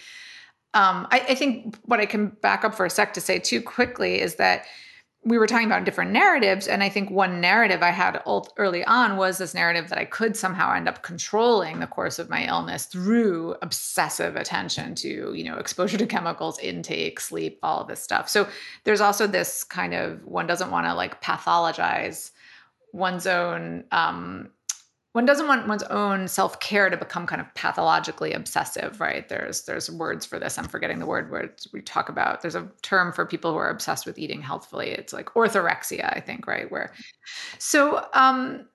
Um, 0.73 1.07
I, 1.11 1.25
I 1.29 1.35
think 1.35 1.75
what 1.83 1.99
I 1.99 2.05
can 2.05 2.27
back 2.27 2.63
up 2.63 2.75
for 2.75 2.85
a 2.85 2.89
sec 2.89 3.13
to 3.13 3.21
say 3.21 3.39
too 3.39 3.61
quickly 3.61 4.21
is 4.21 4.35
that 4.35 4.65
we 5.25 5.37
were 5.37 5.47
talking 5.47 5.67
about 5.67 5.83
different 5.83 6.11
narratives 6.11 6.67
and 6.67 6.81
i 6.81 6.89
think 6.89 7.09
one 7.09 7.41
narrative 7.41 7.83
i 7.83 7.91
had 7.91 8.21
early 8.57 8.83
on 8.85 9.17
was 9.17 9.37
this 9.37 9.53
narrative 9.53 9.89
that 9.89 9.99
i 9.99 10.05
could 10.05 10.35
somehow 10.35 10.73
end 10.73 10.87
up 10.87 11.03
controlling 11.03 11.79
the 11.79 11.87
course 11.87 12.19
of 12.19 12.29
my 12.29 12.45
illness 12.47 12.85
through 12.85 13.55
obsessive 13.61 14.35
attention 14.35 14.95
to 14.95 15.33
you 15.33 15.43
know 15.43 15.57
exposure 15.57 15.97
to 15.97 16.05
chemicals 16.05 16.57
intake 16.59 17.19
sleep 17.19 17.59
all 17.63 17.81
of 17.81 17.87
this 17.87 18.01
stuff. 18.01 18.29
So 18.29 18.47
there's 18.83 19.01
also 19.01 19.27
this 19.27 19.63
kind 19.63 19.93
of 19.93 20.25
one 20.25 20.47
doesn't 20.47 20.71
want 20.71 20.87
to 20.87 20.93
like 20.93 21.21
pathologize 21.21 22.31
one's 22.91 23.27
own 23.27 23.83
um, 23.91 24.49
one 25.19 25.25
doesn't 25.25 25.47
want 25.47 25.67
one's 25.67 25.83
own 25.83 26.29
self-care 26.29 26.89
to 26.89 26.95
become 26.95 27.27
kind 27.27 27.41
of 27.41 27.53
pathologically 27.53 28.31
obsessive 28.31 29.01
right 29.01 29.27
there's 29.27 29.63
there's 29.63 29.91
words 29.91 30.25
for 30.25 30.39
this 30.39 30.57
i'm 30.57 30.63
forgetting 30.63 30.97
the 30.97 31.05
word 31.05 31.29
where 31.29 31.53
we 31.73 31.81
talk 31.81 32.07
about 32.07 32.41
there's 32.41 32.55
a 32.55 32.65
term 32.83 33.11
for 33.11 33.25
people 33.25 33.51
who 33.51 33.57
are 33.57 33.69
obsessed 33.69 34.05
with 34.05 34.17
eating 34.17 34.41
healthfully 34.41 34.91
it's 34.91 35.11
like 35.11 35.25
orthorexia 35.33 36.15
i 36.15 36.21
think 36.21 36.47
right 36.47 36.71
where 36.71 36.93
so 37.57 38.05
um 38.13 38.65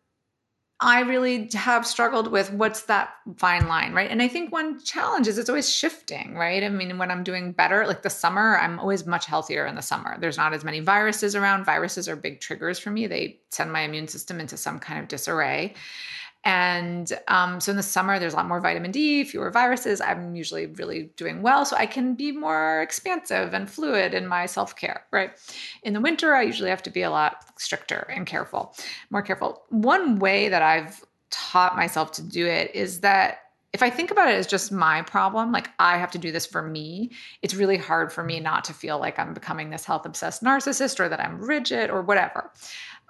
I 0.81 1.01
really 1.01 1.49
have 1.55 1.87
struggled 1.87 2.31
with 2.31 2.53
what's 2.53 2.83
that 2.83 3.15
fine 3.37 3.69
line, 3.69 3.95
right? 3.95 4.11
And 4.11 4.21
I 4.21 4.29
think 4.29 4.53
one 4.53 4.83
challenge 4.85 5.29
is 5.29 5.39
it's 5.39 5.49
always 5.49 5.73
shifting, 5.73 6.35
right? 6.35 6.63
I 6.63 6.69
mean, 6.69 6.99
when 6.99 7.11
I'm 7.11 7.23
doing 7.23 7.53
better, 7.53 7.87
like 7.87 8.03
the 8.03 8.11
summer, 8.11 8.59
I'm 8.59 8.79
always 8.81 9.07
much 9.07 9.25
healthier 9.25 9.65
in 9.65 9.77
the 9.77 9.83
summer. 9.83 10.19
There's 10.19 10.37
not 10.37 10.53
as 10.53 10.65
many 10.65 10.81
viruses 10.81 11.37
around. 11.37 11.65
Viruses 11.65 12.07
are 12.09 12.17
big 12.17 12.41
triggers 12.41 12.79
for 12.79 12.91
me. 12.91 13.07
They 13.07 13.39
send 13.51 13.73
my 13.73 13.81
immune 13.81 14.09
system 14.09 14.41
into 14.41 14.57
some 14.59 14.79
kind 14.81 15.01
of 15.01 15.09
disarray. 15.09 15.75
And 16.45 17.11
um, 17.29 17.59
so 17.61 17.71
in 17.71 17.77
the 17.77 17.83
summer, 17.83 18.19
there's 18.19 18.35
a 18.35 18.37
lot 18.37 18.47
more 18.47 18.61
vitamin 18.61 18.91
D, 18.91 19.25
fewer 19.25 19.51
viruses. 19.51 20.01
I'm 20.01 20.37
usually 20.37 20.67
really 20.67 21.05
doing 21.17 21.41
well. 21.41 21.65
So 21.65 21.77
I 21.77 21.87
can 21.87 22.15
be 22.15 22.33
more 22.33 22.83
expansive 22.83 23.55
and 23.55 23.71
fluid 23.71 24.13
in 24.13 24.27
my 24.27 24.45
self 24.47 24.77
care, 24.77 25.05
right? 25.11 25.31
In 25.83 25.95
the 25.95 26.01
winter, 26.01 26.35
I 26.35 26.43
usually 26.43 26.71
have 26.71 26.83
to 26.83 26.91
be 26.91 27.03
a 27.03 27.11
lot 27.11 27.45
stricter 27.59 28.07
and 28.15 28.27
careful, 28.27 28.75
more 29.11 29.23
careful. 29.23 29.65
One 29.71 30.19
way 30.19 30.49
that 30.51 30.63
I've 30.63 31.03
taught 31.31 31.77
myself 31.77 32.13
to 32.13 32.23
do 32.23 32.47
it 32.47 32.75
is 32.75 33.01
that 33.01 33.39
if 33.73 33.83
I 33.83 33.91
think 33.91 34.13
about 34.13 34.29
it 34.29 34.37
as 34.37 34.47
just 34.47 34.71
my 34.71 35.03
problem, 35.03 35.51
like 35.51 35.69
I 35.81 35.99
have 35.99 36.13
to 36.13 36.19
do 36.19 36.31
this 36.31 36.47
for 36.47 36.63
me, 36.63 37.11
it's 37.43 37.57
really 37.57 37.77
hard 37.77 38.13
for 38.13 38.23
me 38.23 38.39
not 38.39 38.63
to 38.65 38.73
feel 38.73 39.01
like 39.01 39.19
I'm 39.19 39.35
becoming 39.35 39.71
this 39.71 39.85
health 39.85 40.07
obsessed 40.07 40.45
narcissist 40.45 41.01
or 41.01 41.09
that 41.09 41.19
I'm 41.19 41.41
rigid 41.41 41.91
or 41.91 42.01
whatever 42.03 42.53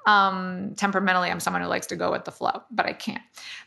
Um, 0.06 0.74
temperamentally, 0.76 1.30
I'm 1.30 1.40
someone 1.40 1.62
who 1.62 1.68
likes 1.68 1.86
to 1.88 1.96
go 1.96 2.10
with 2.10 2.24
the 2.24 2.32
flow, 2.32 2.62
but 2.70 2.86
I 2.86 2.92
can't. 2.92 3.22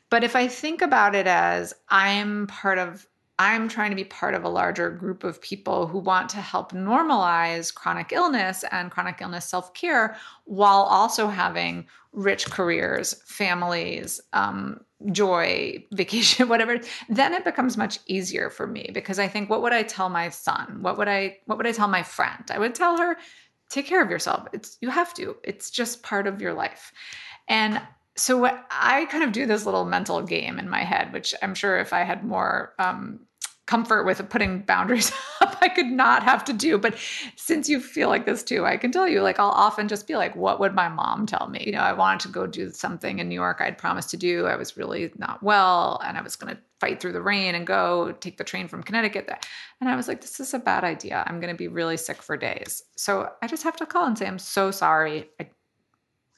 But 0.09 0.23
if 0.23 0.35
I 0.35 0.47
think 0.47 0.81
about 0.81 1.15
it 1.15 1.27
as 1.27 1.73
I'm 1.89 2.47
part 2.47 2.77
of 2.77 3.07
I'm 3.39 3.67
trying 3.67 3.91
to 3.91 3.95
be 3.95 4.03
part 4.03 4.33
of 4.33 4.43
a 4.43 4.49
larger 4.49 4.89
group 4.89 5.23
of 5.23 5.39
people 5.41 5.85
who 5.85 5.99
want 5.99 6.29
to 6.29 6.37
help 6.37 6.71
normalize 6.71 7.71
chronic 7.73 8.11
illness 8.11 8.65
and 8.71 8.89
chronic 8.89 9.21
illness 9.21 9.45
self 9.45 9.73
care 9.73 10.15
while 10.45 10.81
also 10.81 11.27
having 11.27 11.85
rich 12.13 12.49
careers, 12.49 13.13
families, 13.25 14.19
um, 14.33 14.79
joy, 15.11 15.85
vacation, 15.91 16.49
whatever. 16.49 16.79
Then 17.09 17.33
it 17.33 17.43
becomes 17.43 17.77
much 17.77 17.99
easier 18.07 18.49
for 18.49 18.65
me 18.65 18.89
because 18.91 19.19
I 19.19 19.27
think, 19.27 19.51
what 19.51 19.61
would 19.61 19.73
I 19.73 19.83
tell 19.83 20.09
my 20.09 20.29
son? 20.29 20.79
What 20.81 20.97
would 20.97 21.07
I 21.07 21.37
What 21.45 21.57
would 21.59 21.67
I 21.67 21.73
tell 21.73 21.87
my 21.87 22.01
friend? 22.01 22.43
I 22.49 22.57
would 22.57 22.73
tell 22.73 22.97
her, 22.97 23.17
take 23.69 23.87
care 23.87 24.01
of 24.03 24.09
yourself. 24.09 24.47
It's 24.53 24.77
you 24.81 24.89
have 24.89 25.13
to. 25.15 25.37
It's 25.43 25.69
just 25.69 26.03
part 26.03 26.27
of 26.27 26.41
your 26.41 26.53
life. 26.53 26.91
And 27.47 27.81
so 28.15 28.37
what 28.37 28.65
I 28.71 29.05
kind 29.05 29.23
of 29.23 29.31
do 29.31 29.45
this 29.45 29.65
little 29.65 29.85
mental 29.85 30.21
game 30.21 30.57
in 30.57 30.69
my 30.69 30.83
head, 30.83 31.13
which 31.13 31.35
I'm 31.41 31.53
sure 31.53 31.77
if 31.77 31.93
I 31.93 32.03
had 32.03 32.23
more 32.23 32.73
um, 32.79 33.26
comfort 33.67 34.05
with 34.05 34.27
putting 34.29 34.61
boundaries 34.61 35.11
up 35.41 35.57
I 35.61 35.69
could 35.69 35.87
not 35.87 36.23
have 36.23 36.43
to 36.45 36.53
do. 36.53 36.77
But 36.77 36.95
since 37.35 37.67
you 37.69 37.79
feel 37.79 38.09
like 38.09 38.25
this 38.25 38.41
too, 38.41 38.65
I 38.65 38.77
can 38.77 38.91
tell 38.91 39.07
you, 39.07 39.21
like, 39.21 39.39
I'll 39.39 39.49
often 39.49 39.87
just 39.87 40.07
be 40.07 40.15
like, 40.15 40.35
what 40.35 40.59
would 40.59 40.73
my 40.73 40.87
mom 40.87 41.25
tell 41.25 41.47
me? 41.47 41.63
You 41.65 41.73
know, 41.73 41.81
I 41.81 41.93
wanted 41.93 42.21
to 42.21 42.29
go 42.29 42.47
do 42.47 42.71
something 42.71 43.19
in 43.19 43.29
New 43.29 43.35
York 43.35 43.57
I'd 43.59 43.77
promised 43.77 44.09
to 44.11 44.17
do. 44.17 44.47
I 44.47 44.55
was 44.55 44.77
really 44.77 45.11
not 45.17 45.43
well 45.43 46.01
and 46.05 46.17
I 46.17 46.21
was 46.21 46.35
going 46.35 46.55
to 46.55 46.61
fight 46.79 47.01
through 47.01 47.13
the 47.13 47.21
rain 47.21 47.55
and 47.55 47.67
go 47.67 48.13
take 48.19 48.37
the 48.37 48.43
train 48.43 48.67
from 48.67 48.83
Connecticut. 48.83 49.45
And 49.81 49.89
I 49.89 49.95
was 49.95 50.07
like, 50.07 50.21
this 50.21 50.39
is 50.39 50.53
a 50.53 50.59
bad 50.59 50.83
idea. 50.83 51.23
I'm 51.27 51.39
going 51.39 51.53
to 51.53 51.57
be 51.57 51.67
really 51.67 51.97
sick 51.97 52.21
for 52.21 52.37
days. 52.37 52.83
So 52.95 53.31
I 53.41 53.47
just 53.47 53.63
have 53.63 53.75
to 53.77 53.85
call 53.85 54.05
and 54.05 54.17
say, 54.17 54.27
I'm 54.27 54.39
so 54.39 54.71
sorry. 54.71 55.29
I, 55.39 55.49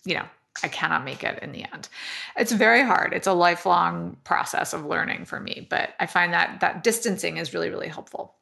you 0.06 0.16
know, 0.16 0.26
I 0.64 0.68
cannot 0.68 1.04
make 1.04 1.24
it 1.24 1.40
in 1.42 1.52
the 1.52 1.64
end. 1.74 1.90
It's 2.38 2.52
very 2.52 2.84
hard. 2.84 3.14
It's 3.14 3.28
a 3.28 3.34
lifelong 3.34 4.18
process 4.24 4.74
of 4.74 4.86
learning 4.86 5.26
for 5.26 5.40
me, 5.40 5.68
but 5.70 5.92
I 6.00 6.06
find 6.06 6.34
that 6.34 6.60
that 6.62 6.84
distancing 6.84 7.38
is 7.38 7.54
really 7.54 7.70
really 7.70 7.88
helpful. 7.88 8.36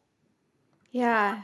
Yeah. 0.91 1.43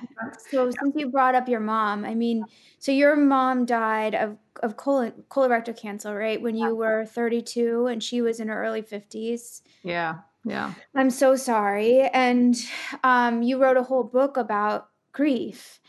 So 0.50 0.72
since 0.72 0.96
you 0.96 1.10
brought 1.10 1.36
up 1.36 1.48
your 1.48 1.60
mom, 1.60 2.06
I 2.06 2.16
mean, 2.16 2.46
so 2.80 2.92
your 2.92 3.16
mom 3.16 3.66
died 3.66 4.16
of 4.16 4.38
of 4.62 4.78
colon 4.78 5.14
colorectal 5.30 5.78
cancer, 5.78 6.16
right? 6.16 6.42
When 6.42 6.56
you 6.56 6.76
were 6.76 7.06
32 7.06 7.88
and 7.88 8.02
she 8.02 8.22
was 8.22 8.40
in 8.40 8.48
her 8.48 8.64
early 8.64 8.82
50s. 8.82 9.62
Yeah. 9.84 10.20
Yeah. 10.46 10.74
I'm 10.96 11.10
so 11.10 11.36
sorry. 11.36 12.02
And 12.02 12.56
um, 13.04 13.42
you 13.42 13.62
wrote 13.62 13.78
a 13.78 13.84
whole 13.84 14.04
book 14.04 14.38
about 14.38 14.90
grief. 15.12 15.80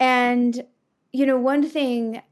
And 0.00 0.64
you 1.12 1.26
know, 1.26 1.38
one 1.38 1.62
thing 1.62 2.22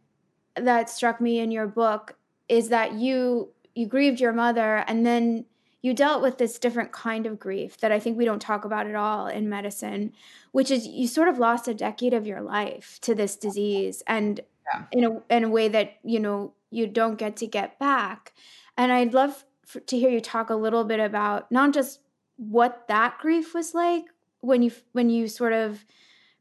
that 0.57 0.91
struck 0.91 1.21
me 1.21 1.39
in 1.39 1.51
your 1.51 1.67
book 1.67 2.17
is 2.49 2.69
that 2.69 2.95
you 2.95 3.51
you 3.75 3.87
grieved 3.87 4.21
your 4.21 4.33
mother 4.33 4.85
and 4.89 5.07
then 5.07 5.45
you 5.83 5.95
dealt 5.95 6.21
with 6.21 6.39
this 6.39 6.59
different 6.59 6.93
kind 6.93 7.27
of 7.27 7.39
grief 7.39 7.79
that 7.79 7.93
I 7.93 7.99
think 7.99 8.19
we 8.19 8.25
don't 8.25 8.43
talk 8.43 8.65
about 8.65 8.87
at 8.87 8.95
all 8.95 9.27
in 9.27 9.49
medicine, 9.49 10.13
which 10.53 10.71
is 10.71 10.87
you 10.87 11.07
sort 11.07 11.29
of 11.29 11.39
lost 11.39 11.69
a 11.69 11.75
decade 11.75 12.13
of 12.13 12.27
your 12.27 12.43
life 12.43 12.99
to 13.03 13.15
this 13.15 13.37
disease 13.37 14.03
and 14.07 14.41
yeah. 14.67 14.85
in 14.93 15.05
a 15.05 15.35
in 15.35 15.45
a 15.45 15.49
way 15.49 15.69
that, 15.69 15.95
you 16.05 16.21
know, 16.21 16.53
you 16.71 16.87
don't 16.87 17.17
get 17.17 17.37
to 17.39 17.47
get 17.47 17.79
back. 17.79 18.35
And 18.77 18.93
I'd 18.93 19.15
love 19.15 19.45
for, 19.65 19.81
to 19.81 19.99
hear 19.99 20.11
you 20.11 20.21
talk 20.21 20.51
a 20.51 20.55
little 20.55 20.85
bit 20.85 21.01
about 21.01 21.51
not 21.51 21.73
just 21.73 22.01
what 22.37 22.87
that 22.89 23.19
grief 23.19 23.55
was 23.55 23.75
like 23.75 24.05
when 24.41 24.63
you 24.63 24.73
when 24.93 25.09
you 25.09 25.29
sort 25.29 25.53
of 25.53 25.85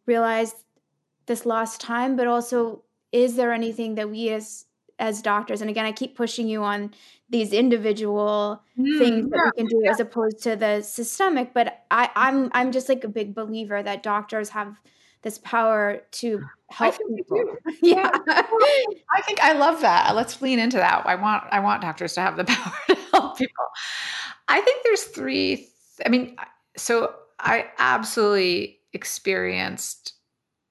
realized 0.05 0.55
this 1.27 1.45
lost 1.45 1.79
time, 1.79 2.17
but 2.17 2.27
also 2.27 2.83
is 3.11 3.35
there 3.35 3.53
anything 3.53 3.95
that 3.95 4.09
we 4.09 4.29
as 4.29 4.65
as 4.97 5.21
doctors 5.21 5.61
and 5.61 5.69
again 5.69 5.85
i 5.85 5.91
keep 5.91 6.15
pushing 6.15 6.47
you 6.47 6.61
on 6.63 6.93
these 7.29 7.53
individual 7.53 8.61
mm, 8.77 8.99
things 8.99 9.29
that 9.29 9.37
yeah, 9.37 9.51
we 9.55 9.61
can 9.61 9.65
do 9.67 9.81
yeah. 9.83 9.91
as 9.91 9.99
opposed 9.99 10.41
to 10.43 10.55
the 10.55 10.81
systemic 10.81 11.53
but 11.53 11.83
i 11.89 12.09
i'm 12.15 12.49
i'm 12.53 12.71
just 12.71 12.89
like 12.89 13.03
a 13.03 13.07
big 13.07 13.33
believer 13.33 13.81
that 13.81 14.03
doctors 14.03 14.49
have 14.49 14.79
this 15.21 15.37
power 15.39 16.01
to 16.11 16.41
help 16.69 16.95
people. 16.97 17.43
yeah. 17.81 18.09
I 18.29 19.21
think 19.25 19.43
i 19.43 19.53
love 19.53 19.81
that. 19.81 20.15
Let's 20.15 20.41
lean 20.41 20.59
into 20.59 20.77
that. 20.77 21.05
I 21.05 21.15
want 21.15 21.43
i 21.51 21.59
want 21.59 21.81
doctors 21.81 22.13
to 22.13 22.21
have 22.21 22.37
the 22.37 22.43
power 22.45 22.73
to 22.87 22.97
help 23.13 23.37
people. 23.37 23.65
I 24.47 24.61
think 24.61 24.83
there's 24.83 25.03
three 25.03 25.67
i 26.05 26.09
mean 26.09 26.37
so 26.77 27.13
i 27.39 27.65
absolutely 27.77 28.79
experienced 28.93 30.13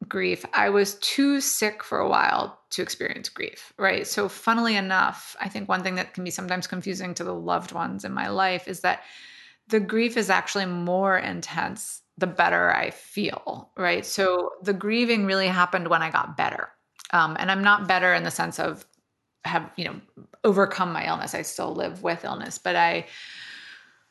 grief, 0.08 0.44
I 0.52 0.70
was 0.70 0.94
too 0.96 1.40
sick 1.40 1.82
for 1.82 1.98
a 1.98 2.08
while 2.08 2.58
to 2.70 2.82
experience 2.82 3.28
grief, 3.28 3.72
right? 3.78 4.06
So, 4.06 4.28
funnily 4.28 4.76
enough, 4.76 5.36
I 5.40 5.48
think 5.48 5.68
one 5.68 5.82
thing 5.82 5.96
that 5.96 6.14
can 6.14 6.24
be 6.24 6.30
sometimes 6.30 6.66
confusing 6.66 7.14
to 7.14 7.24
the 7.24 7.34
loved 7.34 7.72
ones 7.72 8.04
in 8.04 8.12
my 8.12 8.28
life 8.28 8.68
is 8.68 8.80
that 8.80 9.02
the 9.68 9.80
grief 9.80 10.16
is 10.16 10.30
actually 10.30 10.66
more 10.66 11.18
intense 11.18 12.02
the 12.16 12.26
better 12.26 12.74
I 12.74 12.90
feel, 12.90 13.70
right? 13.76 14.04
So, 14.04 14.50
the 14.62 14.72
grieving 14.72 15.26
really 15.26 15.48
happened 15.48 15.88
when 15.88 16.02
I 16.02 16.10
got 16.10 16.36
better. 16.36 16.70
Um, 17.12 17.36
and 17.38 17.50
I'm 17.50 17.62
not 17.62 17.88
better 17.88 18.12
in 18.14 18.24
the 18.24 18.30
sense 18.30 18.58
of 18.58 18.84
have, 19.44 19.70
you 19.76 19.84
know, 19.84 20.00
overcome 20.44 20.92
my 20.92 21.06
illness. 21.06 21.34
I 21.34 21.42
still 21.42 21.74
live 21.74 22.02
with 22.02 22.24
illness, 22.24 22.58
but 22.58 22.76
I, 22.76 23.06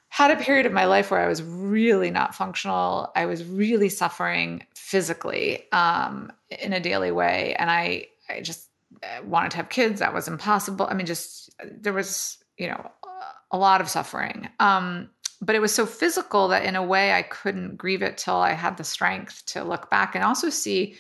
had 0.10 0.32
a 0.32 0.38
period 0.38 0.66
of 0.66 0.72
my 0.72 0.86
life 0.86 1.12
where 1.12 1.20
I 1.20 1.28
was 1.28 1.44
really 1.44 2.12
not 2.12 2.34
functional. 2.34 3.12
I 3.16 3.26
was 3.26 3.44
really 3.44 3.90
suffering 3.90 4.66
physically 4.76 5.72
um, 5.72 6.32
in 6.50 6.74
a 6.74 6.80
daily 6.80 7.12
way, 7.12 7.56
and 7.60 7.70
I 7.70 8.08
I 8.30 8.42
just 8.42 8.70
uh, 9.04 9.24
wanted 9.24 9.52
to 9.52 9.58
have 9.58 9.70
kids. 9.70 10.00
That 10.00 10.14
was 10.14 10.28
impossible. 10.28 10.88
I 10.90 10.94
mean, 10.94 11.06
just 11.06 11.50
there 11.64 11.94
was 11.94 12.38
you 12.58 12.68
know 12.68 12.92
a 13.52 13.58
lot 13.58 13.82
of 13.82 13.90
suffering. 13.90 14.50
Um, 14.60 15.10
but 15.42 15.56
it 15.56 15.60
was 15.60 15.74
so 15.74 15.86
physical 15.86 16.48
that 16.48 16.66
in 16.66 16.76
a 16.76 16.84
way 16.84 17.14
I 17.14 17.22
couldn't 17.22 17.78
grieve 17.78 18.02
it 18.02 18.18
till 18.18 18.38
I 18.38 18.54
had 18.54 18.78
the 18.78 18.84
strength 18.84 19.44
to 19.48 19.64
look 19.64 19.90
back 19.90 20.16
and 20.16 20.24
also 20.24 20.50
see, 20.50 20.96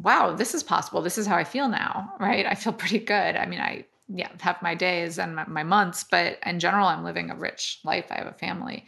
wow, 0.00 0.34
this 0.34 0.54
is 0.54 0.62
possible. 0.62 1.02
This 1.02 1.18
is 1.18 1.26
how 1.26 1.36
I 1.36 1.44
feel 1.44 1.68
now, 1.68 2.12
right? 2.18 2.46
I 2.46 2.54
feel 2.54 2.72
pretty 2.72 2.98
good. 2.98 3.36
I 3.36 3.46
mean, 3.46 3.60
I 3.60 3.84
yeah, 4.12 4.28
have 4.40 4.60
my 4.62 4.74
days 4.74 5.18
and 5.18 5.36
my, 5.36 5.46
my, 5.46 5.62
months, 5.62 6.04
but 6.04 6.38
in 6.44 6.58
general, 6.58 6.86
I'm 6.86 7.04
living 7.04 7.30
a 7.30 7.36
rich 7.36 7.80
life. 7.84 8.06
I 8.10 8.16
have 8.16 8.26
a 8.26 8.32
family. 8.32 8.86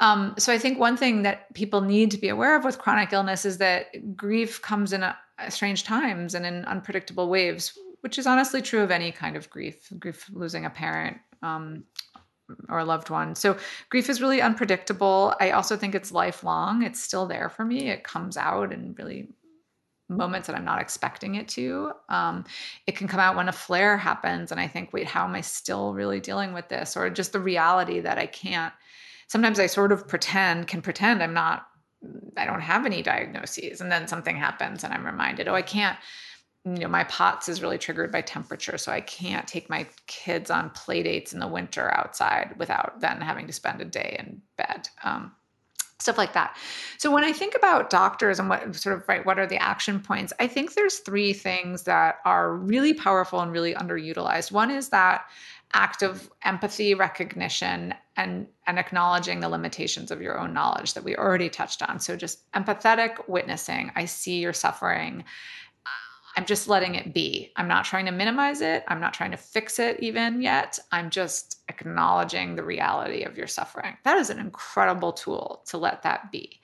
Um, 0.00 0.34
so 0.38 0.52
I 0.52 0.58
think 0.58 0.78
one 0.78 0.96
thing 0.96 1.22
that 1.22 1.52
people 1.54 1.80
need 1.80 2.10
to 2.12 2.18
be 2.18 2.28
aware 2.28 2.56
of 2.56 2.64
with 2.64 2.78
chronic 2.78 3.12
illness 3.12 3.44
is 3.44 3.58
that 3.58 4.16
grief 4.16 4.60
comes 4.60 4.92
in 4.92 5.02
a, 5.02 5.16
a 5.38 5.50
strange 5.50 5.84
times 5.84 6.34
and 6.34 6.44
in 6.44 6.64
unpredictable 6.64 7.28
waves, 7.28 7.78
which 8.00 8.18
is 8.18 8.26
honestly 8.26 8.62
true 8.62 8.82
of 8.82 8.90
any 8.90 9.12
kind 9.12 9.36
of 9.36 9.48
grief, 9.50 9.88
grief 9.98 10.28
losing 10.32 10.64
a 10.64 10.70
parent, 10.70 11.18
um, 11.42 11.84
or 12.68 12.78
a 12.78 12.84
loved 12.84 13.10
one. 13.10 13.34
So 13.34 13.56
grief 13.90 14.10
is 14.10 14.20
really 14.20 14.42
unpredictable. 14.42 15.34
I 15.40 15.50
also 15.50 15.76
think 15.76 15.94
it's 15.94 16.12
lifelong. 16.12 16.82
It's 16.82 17.00
still 17.00 17.26
there 17.26 17.48
for 17.48 17.64
me. 17.64 17.88
It 17.88 18.04
comes 18.04 18.36
out 18.36 18.72
in 18.72 18.94
really 18.98 19.28
moments 20.16 20.46
that 20.46 20.56
I'm 20.56 20.64
not 20.64 20.80
expecting 20.80 21.34
it 21.34 21.48
to. 21.48 21.92
Um, 22.08 22.44
it 22.86 22.96
can 22.96 23.08
come 23.08 23.20
out 23.20 23.36
when 23.36 23.48
a 23.48 23.52
flare 23.52 23.96
happens, 23.96 24.52
and 24.52 24.60
I 24.60 24.68
think, 24.68 24.92
wait, 24.92 25.06
how 25.06 25.24
am 25.24 25.34
I 25.34 25.40
still 25.40 25.94
really 25.94 26.20
dealing 26.20 26.52
with 26.52 26.68
this? 26.68 26.96
Or 26.96 27.10
just 27.10 27.32
the 27.32 27.40
reality 27.40 28.00
that 28.00 28.18
I 28.18 28.26
can't. 28.26 28.72
Sometimes 29.28 29.58
I 29.58 29.66
sort 29.66 29.92
of 29.92 30.06
pretend, 30.06 30.68
can 30.68 30.82
pretend 30.82 31.22
I'm 31.22 31.34
not, 31.34 31.66
I 32.36 32.44
don't 32.44 32.60
have 32.60 32.86
any 32.86 33.02
diagnoses, 33.02 33.80
and 33.80 33.90
then 33.90 34.06
something 34.06 34.36
happens, 34.36 34.84
and 34.84 34.92
I'm 34.92 35.06
reminded, 35.06 35.48
oh, 35.48 35.54
I 35.54 35.62
can't. 35.62 35.98
You 36.64 36.78
know, 36.78 36.88
my 36.88 37.02
POTS 37.04 37.48
is 37.48 37.60
really 37.60 37.78
triggered 37.78 38.12
by 38.12 38.20
temperature, 38.20 38.78
so 38.78 38.92
I 38.92 39.00
can't 39.00 39.48
take 39.48 39.68
my 39.68 39.84
kids 40.06 40.48
on 40.48 40.70
play 40.70 41.02
dates 41.02 41.32
in 41.32 41.40
the 41.40 41.48
winter 41.48 41.92
outside 41.92 42.54
without 42.56 43.00
then 43.00 43.20
having 43.20 43.48
to 43.48 43.52
spend 43.52 43.80
a 43.80 43.84
day 43.84 44.14
in 44.20 44.42
bed. 44.56 44.88
Um, 45.02 45.32
stuff 46.02 46.18
like 46.18 46.32
that. 46.34 46.56
So 46.98 47.10
when 47.10 47.24
I 47.24 47.32
think 47.32 47.54
about 47.54 47.90
doctors 47.90 48.38
and 48.38 48.48
what 48.48 48.74
sort 48.76 48.96
of 48.96 49.08
right 49.08 49.24
what 49.24 49.38
are 49.38 49.46
the 49.46 49.62
action 49.62 50.00
points, 50.00 50.32
I 50.38 50.46
think 50.46 50.74
there's 50.74 50.98
three 50.98 51.32
things 51.32 51.84
that 51.84 52.16
are 52.24 52.54
really 52.54 52.92
powerful 52.92 53.40
and 53.40 53.52
really 53.52 53.74
underutilized. 53.74 54.52
One 54.52 54.70
is 54.70 54.90
that 54.90 55.24
act 55.74 56.02
of 56.02 56.30
empathy, 56.44 56.94
recognition, 56.94 57.94
and 58.16 58.46
and 58.66 58.78
acknowledging 58.78 59.40
the 59.40 59.48
limitations 59.48 60.10
of 60.10 60.20
your 60.20 60.38
own 60.38 60.52
knowledge 60.52 60.94
that 60.94 61.04
we 61.04 61.16
already 61.16 61.48
touched 61.48 61.82
on. 61.82 61.98
So 61.98 62.16
just 62.16 62.50
empathetic 62.52 63.28
witnessing. 63.28 63.90
I 63.96 64.04
see 64.04 64.40
your 64.40 64.52
suffering 64.52 65.24
I'm 66.36 66.46
just 66.46 66.68
letting 66.68 66.94
it 66.94 67.12
be. 67.12 67.52
I'm 67.56 67.68
not 67.68 67.84
trying 67.84 68.06
to 68.06 68.12
minimize 68.12 68.60
it. 68.60 68.84
I'm 68.88 69.00
not 69.00 69.14
trying 69.14 69.32
to 69.32 69.36
fix 69.36 69.78
it 69.78 70.00
even 70.00 70.40
yet. 70.40 70.78
I'm 70.90 71.10
just 71.10 71.60
acknowledging 71.68 72.54
the 72.54 72.64
reality 72.64 73.22
of 73.22 73.36
your 73.36 73.46
suffering. 73.46 73.96
That 74.04 74.18
is 74.18 74.30
an 74.30 74.38
incredible 74.38 75.12
tool 75.12 75.62
to 75.66 75.78
let 75.78 76.02
that 76.02 76.32
be. 76.32 76.60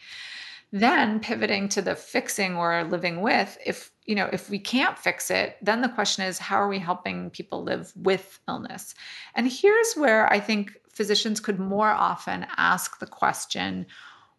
Then 0.70 1.20
pivoting 1.20 1.68
to 1.70 1.82
the 1.82 1.94
fixing 1.94 2.56
or 2.56 2.84
living 2.84 3.22
with, 3.22 3.56
if 3.64 3.90
you 4.04 4.14
know, 4.14 4.28
if 4.32 4.48
we 4.50 4.58
can't 4.58 4.98
fix 4.98 5.30
it, 5.30 5.56
then 5.62 5.82
the 5.82 5.88
question 5.88 6.24
is 6.24 6.38
how 6.38 6.56
are 6.56 6.68
we 6.68 6.78
helping 6.78 7.30
people 7.30 7.62
live 7.62 7.92
with 7.94 8.38
illness? 8.48 8.94
And 9.34 9.50
here's 9.50 9.94
where 9.94 10.30
I 10.32 10.40
think 10.40 10.76
physicians 10.90 11.40
could 11.40 11.58
more 11.58 11.90
often 11.90 12.46
ask 12.56 12.98
the 12.98 13.06
question, 13.06 13.86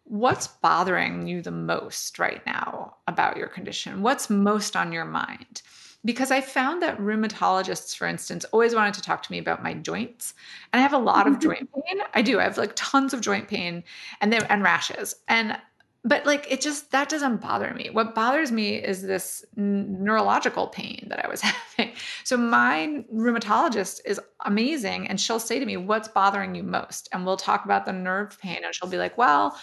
what's 0.04 0.46
bothering 0.46 1.26
you 1.26 1.42
the 1.42 1.50
most 1.50 2.18
right 2.18 2.44
now 2.46 2.96
about 3.06 3.36
your 3.36 3.48
condition? 3.48 4.02
What's 4.02 4.30
most 4.30 4.76
on 4.76 4.92
your 4.92 5.04
mind? 5.04 5.62
because 6.04 6.30
I 6.30 6.40
found 6.40 6.82
that 6.82 6.98
rheumatologists, 6.98 7.94
for 7.94 8.06
instance, 8.06 8.44
always 8.46 8.74
wanted 8.74 8.94
to 8.94 9.02
talk 9.02 9.22
to 9.22 9.32
me 9.32 9.38
about 9.38 9.62
my 9.62 9.74
joints. 9.74 10.34
And 10.72 10.80
I 10.80 10.82
have 10.82 10.94
a 10.94 10.98
lot 10.98 11.26
of 11.26 11.38
joint 11.40 11.68
pain. 11.72 12.00
I 12.14 12.22
do. 12.22 12.40
I 12.40 12.44
have 12.44 12.56
like 12.56 12.72
tons 12.74 13.12
of 13.12 13.20
joint 13.20 13.48
pain 13.48 13.84
and 14.20 14.32
then 14.32 14.44
and 14.44 14.62
rashes. 14.62 15.14
And 15.28 15.58
but 16.04 16.24
like 16.24 16.50
it 16.50 16.60
just 16.60 16.90
that 16.92 17.08
doesn't 17.08 17.40
bother 17.40 17.72
me 17.74 17.90
what 17.90 18.14
bothers 18.14 18.50
me 18.50 18.76
is 18.76 19.02
this 19.02 19.44
neurological 19.56 20.68
pain 20.68 21.06
that 21.08 21.24
i 21.24 21.28
was 21.28 21.40
having 21.76 21.92
so 22.24 22.36
my 22.36 23.04
rheumatologist 23.14 24.00
is 24.04 24.20
amazing 24.44 25.06
and 25.08 25.20
she'll 25.20 25.40
say 25.40 25.58
to 25.58 25.66
me 25.66 25.76
what's 25.76 26.08
bothering 26.08 26.54
you 26.54 26.62
most 26.62 27.08
and 27.12 27.24
we'll 27.24 27.36
talk 27.36 27.64
about 27.64 27.84
the 27.84 27.92
nerve 27.92 28.38
pain 28.40 28.60
and 28.64 28.74
she'll 28.74 28.88
be 28.88 28.98
like 28.98 29.16
well 29.18 29.56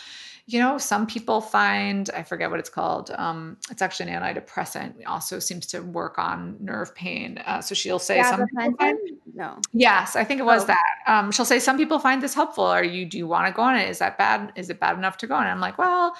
you 0.49 0.59
know, 0.59 0.77
some 0.77 1.05
people 1.05 1.41
find, 1.41 2.09
I 2.11 2.23
forget 2.23 2.49
what 2.49 2.59
it's 2.59 2.69
called. 2.69 3.11
Um, 3.17 3.57
it's 3.69 3.81
actually 3.81 4.11
an 4.11 4.21
antidepressant. 4.23 4.97
It 5.01 5.05
also 5.05 5.39
seems 5.39 5.67
to 5.67 5.81
work 5.81 6.17
on 6.17 6.55
nerve 6.61 6.95
pain. 6.95 7.37
Uh, 7.39 7.59
so 7.59 7.75
she'll 7.75 7.99
say, 7.99 8.23
some 8.23 8.45
find, 8.55 8.97
no. 9.37 9.59
Yes, 9.71 10.15
I 10.15 10.23
think 10.23 10.39
it 10.39 10.45
was 10.45 10.63
oh. 10.63 10.67
that. 10.67 10.95
Um, 11.05 11.31
she'll 11.31 11.45
say, 11.45 11.59
some 11.59 11.77
people 11.77 11.99
find 11.99 12.23
this 12.23 12.33
helpful. 12.33 12.65
Are 12.65 12.83
you, 12.83 13.05
do 13.05 13.19
you 13.19 13.27
want 13.27 13.45
to 13.45 13.53
go 13.53 13.61
on 13.61 13.77
it? 13.77 13.87
Is 13.87 13.99
that 13.99 14.17
bad? 14.17 14.51
Is 14.55 14.71
it 14.71 14.79
bad 14.79 14.97
enough 14.97 15.17
to 15.17 15.27
go 15.27 15.35
on 15.35 15.45
it? 15.45 15.51
I'm 15.51 15.59
like, 15.59 15.77
well, 15.77 16.15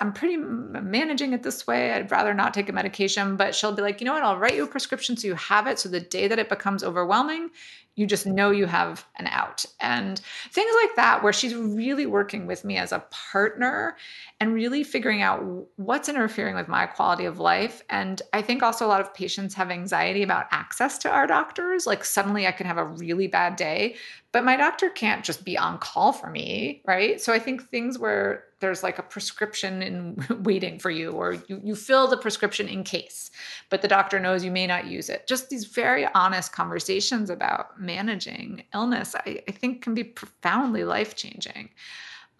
I'm 0.00 0.12
pretty 0.12 0.36
managing 0.36 1.32
it 1.32 1.42
this 1.42 1.66
way. 1.66 1.90
I'd 1.90 2.12
rather 2.12 2.32
not 2.32 2.54
take 2.54 2.68
a 2.68 2.72
medication, 2.72 3.34
but 3.34 3.56
she'll 3.56 3.72
be 3.72 3.82
like, 3.82 4.00
you 4.00 4.04
know 4.04 4.12
what? 4.12 4.22
I'll 4.22 4.38
write 4.38 4.54
you 4.54 4.62
a 4.62 4.68
prescription 4.68 5.16
so 5.16 5.26
you 5.26 5.34
have 5.34 5.66
it. 5.66 5.80
So 5.80 5.88
the 5.88 5.98
day 5.98 6.28
that 6.28 6.38
it 6.38 6.48
becomes 6.48 6.84
overwhelming, 6.84 7.50
you 7.96 8.06
just 8.06 8.26
know 8.26 8.50
you 8.50 8.66
have 8.66 9.04
an 9.16 9.26
out 9.26 9.64
and 9.80 10.20
things 10.52 10.72
like 10.82 10.96
that 10.96 11.22
where 11.22 11.32
she's 11.32 11.54
really 11.54 12.06
working 12.06 12.46
with 12.46 12.64
me 12.64 12.76
as 12.76 12.92
a 12.92 13.04
partner 13.10 13.96
and 14.40 14.54
really 14.54 14.84
figuring 14.84 15.20
out 15.20 15.42
what's 15.76 16.08
interfering 16.08 16.54
with 16.54 16.68
my 16.68 16.86
quality 16.86 17.24
of 17.24 17.38
life 17.38 17.82
and 17.90 18.22
i 18.32 18.40
think 18.40 18.62
also 18.62 18.86
a 18.86 18.88
lot 18.88 19.00
of 19.00 19.12
patients 19.12 19.54
have 19.54 19.70
anxiety 19.70 20.22
about 20.22 20.46
access 20.50 20.98
to 20.98 21.10
our 21.10 21.26
doctors 21.26 21.86
like 21.86 22.04
suddenly 22.04 22.46
i 22.46 22.52
can 22.60 22.66
have 22.66 22.76
a 22.76 22.84
really 22.84 23.26
bad 23.26 23.56
day 23.56 23.96
but 24.32 24.44
my 24.44 24.54
doctor 24.54 24.90
can't 24.90 25.24
just 25.24 25.46
be 25.46 25.56
on 25.56 25.78
call 25.78 26.12
for 26.12 26.28
me 26.28 26.82
right? 26.84 27.18
So 27.18 27.32
i 27.32 27.38
think 27.38 27.70
things 27.70 27.98
where 27.98 28.44
there's 28.60 28.82
like 28.82 28.98
a 28.98 29.02
prescription 29.02 29.80
in 29.80 30.26
waiting 30.42 30.78
for 30.78 30.90
you 30.90 31.12
or 31.12 31.32
you, 31.48 31.58
you 31.64 31.74
fill 31.74 32.06
the 32.06 32.18
prescription 32.18 32.68
in 32.68 32.84
case 32.84 33.30
but 33.70 33.80
the 33.80 33.88
doctor 33.88 34.20
knows 34.20 34.44
you 34.44 34.50
may 34.50 34.66
not 34.66 34.86
use 34.86 35.08
it. 35.08 35.26
Just 35.26 35.48
these 35.48 35.64
very 35.64 36.06
honest 36.14 36.52
conversations 36.52 37.30
about 37.30 37.80
managing 37.80 38.62
illness 38.74 39.14
i, 39.14 39.42
I 39.48 39.52
think 39.52 39.80
can 39.80 39.94
be 39.94 40.04
profoundly 40.04 40.84
life 40.84 41.16
changing 41.16 41.70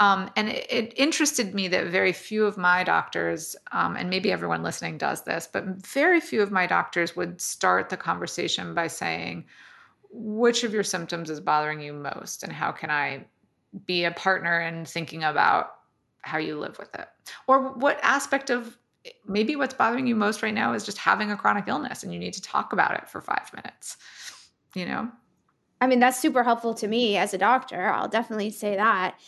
um, 0.00 0.30
and 0.34 0.48
it, 0.48 0.66
it, 0.70 0.94
interested 0.96 1.54
me 1.54 1.68
that 1.68 1.88
very 1.88 2.14
few 2.14 2.46
of 2.46 2.56
my 2.56 2.82
doctors, 2.82 3.54
um, 3.72 3.96
and 3.96 4.08
maybe 4.08 4.32
everyone 4.32 4.62
listening 4.62 4.96
does 4.96 5.24
this, 5.24 5.46
but 5.52 5.66
very 5.86 6.20
few 6.20 6.40
of 6.40 6.50
my 6.50 6.66
doctors 6.66 7.14
would 7.14 7.38
start 7.38 7.90
the 7.90 7.98
conversation 7.98 8.72
by 8.72 8.86
saying, 8.86 9.44
Which 10.12 10.64
of 10.64 10.72
your 10.72 10.82
symptoms 10.82 11.30
is 11.30 11.40
bothering 11.40 11.80
you 11.80 11.92
most? 11.92 12.42
And 12.42 12.52
how 12.52 12.72
can 12.72 12.90
I 12.90 13.24
be 13.86 14.04
a 14.04 14.10
partner 14.10 14.60
in 14.60 14.84
thinking 14.84 15.24
about 15.24 15.74
how 16.22 16.38
you 16.38 16.58
live 16.58 16.78
with 16.78 16.94
it 16.94 17.08
or 17.46 17.72
what 17.74 17.98
aspect 18.02 18.50
of 18.50 18.76
maybe 19.26 19.56
what's 19.56 19.74
bothering 19.74 20.06
you 20.06 20.14
most 20.14 20.42
right 20.42 20.52
now 20.52 20.72
is 20.72 20.84
just 20.84 20.98
having 20.98 21.30
a 21.30 21.36
chronic 21.36 21.64
illness 21.66 22.02
and 22.02 22.12
you 22.12 22.18
need 22.18 22.34
to 22.34 22.42
talk 22.42 22.72
about 22.72 22.94
it 22.94 23.08
for 23.08 23.20
five 23.20 23.50
minutes 23.54 23.96
you 24.74 24.84
know 24.84 25.10
i 25.80 25.86
mean 25.86 25.98
that's 25.98 26.20
super 26.20 26.42
helpful 26.42 26.74
to 26.74 26.86
me 26.86 27.16
as 27.16 27.32
a 27.32 27.38
doctor 27.38 27.88
i'll 27.88 28.08
definitely 28.08 28.50
say 28.50 28.76
that 28.76 29.18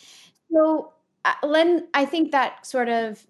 so 0.51 0.93
uh, 1.25 1.33
len 1.43 1.87
i 1.93 2.05
think 2.05 2.31
that 2.31 2.65
sort 2.65 2.89
of 2.89 3.25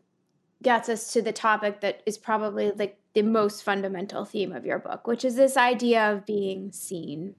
gets 0.61 0.89
us 0.89 1.13
to 1.13 1.21
the 1.21 1.31
topic 1.31 1.79
that 1.81 2.01
is 2.05 2.17
probably 2.17 2.71
like 2.71 2.97
the 3.13 3.21
most 3.21 3.63
fundamental 3.63 4.25
theme 4.25 4.51
of 4.51 4.65
your 4.65 4.79
book 4.79 5.07
which 5.07 5.23
is 5.23 5.35
this 5.35 5.57
idea 5.57 6.11
of 6.11 6.25
being 6.25 6.71
seen 6.71 7.35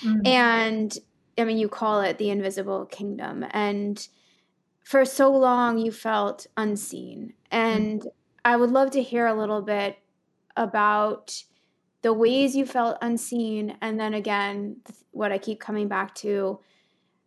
mm-hmm. 0.00 0.26
and 0.26 0.98
i 1.38 1.44
mean 1.44 1.58
you 1.58 1.68
call 1.68 2.00
it 2.00 2.18
the 2.18 2.30
invisible 2.30 2.86
kingdom 2.86 3.44
and 3.50 4.08
for 4.86 5.04
so 5.04 5.32
long 5.32 5.78
you 5.78 5.90
felt 5.90 6.46
unseen. 6.56 7.32
And 7.50 7.98
mm-hmm. 7.98 8.08
I 8.44 8.54
would 8.54 8.70
love 8.70 8.92
to 8.92 9.02
hear 9.02 9.26
a 9.26 9.34
little 9.34 9.60
bit 9.60 9.98
about 10.56 11.42
the 12.02 12.12
ways 12.12 12.54
you 12.54 12.64
felt 12.64 12.96
unseen. 13.02 13.76
And 13.80 13.98
then 13.98 14.14
again, 14.14 14.76
what 15.10 15.32
I 15.32 15.38
keep 15.38 15.58
coming 15.58 15.88
back 15.88 16.14
to 16.16 16.60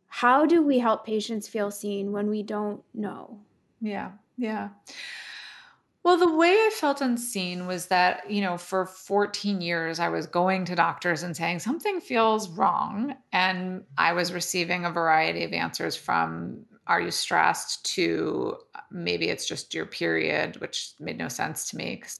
how 0.07 0.45
do 0.45 0.63
we 0.63 0.79
help 0.79 1.05
patients 1.05 1.49
feel 1.49 1.69
seen 1.69 2.13
when 2.13 2.29
we 2.29 2.43
don't 2.43 2.81
know? 2.93 3.41
Yeah, 3.81 4.11
yeah. 4.37 4.69
Well, 6.03 6.17
the 6.17 6.33
way 6.33 6.51
I 6.51 6.71
felt 6.73 7.01
unseen 7.01 7.67
was 7.67 7.87
that, 7.87 8.29
you 8.31 8.41
know, 8.41 8.57
for 8.57 8.85
14 8.85 9.59
years, 9.59 9.99
I 9.99 10.09
was 10.09 10.27
going 10.27 10.65
to 10.65 10.75
doctors 10.75 11.23
and 11.23 11.35
saying 11.35 11.59
something 11.59 11.99
feels 11.99 12.49
wrong. 12.49 13.15
And 13.33 13.83
I 13.97 14.13
was 14.13 14.31
receiving 14.31 14.85
a 14.85 14.91
variety 14.91 15.43
of 15.43 15.51
answers 15.51 15.95
from 15.95 16.65
are 16.87 17.01
you 17.01 17.11
stressed 17.11 17.85
to 17.93 18.57
maybe 18.89 19.29
it's 19.29 19.45
just 19.45 19.75
your 19.75 19.85
period, 19.85 20.59
which 20.61 20.93
made 20.99 21.17
no 21.17 21.27
sense 21.27 21.69
to 21.69 21.77
me 21.77 21.95
because 21.95 22.19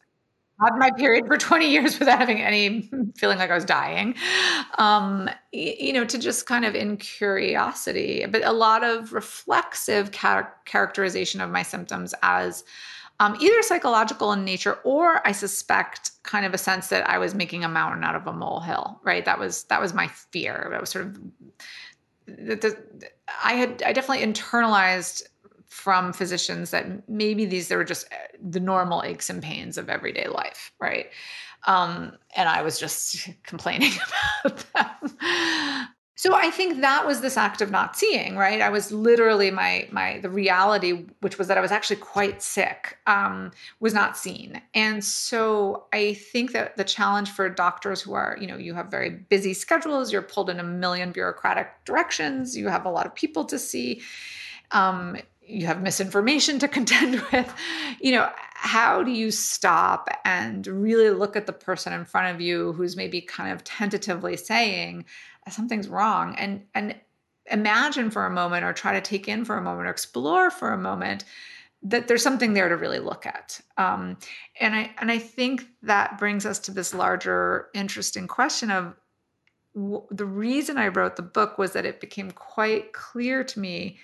had 0.62 0.76
my 0.78 0.92
period 0.92 1.26
for 1.26 1.38
20 1.38 1.70
years 1.70 2.00
without 2.00 2.20
having 2.20 2.42
any 2.42 2.90
feeling 3.18 3.38
like 3.38 3.50
I 3.50 3.56
was 3.56 3.66
dying. 3.66 4.16
Um, 4.78 5.30
you 5.52 5.94
know, 5.94 6.06
to 6.06 6.18
just 6.18 6.46
kind 6.46 6.66
of 6.66 6.76
in 6.76 6.98
curiosity, 6.98 8.26
but 8.30 8.44
a 8.46 8.52
lot 8.52 8.84
of 8.84 9.14
reflexive 9.14 10.12
char- 10.12 10.54
characterization 10.66 11.42
of 11.42 11.50
my 11.50 11.64
symptoms 11.64 12.14
as 12.22 12.64
um, 13.20 13.36
either 13.40 13.62
psychological 13.62 14.32
in 14.32 14.46
nature 14.46 14.76
or 14.84 15.26
I 15.28 15.34
suspect 15.34 16.12
kind 16.24 16.46
of 16.46 16.54
a 16.54 16.58
sense 16.58 16.88
that 16.88 17.10
I 17.10 17.18
was 17.18 17.36
making 17.36 17.64
a 17.64 17.70
mountain 17.70 18.04
out 18.04 18.16
of 18.16 18.26
a 18.28 18.34
molehill, 18.34 19.00
right? 19.04 19.26
That 19.26 19.40
was 19.40 19.64
that 19.66 19.82
was 19.82 19.94
my 19.94 20.08
fear. 20.08 20.68
That 20.72 20.80
was 20.80 20.90
sort 20.90 21.06
of 21.08 21.20
that 22.28 22.62
the, 22.62 22.78
I 23.44 23.54
had 23.54 23.84
I 23.84 23.92
definitely 23.92 24.26
internalized 24.26 25.24
from 25.68 26.14
physicians 26.14 26.72
that 26.72 27.08
maybe 27.10 27.46
these 27.46 27.68
they 27.68 27.76
were 27.76 27.84
just 27.84 28.08
uh, 28.12 28.16
the 28.42 28.60
normal 28.60 29.04
aches 29.04 29.30
and 29.30 29.44
pains 29.44 29.78
of 29.78 29.90
everyday 29.90 30.28
life, 30.28 30.72
right? 30.80 31.08
Um, 31.68 32.14
and 32.38 32.48
I 32.48 32.62
was 32.62 32.80
just 32.80 33.30
complaining 33.44 33.92
about 34.46 34.74
them. 34.74 35.88
So 36.20 36.36
I 36.36 36.52
think 36.52 36.82
that 36.82 37.08
was 37.08 37.22
this 37.22 37.38
act 37.38 37.62
of 37.62 37.72
not 37.72 37.96
seeing, 37.96 38.36
right? 38.36 38.60
I 38.60 38.68
was 38.68 38.92
literally 38.92 39.52
my 39.52 39.88
my 39.90 40.20
the 40.20 40.30
reality, 40.30 41.06
which 41.22 41.38
was 41.38 41.48
that 41.48 41.58
I 41.58 41.62
was 41.62 41.72
actually 41.72 41.96
quite 41.96 42.42
sick, 42.42 42.98
um, 43.08 43.52
was 43.80 43.94
not 43.94 44.18
seen. 44.18 44.62
And 44.74 45.02
so 45.02 45.86
I 45.94 46.16
think 46.16 46.52
that 46.52 46.76
the 46.76 46.84
challenge 46.84 47.32
for 47.32 47.48
doctors 47.48 48.02
who 48.02 48.16
are, 48.16 48.38
you 48.38 48.48
know, 48.48 48.58
you 48.58 48.74
have 48.74 48.88
very 48.88 49.12
busy 49.12 49.54
schedules, 49.54 50.12
you're 50.12 50.22
pulled 50.22 50.50
in 50.50 50.60
a 50.60 50.64
million 50.64 51.14
bureaucratic 51.14 51.70
directions, 51.86 52.58
you 52.58 52.68
have 52.68 52.86
a 52.86 52.92
lot 52.92 53.06
of 53.06 53.16
people 53.16 53.46
to 53.46 53.58
see. 53.58 54.02
Um, 54.72 55.16
you 55.42 55.66
have 55.68 55.82
misinformation 55.82 56.60
to 56.60 56.68
contend 56.78 57.22
with 57.32 57.52
you 58.02 58.12
know 58.12 58.30
how 58.54 59.02
do 59.02 59.10
you 59.10 59.32
stop 59.32 60.10
and 60.26 60.68
really 60.68 61.10
look 61.12 61.38
at 61.38 61.48
the 61.48 61.54
person 61.54 61.94
in 61.94 62.04
front 62.04 62.36
of 62.36 62.42
you 62.42 62.74
who's 62.74 62.98
maybe 62.98 63.22
kind 63.22 63.52
of 63.54 63.64
tentatively 63.64 64.36
saying 64.36 65.06
something's 65.50 65.88
wrong. 65.88 66.36
And 66.36 66.64
and 66.74 66.96
imagine 67.52 68.12
for 68.12 68.26
a 68.26 68.32
moment 68.32 68.64
or 68.64 68.74
try 68.74 68.94
to 68.94 69.02
take 69.02 69.28
in 69.28 69.44
for 69.44 69.58
a 69.58 69.62
moment 69.62 69.88
or 69.88 69.92
explore 69.92 70.52
for 70.52 70.72
a 70.72 70.78
moment 70.78 71.26
that 71.82 72.08
there's 72.08 72.24
something 72.24 72.54
there 72.54 72.70
to 72.70 72.76
really 72.76 73.00
look 73.00 73.26
at. 73.26 73.62
Um, 73.78 74.18
and 74.60 74.76
i 74.76 74.92
and 75.00 75.12
i 75.12 75.18
think 75.18 75.66
that 75.82 76.18
brings 76.18 76.46
us 76.46 76.60
to 76.60 76.72
this 76.72 76.94
larger 76.94 77.70
interesting 77.74 78.28
question 78.28 78.70
of 78.72 78.96
w- 79.76 80.06
the 80.12 80.26
reason 80.26 80.78
i 80.78 80.88
wrote 80.88 81.16
the 81.16 81.22
book 81.22 81.58
was 81.58 81.74
that 81.74 81.86
it 81.86 82.02
became 82.02 82.32
quite 82.32 82.94
clear 82.94 83.44
to 83.44 83.60
me 83.60 83.98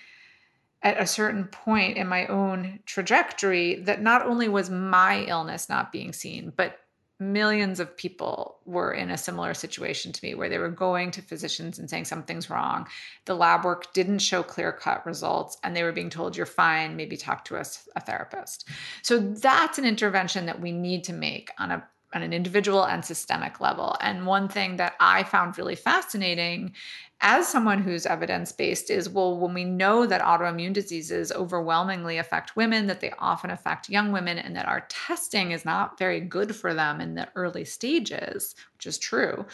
at 0.82 1.00
a 1.00 1.06
certain 1.06 1.44
point 1.44 1.96
in 1.96 2.06
my 2.06 2.26
own 2.26 2.80
trajectory 2.86 3.76
that 3.82 4.02
not 4.02 4.24
only 4.24 4.48
was 4.48 4.70
my 4.70 5.24
illness 5.24 5.68
not 5.68 5.92
being 5.92 6.12
seen 6.12 6.52
but 6.56 6.80
millions 7.18 7.80
of 7.80 7.96
people 7.96 8.58
were 8.66 8.92
in 8.92 9.10
a 9.10 9.16
similar 9.16 9.54
situation 9.54 10.12
to 10.12 10.24
me 10.24 10.34
where 10.34 10.48
they 10.48 10.58
were 10.58 10.68
going 10.68 11.10
to 11.12 11.22
physicians 11.22 11.78
and 11.78 11.88
saying 11.88 12.04
something's 12.04 12.50
wrong. 12.50 12.86
The 13.24 13.34
lab 13.34 13.64
work 13.64 13.92
didn't 13.94 14.18
show 14.18 14.42
clear 14.42 14.72
cut 14.72 15.06
results, 15.06 15.56
and 15.62 15.74
they 15.74 15.82
were 15.82 15.92
being 15.92 16.10
told, 16.10 16.36
You're 16.36 16.46
fine, 16.46 16.96
maybe 16.96 17.16
talk 17.16 17.44
to 17.46 17.56
us, 17.56 17.88
a 17.96 18.00
therapist. 18.00 18.68
So 19.02 19.18
that's 19.18 19.78
an 19.78 19.86
intervention 19.86 20.46
that 20.46 20.60
we 20.60 20.72
need 20.72 21.04
to 21.04 21.12
make 21.12 21.50
on 21.58 21.70
a 21.70 21.86
on 22.16 22.22
an 22.22 22.32
individual 22.32 22.84
and 22.84 23.04
systemic 23.04 23.60
level. 23.60 23.96
And 24.00 24.26
one 24.26 24.48
thing 24.48 24.76
that 24.76 24.94
I 24.98 25.22
found 25.22 25.56
really 25.58 25.76
fascinating 25.76 26.72
as 27.20 27.46
someone 27.46 27.82
who's 27.82 28.06
evidence 28.06 28.52
based 28.52 28.90
is 28.90 29.08
well, 29.08 29.38
when 29.38 29.54
we 29.54 29.64
know 29.64 30.06
that 30.06 30.20
autoimmune 30.20 30.72
diseases 30.72 31.32
overwhelmingly 31.32 32.18
affect 32.18 32.56
women, 32.56 32.86
that 32.86 33.00
they 33.00 33.12
often 33.18 33.50
affect 33.50 33.88
young 33.88 34.12
women, 34.12 34.38
and 34.38 34.56
that 34.56 34.68
our 34.68 34.86
testing 34.88 35.52
is 35.52 35.64
not 35.64 35.98
very 35.98 36.20
good 36.20 36.54
for 36.54 36.74
them 36.74 37.00
in 37.00 37.14
the 37.14 37.28
early 37.34 37.64
stages, 37.64 38.54
which 38.74 38.86
is 38.86 38.98
true. 38.98 39.46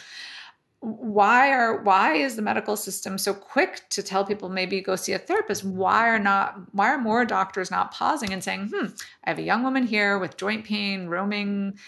Why 0.81 1.51
are 1.53 1.81
why 1.83 2.15
is 2.15 2.35
the 2.35 2.41
medical 2.41 2.75
system 2.75 3.17
so 3.17 3.33
quick 3.33 3.87
to 3.91 4.03
tell 4.03 4.25
people 4.25 4.49
maybe 4.49 4.81
go 4.81 4.97
see 4.97 5.13
a 5.13 5.19
therapist? 5.19 5.63
Why 5.63 6.09
are 6.09 6.19
not 6.19 6.59
why 6.73 6.89
are 6.89 6.97
more 6.97 7.23
doctors 7.23 7.71
not 7.71 7.93
pausing 7.93 8.33
and 8.33 8.43
saying, 8.43 8.71
hmm, 8.73 8.87
I 9.23 9.29
have 9.29 9.39
a 9.39 9.43
young 9.43 9.63
woman 9.63 9.87
here 9.87 10.19
with 10.19 10.35
joint 10.35 10.65
pain, 10.65 11.07
roaming 11.07 11.79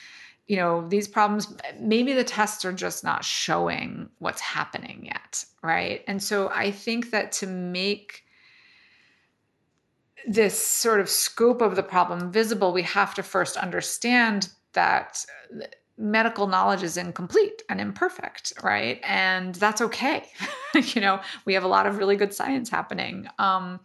you 0.47 0.57
know, 0.57 0.87
these 0.87 1.07
problems, 1.07 1.53
maybe 1.79 2.13
the 2.13 2.23
tests 2.23 2.65
are 2.65 2.73
just 2.73 3.03
not 3.03 3.25
showing 3.25 4.09
what's 4.19 4.41
happening 4.41 5.05
yet, 5.05 5.43
right? 5.63 6.03
And 6.07 6.21
so 6.21 6.49
I 6.49 6.71
think 6.71 7.11
that 7.11 7.31
to 7.33 7.47
make 7.47 8.23
this 10.27 10.59
sort 10.59 10.99
of 10.99 11.09
scope 11.09 11.61
of 11.61 11.75
the 11.75 11.83
problem 11.83 12.31
visible, 12.31 12.73
we 12.73 12.83
have 12.83 13.15
to 13.15 13.23
first 13.23 13.57
understand 13.57 14.49
that 14.73 15.25
medical 15.97 16.47
knowledge 16.47 16.83
is 16.83 16.97
incomplete 16.97 17.63
and 17.69 17.79
imperfect, 17.79 18.51
right? 18.61 18.99
And 19.03 19.55
that's 19.55 19.81
okay. 19.81 20.29
you 20.75 20.99
know, 20.99 21.21
we 21.45 21.53
have 21.53 21.63
a 21.63 21.67
lot 21.67 21.87
of 21.87 21.97
really 21.97 22.17
good 22.17 22.33
science 22.33 22.69
happening. 22.69 23.27
Um, 23.39 23.79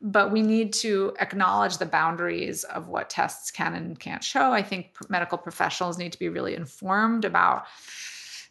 but 0.00 0.30
we 0.30 0.42
need 0.42 0.72
to 0.74 1.14
acknowledge 1.18 1.78
the 1.78 1.86
boundaries 1.86 2.62
of 2.64 2.88
what 2.88 3.10
tests 3.10 3.50
can 3.50 3.74
and 3.74 3.98
can't 3.98 4.22
show. 4.22 4.52
I 4.52 4.62
think 4.62 4.94
medical 5.08 5.38
professionals 5.38 5.98
need 5.98 6.12
to 6.12 6.18
be 6.18 6.28
really 6.28 6.54
informed 6.54 7.24
about, 7.24 7.64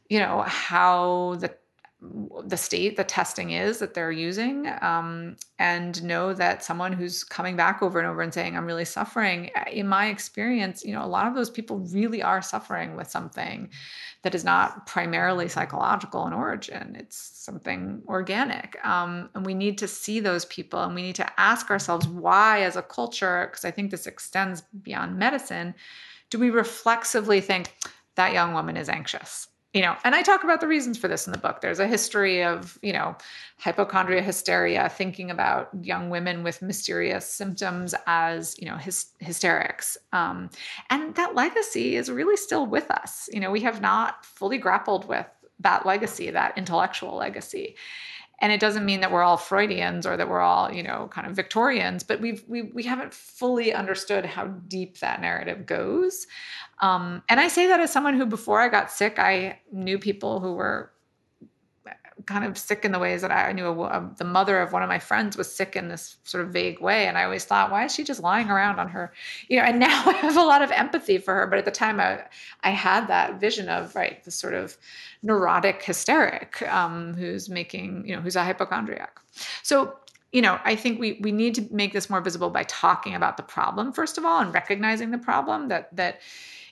you 0.09 0.19
know, 0.19 0.41
how 0.41 1.35
the 1.39 1.55
the 2.45 2.57
state 2.57 2.97
the 2.97 3.03
testing 3.03 3.51
is 3.51 3.79
that 3.79 3.93
they're 3.93 4.11
using 4.11 4.67
um, 4.81 5.35
and 5.59 6.03
know 6.03 6.33
that 6.33 6.63
someone 6.63 6.93
who's 6.93 7.23
coming 7.23 7.55
back 7.55 7.81
over 7.81 7.99
and 7.99 8.07
over 8.07 8.21
and 8.21 8.33
saying 8.33 8.55
i'm 8.55 8.65
really 8.65 8.85
suffering 8.85 9.49
in 9.71 9.87
my 9.87 10.07
experience 10.07 10.83
you 10.83 10.93
know 10.93 11.03
a 11.03 11.07
lot 11.07 11.27
of 11.27 11.35
those 11.35 11.49
people 11.49 11.79
really 11.79 12.21
are 12.21 12.41
suffering 12.41 12.95
with 12.95 13.09
something 13.09 13.69
that 14.25 14.33
is 14.33 14.43
not 14.43 14.87
primarily 14.87 15.47
psychological 15.47 16.25
in 16.25 16.33
origin. 16.33 16.95
It's 16.97 17.15
something 17.15 18.01
organic. 18.07 18.75
Um, 18.83 19.29
and 19.35 19.45
we 19.45 19.53
need 19.53 19.77
to 19.77 19.87
see 19.87 20.19
those 20.19 20.45
people 20.45 20.81
and 20.81 20.95
we 20.95 21.03
need 21.03 21.15
to 21.17 21.39
ask 21.39 21.69
ourselves 21.69 22.07
why 22.07 22.63
as 22.63 22.75
a 22.75 22.81
culture 22.81 23.45
because 23.45 23.63
i 23.63 23.69
think 23.69 23.91
this 23.91 24.07
extends 24.07 24.63
beyond 24.81 25.19
medicine. 25.19 25.75
Do 26.31 26.39
we 26.39 26.49
reflexively 26.49 27.39
think 27.39 27.71
that 28.15 28.33
young 28.33 28.55
woman 28.55 28.77
is 28.77 28.89
anxious 28.89 29.47
you 29.75 29.81
know 29.81 29.95
and 30.05 30.15
i 30.15 30.21
talk 30.21 30.43
about 30.45 30.61
the 30.61 30.67
reasons 30.67 30.97
for 30.97 31.09
this 31.09 31.27
in 31.27 31.33
the 31.33 31.37
book. 31.37 31.59
There's 31.59 31.79
a 31.79 31.87
history 31.87 32.43
of 32.43 32.79
you 32.81 32.93
know 32.93 33.15
hypochondria 33.59 34.21
hysteria 34.21 34.89
thinking 34.89 35.29
about 35.29 35.69
young 35.81 36.09
women 36.09 36.43
with 36.43 36.61
mysterious 36.61 37.29
symptoms 37.29 37.93
as 38.07 38.55
you 38.57 38.67
know 38.67 38.75
hys- 38.75 39.11
hysterics. 39.19 39.97
Um, 40.13 40.49
and 40.89 41.13
that 41.15 41.35
legacy 41.35 41.97
is 41.97 42.09
really 42.09 42.37
still 42.37 42.65
with 42.65 42.89
us. 42.89 43.29
You 43.33 43.41
know 43.41 43.51
we 43.51 43.61
have 43.61 43.81
not 43.81 44.25
fully 44.25 44.57
grappled 44.57 45.07
with 45.07 45.27
that 45.59 45.85
legacy 45.85 46.31
that 46.31 46.57
intellectual 46.57 47.15
legacy 47.15 47.75
and 48.39 48.51
it 48.51 48.59
doesn't 48.59 48.85
mean 48.85 49.01
that 49.01 49.11
we're 49.11 49.23
all 49.23 49.37
freudians 49.37 50.05
or 50.05 50.17
that 50.17 50.29
we're 50.29 50.41
all 50.41 50.71
you 50.71 50.83
know 50.83 51.07
kind 51.11 51.27
of 51.27 51.35
victorians 51.35 52.03
but 52.03 52.19
we've 52.21 52.43
we, 52.47 52.63
we 52.63 52.83
haven't 52.83 53.13
fully 53.13 53.73
understood 53.73 54.25
how 54.25 54.45
deep 54.45 54.99
that 54.99 55.21
narrative 55.21 55.65
goes. 55.65 56.27
Um, 56.81 57.23
and 57.29 57.39
i 57.39 57.47
say 57.47 57.67
that 57.67 57.79
as 57.79 57.91
someone 57.91 58.15
who 58.15 58.25
before 58.25 58.59
i 58.59 58.67
got 58.67 58.91
sick 58.91 59.17
i 59.17 59.59
knew 59.71 59.97
people 59.97 60.39
who 60.41 60.53
were 60.53 60.91
kind 62.25 62.45
of 62.45 62.57
sick 62.57 62.85
in 62.85 62.91
the 62.91 62.99
ways 62.99 63.21
that 63.21 63.31
I 63.31 63.51
knew 63.51 63.67
a, 63.67 63.83
a, 63.83 64.11
the 64.17 64.23
mother 64.23 64.59
of 64.61 64.71
one 64.71 64.81
of 64.83 64.89
my 64.89 64.99
friends 64.99 65.37
was 65.37 65.53
sick 65.53 65.75
in 65.75 65.89
this 65.89 66.15
sort 66.23 66.45
of 66.45 66.51
vague 66.51 66.79
way. 66.79 67.07
And 67.07 67.17
I 67.17 67.25
always 67.25 67.45
thought, 67.45 67.71
why 67.71 67.85
is 67.85 67.93
she 67.93 68.03
just 68.03 68.21
lying 68.21 68.49
around 68.49 68.79
on 68.79 68.87
her? 68.89 69.13
You 69.49 69.57
know, 69.57 69.63
and 69.63 69.79
now 69.87 70.03
I 70.05 70.13
have 70.13 70.37
a 70.37 70.41
lot 70.41 70.61
of 70.61 70.71
empathy 70.71 71.17
for 71.17 71.33
her. 71.35 71.47
But 71.47 71.59
at 71.59 71.65
the 71.65 71.71
time, 71.71 71.99
I, 71.99 72.23
I 72.63 72.69
had 72.69 73.07
that 73.07 73.39
vision 73.39 73.69
of, 73.69 73.95
right, 73.95 74.23
the 74.23 74.31
sort 74.31 74.53
of 74.53 74.77
neurotic 75.23 75.83
hysteric 75.83 76.61
um, 76.71 77.13
who's 77.15 77.49
making, 77.49 78.07
you 78.07 78.15
know, 78.15 78.21
who's 78.21 78.35
a 78.35 78.43
hypochondriac. 78.43 79.19
So 79.63 79.95
you 80.31 80.41
know, 80.41 80.59
I 80.65 80.75
think 80.75 80.99
we 80.99 81.17
we 81.21 81.31
need 81.31 81.55
to 81.55 81.65
make 81.71 81.93
this 81.93 82.09
more 82.09 82.19
visible 82.19 82.49
by 82.49 82.63
talking 82.63 83.15
about 83.15 83.37
the 83.37 83.43
problem 83.43 83.93
first 83.93 84.17
of 84.17 84.25
all 84.25 84.41
and 84.41 84.53
recognizing 84.53 85.11
the 85.11 85.17
problem 85.17 85.69
that 85.69 85.95
that 85.95 86.19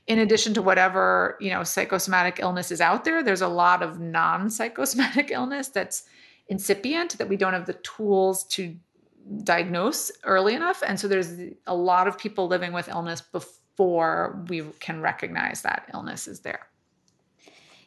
in 0.07 0.19
addition 0.19 0.53
to 0.53 0.61
whatever 0.61 1.37
you 1.39 1.49
know 1.49 1.63
psychosomatic 1.63 2.39
illness 2.39 2.71
is 2.71 2.81
out 2.81 3.05
there 3.05 3.23
there's 3.23 3.41
a 3.41 3.47
lot 3.47 3.81
of 3.81 3.99
non-psychosomatic 3.99 5.31
illness 5.31 5.69
that's 5.69 6.03
incipient 6.47 7.17
that 7.17 7.29
we 7.29 7.37
don't 7.37 7.53
have 7.53 7.65
the 7.65 7.73
tools 7.73 8.43
to 8.45 8.75
diagnose 9.43 10.11
early 10.25 10.53
enough 10.53 10.83
and 10.85 10.99
so 10.99 11.07
there's 11.07 11.31
a 11.67 11.75
lot 11.75 12.07
of 12.07 12.17
people 12.17 12.47
living 12.47 12.73
with 12.73 12.89
illness 12.89 13.21
before 13.21 14.43
we 14.49 14.61
can 14.79 15.01
recognize 15.01 15.61
that 15.61 15.89
illness 15.93 16.27
is 16.27 16.41
there 16.41 16.67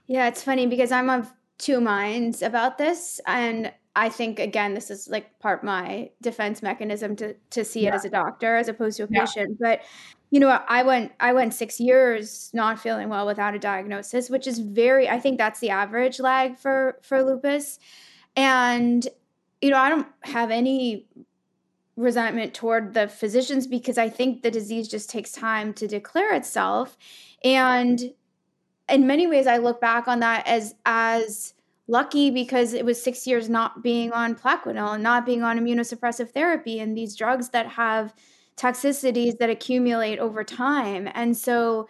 yeah 0.07 0.27
it's 0.27 0.43
funny 0.43 0.67
because 0.67 0.91
i'm 0.91 1.11
of 1.11 1.31
two 1.59 1.81
minds 1.81 2.41
about 2.43 2.79
this 2.79 3.21
and 3.27 3.73
I 3.97 4.11
think 4.11 4.39
again, 4.39 4.75
this 4.75 4.91
is 4.91 5.09
like 5.09 5.39
part 5.41 5.65
my 5.65 6.11
defense 6.21 6.63
mechanism 6.63 7.17
to 7.17 7.35
to 7.51 7.65
see 7.65 7.85
yeah. 7.85 7.89
it 7.89 7.95
as 7.95 8.05
a 8.05 8.11
doctor 8.11 8.57
as 8.57 8.69
opposed 8.69 8.99
to 8.99 9.05
a 9.05 9.07
patient. 9.07 9.57
Yeah. 9.59 9.79
But 9.79 9.81
you 10.31 10.41
know, 10.41 10.49
I 10.49 10.83
went 10.83 11.13
I 11.21 11.33
went 11.33 11.55
six 11.55 11.79
years 11.79 12.51
not 12.53 12.81
feeling 12.81 13.09
well 13.09 13.27
without 13.27 13.55
a 13.55 13.59
diagnosis, 13.59 14.29
which 14.29 14.47
is 14.47 14.59
very 14.59 15.09
I 15.09 15.21
think 15.21 15.39
that's 15.39 15.61
the 15.61 15.71
average 15.71 16.19
lag 16.19 16.59
for 16.59 16.99
for 17.03 17.23
lupus. 17.23 17.79
And 18.35 19.07
you 19.61 19.71
know, 19.71 19.79
I 19.79 19.89
don't 19.89 20.09
have 20.23 20.51
any 20.51 21.07
resentment 21.97 22.53
toward 22.55 22.93
the 22.93 23.09
physicians 23.09 23.67
because 23.67 23.97
I 23.97 24.09
think 24.09 24.43
the 24.43 24.51
disease 24.51 24.89
just 24.89 25.09
takes 25.09 25.33
time 25.33 25.73
to 25.75 25.89
declare 25.89 26.35
itself. 26.35 26.99
And 27.43 28.13
in 28.89 29.07
many 29.07 29.27
ways 29.27 29.47
I 29.47 29.59
look 29.59 29.81
back 29.81 30.09
on 30.09 30.21
that 30.21 30.47
as 30.47 30.75
as 30.85 31.55
lucky 31.89 32.31
because 32.31 32.73
it 32.73 32.85
was 32.85 33.01
six 33.01 33.27
years 33.27 33.49
not 33.49 33.83
being 33.83 34.13
on 34.13 34.35
Plaquenil 34.35 34.95
and 34.95 35.03
not 35.03 35.25
being 35.25 35.45
on 35.45 35.59
immunosuppressive 35.59 36.31
therapy 36.31 36.81
and 36.81 36.97
these 36.97 37.15
drugs 37.15 37.51
that 37.51 37.69
have 37.69 38.13
toxicities 38.57 39.39
that 39.39 39.51
accumulate 39.51 40.19
over 40.19 40.45
time. 40.45 41.09
And 41.15 41.37
so 41.37 41.89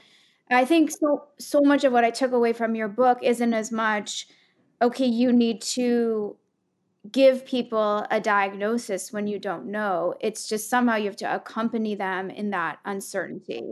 I 0.51 0.65
think 0.65 0.91
so 0.91 1.25
so 1.39 1.61
much 1.61 1.85
of 1.85 1.93
what 1.93 2.05
I 2.05 2.11
took 2.11 2.33
away 2.33 2.53
from 2.53 2.75
your 2.75 2.89
book 2.89 3.19
isn't 3.23 3.55
as 3.55 3.73
much 3.73 4.29
okay, 4.83 5.07
you 5.07 5.33
need 5.33 5.63
to 5.63 6.37
give 7.11 7.47
people 7.47 8.07
a 8.11 8.21
diagnosis 8.21 9.13
when 9.13 9.27
you 9.27 9.39
don't 9.39 9.67
know. 9.67 10.15
It's 10.21 10.49
just 10.49 10.69
somehow 10.69 10.97
you 10.97 11.07
have 11.07 11.17
to 11.17 11.35
accompany 11.35 11.95
them 11.95 12.31
in 12.31 12.51
that 12.51 12.79
uncertainty. 12.85 13.63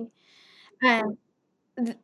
And 0.82 1.18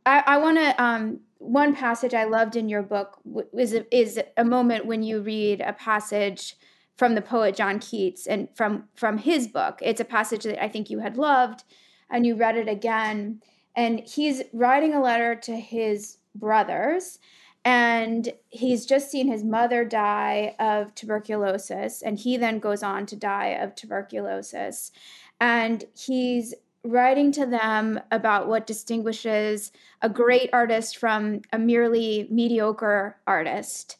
I, 0.05 0.22
I 0.26 0.38
want 0.38 0.59
to 0.59 0.82
um, 0.82 1.20
one 1.38 1.74
passage 1.74 2.14
I 2.14 2.24
loved 2.24 2.57
in 2.57 2.68
your 2.68 2.82
book 2.82 3.18
is 3.57 3.74
is 3.91 4.20
a 4.36 4.45
moment 4.45 4.86
when 4.86 5.03
you 5.03 5.20
read 5.20 5.61
a 5.61 5.72
passage 5.72 6.57
from 7.01 7.14
the 7.14 7.22
poet 7.22 7.57
John 7.57 7.78
Keats 7.78 8.26
and 8.26 8.46
from 8.55 8.84
from 8.94 9.16
his 9.16 9.48
book. 9.48 9.78
It's 9.80 10.03
a 10.03 10.05
passage 10.05 10.44
that 10.44 10.62
I 10.62 10.68
think 10.68 10.90
you 10.90 10.98
had 10.98 11.16
loved, 11.16 11.64
and 12.11 12.26
you 12.26 12.34
read 12.34 12.59
it 12.59 12.68
again. 12.68 13.40
And 13.74 14.01
he's 14.01 14.42
writing 14.53 14.92
a 14.92 15.01
letter 15.01 15.34
to 15.34 15.57
his 15.57 16.18
brothers, 16.34 17.18
and 17.64 18.30
he's 18.51 18.84
just 18.84 19.11
seen 19.11 19.28
his 19.28 19.42
mother 19.42 19.82
die 19.82 20.55
of 20.59 20.94
tuberculosis, 20.94 22.03
and 22.03 22.18
he 22.18 22.36
then 22.36 22.59
goes 22.59 22.82
on 22.82 23.07
to 23.07 23.16
die 23.16 23.57
of 23.59 23.74
tuberculosis, 23.74 24.92
and 25.40 25.84
he's 25.96 26.55
writing 26.84 27.32
to 27.32 27.46
them 27.46 27.98
about 28.11 28.46
what 28.46 28.66
distinguishes 28.66 29.72
a 30.03 30.11
great 30.11 30.51
artist 30.53 30.98
from 30.98 31.40
a 31.51 31.59
merely 31.59 32.28
mediocre 32.30 33.16
artist. 33.26 33.96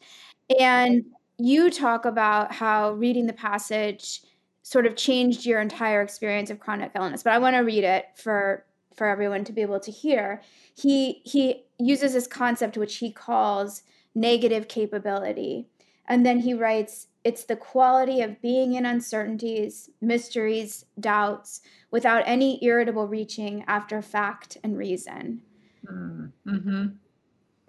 And 0.59 1.05
you 1.41 1.70
talk 1.70 2.05
about 2.05 2.53
how 2.53 2.93
reading 2.93 3.26
the 3.26 3.32
passage 3.32 4.22
sort 4.62 4.86
of 4.86 4.97
changed 4.97 5.47
your 5.47 5.61
entire 5.61 6.03
experience 6.03 6.51
of 6.51 6.61
chronic 6.61 6.93
illness, 6.95 7.22
but 7.22 7.32
I 7.32 7.38
want 7.38 7.57
to 7.57 7.61
read 7.61 7.84
it 7.84 8.07
for 8.14 8.64
for 8.95 9.07
everyone 9.07 9.45
to 9.45 9.53
be 9.53 9.62
able 9.62 9.80
to 9.80 9.91
hear. 9.91 10.43
He 10.74 11.22
he 11.24 11.64
uses 11.78 12.12
this 12.12 12.26
concept 12.26 12.76
which 12.76 12.97
he 12.97 13.11
calls 13.11 13.82
negative 14.14 14.68
capability. 14.68 15.66
And 16.07 16.26
then 16.26 16.41
he 16.41 16.55
writes 16.55 17.07
it's 17.22 17.45
the 17.45 17.57
quality 17.57 18.22
of 18.22 18.41
being 18.41 18.74
in 18.74 18.86
uncertainties, 18.86 19.91
mysteries, 20.01 20.86
doubts, 20.99 21.61
without 21.91 22.22
any 22.26 22.62
irritable 22.64 23.07
reaching 23.07 23.62
after 23.66 24.01
fact 24.01 24.57
and 24.64 24.76
reason. 24.76 25.43
Mm-hmm. 25.86 26.86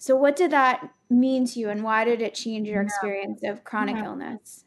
So, 0.01 0.15
what 0.15 0.35
did 0.35 0.49
that 0.49 0.91
mean 1.11 1.45
to 1.45 1.59
you, 1.59 1.69
and 1.69 1.83
why 1.83 2.05
did 2.05 2.23
it 2.23 2.33
change 2.33 2.67
your 2.67 2.81
experience 2.81 3.43
of 3.43 3.63
chronic 3.63 3.97
yeah. 3.97 4.05
illness? 4.05 4.63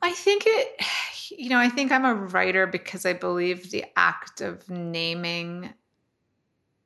I 0.00 0.12
think 0.12 0.44
it, 0.46 0.82
you 1.36 1.50
know, 1.50 1.58
I 1.58 1.68
think 1.68 1.92
I'm 1.92 2.06
a 2.06 2.14
writer 2.14 2.66
because 2.66 3.04
I 3.04 3.12
believe 3.12 3.70
the 3.70 3.84
act 3.96 4.40
of 4.40 4.66
naming 4.70 5.74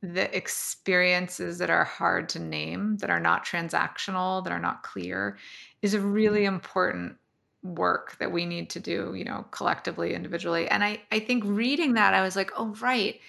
the 0.02 0.36
experiences 0.36 1.58
that 1.58 1.70
are 1.70 1.84
hard 1.84 2.28
to 2.30 2.40
name, 2.40 2.96
that 2.96 3.08
are 3.08 3.20
not 3.20 3.46
transactional, 3.46 4.42
that 4.42 4.52
are 4.52 4.58
not 4.58 4.82
clear, 4.82 5.38
is 5.80 5.94
a 5.94 6.00
really 6.00 6.44
important 6.44 7.14
work 7.62 8.16
that 8.18 8.32
we 8.32 8.46
need 8.46 8.68
to 8.70 8.80
do, 8.80 9.14
you 9.14 9.22
know, 9.22 9.44
collectively, 9.52 10.12
individually. 10.12 10.66
And 10.66 10.82
I, 10.82 11.00
I 11.12 11.20
think 11.20 11.44
reading 11.46 11.94
that, 11.94 12.14
I 12.14 12.22
was 12.22 12.34
like, 12.34 12.50
oh, 12.56 12.74
right, 12.80 13.20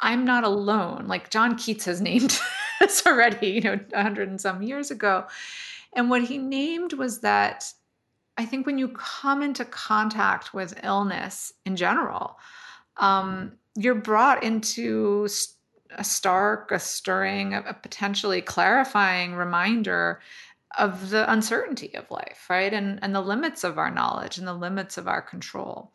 I'm 0.00 0.24
not 0.24 0.42
alone. 0.42 1.06
Like 1.06 1.30
John 1.30 1.56
Keats 1.56 1.84
has 1.84 2.00
named 2.00 2.36
this 2.80 3.02
already, 3.06 3.48
you 3.48 3.60
know, 3.60 3.80
a 3.92 4.02
hundred 4.02 4.28
and 4.28 4.40
some 4.40 4.62
years 4.62 4.90
ago. 4.90 5.26
And 5.92 6.10
what 6.10 6.22
he 6.24 6.38
named 6.38 6.94
was 6.94 7.20
that 7.20 7.72
I 8.36 8.46
think 8.46 8.66
when 8.66 8.78
you 8.78 8.88
come 8.88 9.42
into 9.42 9.64
contact 9.64 10.54
with 10.54 10.80
illness 10.82 11.52
in 11.66 11.76
general, 11.76 12.38
um, 12.96 13.52
you're 13.76 13.94
brought 13.94 14.42
into 14.42 15.28
a 15.96 16.04
stark, 16.04 16.70
a 16.70 16.78
stirring, 16.78 17.54
a 17.54 17.74
potentially 17.74 18.40
clarifying 18.40 19.34
reminder 19.34 20.20
of 20.78 21.10
the 21.10 21.30
uncertainty 21.30 21.94
of 21.94 22.10
life, 22.10 22.46
right? 22.48 22.72
And 22.72 23.00
and 23.02 23.14
the 23.14 23.20
limits 23.20 23.64
of 23.64 23.78
our 23.78 23.90
knowledge 23.90 24.38
and 24.38 24.46
the 24.46 24.54
limits 24.54 24.96
of 24.96 25.08
our 25.08 25.20
control. 25.20 25.92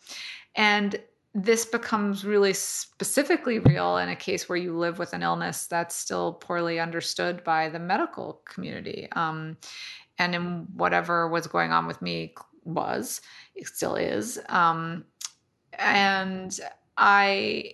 And 0.56 1.00
this 1.38 1.66
becomes 1.66 2.24
really 2.24 2.54
specifically 2.54 3.60
real 3.60 3.98
in 3.98 4.08
a 4.08 4.16
case 4.16 4.48
where 4.48 4.58
you 4.58 4.76
live 4.76 4.98
with 4.98 5.12
an 5.12 5.22
illness 5.22 5.68
that's 5.68 5.94
still 5.94 6.32
poorly 6.32 6.80
understood 6.80 7.44
by 7.44 7.68
the 7.68 7.78
medical 7.78 8.42
community. 8.46 9.10
Um, 9.12 9.58
and 10.18 10.34
in 10.34 10.68
whatever 10.74 11.28
was 11.28 11.46
going 11.46 11.74
on 11.74 11.88
with 11.88 12.02
me 12.02 12.36
was, 12.64 13.20
it 13.54 13.68
still 13.68 13.96
is. 13.96 14.40
Um, 14.48 15.04
and 15.74 16.58
I, 16.96 17.74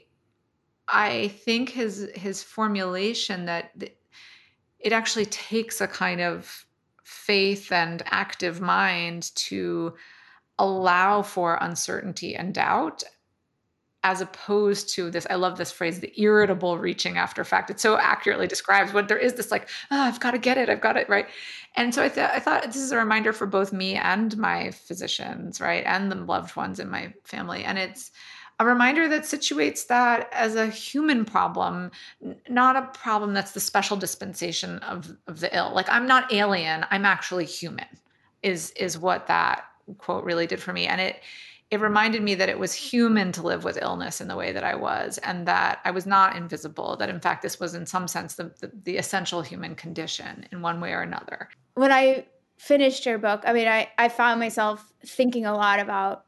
I 0.88 1.28
think 1.28 1.70
his 1.70 2.10
his 2.16 2.42
formulation 2.42 3.46
that 3.46 3.72
it 4.80 4.92
actually 4.92 5.28
takes 5.28 5.82
a 5.82 5.88
kind 5.88 6.20
of 6.20 6.66
faith 7.04 7.72
and 7.72 8.02
active 8.08 8.60
mind 8.60 9.30
to 9.36 9.94
allow 10.58 11.22
for 11.22 11.60
uncertainty 11.62 12.36
and 12.36 12.56
doubt 12.56 13.04
as 14.04 14.22
opposed 14.22 14.90
to 14.90 15.12
this 15.12 15.28
i 15.30 15.36
love 15.36 15.58
this 15.58 15.72
phrase 15.72 16.00
the 16.00 16.14
irritable 16.22 16.78
reaching 16.78 17.18
after 17.18 17.44
fact 17.44 17.70
it 17.70 17.80
so 17.80 17.98
accurately 17.98 18.48
describes 18.48 18.94
what 18.94 19.08
there 19.08 19.18
is 19.18 19.34
this 19.34 19.52
like 19.52 19.70
oh, 19.92 20.02
i've 20.02 20.20
got 20.20 20.32
to 20.32 20.38
get 20.38 20.58
it 20.58 20.70
i've 20.70 20.82
got 20.82 20.98
it 20.98 21.08
right 21.10 21.28
and 21.76 21.96
so 21.96 22.04
I, 22.04 22.10
th- 22.10 22.30
I 22.32 22.40
thought 22.40 22.64
this 22.64 22.76
is 22.76 22.92
a 22.92 22.98
reminder 22.98 23.32
for 23.32 23.48
both 23.48 23.72
me 23.72 23.96
and 23.96 24.36
my 24.38 24.72
physicians 24.72 25.62
right 25.62 25.84
and 25.86 26.12
the 26.12 26.16
loved 26.16 26.56
ones 26.56 26.80
in 26.80 26.90
my 26.90 27.14
family 27.24 27.64
and 27.64 27.78
it's 27.78 28.12
a 28.62 28.66
reminder 28.66 29.08
that 29.08 29.24
situates 29.24 29.88
that 29.88 30.30
as 30.32 30.54
a 30.54 30.68
human 30.68 31.26
problem, 31.26 31.90
not 32.48 32.76
a 32.76 32.84
problem 32.96 33.34
that's 33.34 33.54
the 33.54 33.60
special 33.60 33.98
dispensation 33.98 34.78
of, 34.80 35.18
of 35.26 35.40
the 35.40 35.56
ill. 35.58 35.74
Like 35.74 35.90
I'm 35.90 36.06
not 36.06 36.32
alien, 36.32 36.86
I'm 36.92 37.04
actually 37.04 37.46
human, 37.46 37.88
is 38.44 38.70
is 38.72 39.00
what 39.00 39.26
that 39.26 39.66
quote 39.98 40.24
really 40.24 40.46
did 40.46 40.62
for 40.62 40.74
me. 40.74 40.86
And 40.86 41.02
it 41.02 41.22
it 41.72 41.80
reminded 41.80 42.22
me 42.22 42.36
that 42.36 42.50
it 42.50 42.60
was 42.60 42.74
human 42.74 43.32
to 43.32 43.42
live 43.42 43.64
with 43.64 43.82
illness 43.82 44.20
in 44.20 44.28
the 44.28 44.36
way 44.36 44.52
that 44.52 44.64
I 44.64 44.76
was, 44.76 45.18
and 45.20 45.48
that 45.48 45.80
I 45.86 45.92
was 45.92 46.06
not 46.06 46.36
invisible, 46.36 46.98
that 46.98 47.10
in 47.10 47.22
fact, 47.22 47.42
this 47.42 47.62
was 47.62 47.74
in 47.74 47.86
some 47.86 48.10
sense 48.10 48.36
the, 48.36 48.52
the, 48.60 48.72
the, 48.84 48.98
essential 48.98 49.42
human 49.42 49.76
condition 49.76 50.46
in 50.52 50.62
one 50.62 50.82
way 50.82 50.92
or 50.92 51.02
another. 51.02 51.48
When 51.76 51.92
I 51.94 52.28
finished 52.58 53.06
your 53.06 53.18
book, 53.18 53.44
I 53.46 53.54
mean, 53.54 53.70
I, 53.70 53.90
I 53.98 54.10
found 54.10 54.42
myself 54.42 54.92
thinking 55.06 55.46
a 55.46 55.54
lot 55.54 55.80
about 55.80 56.26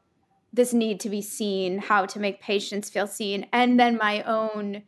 this 0.54 0.72
need 0.72 0.98
to 1.00 1.10
be 1.10 1.20
seen, 1.20 1.78
how 1.78 2.06
to 2.06 2.18
make 2.18 2.40
patients 2.40 2.88
feel 2.88 3.06
seen, 3.06 3.46
and 3.52 3.78
then 3.78 3.98
my 3.98 4.22
own 4.22 4.82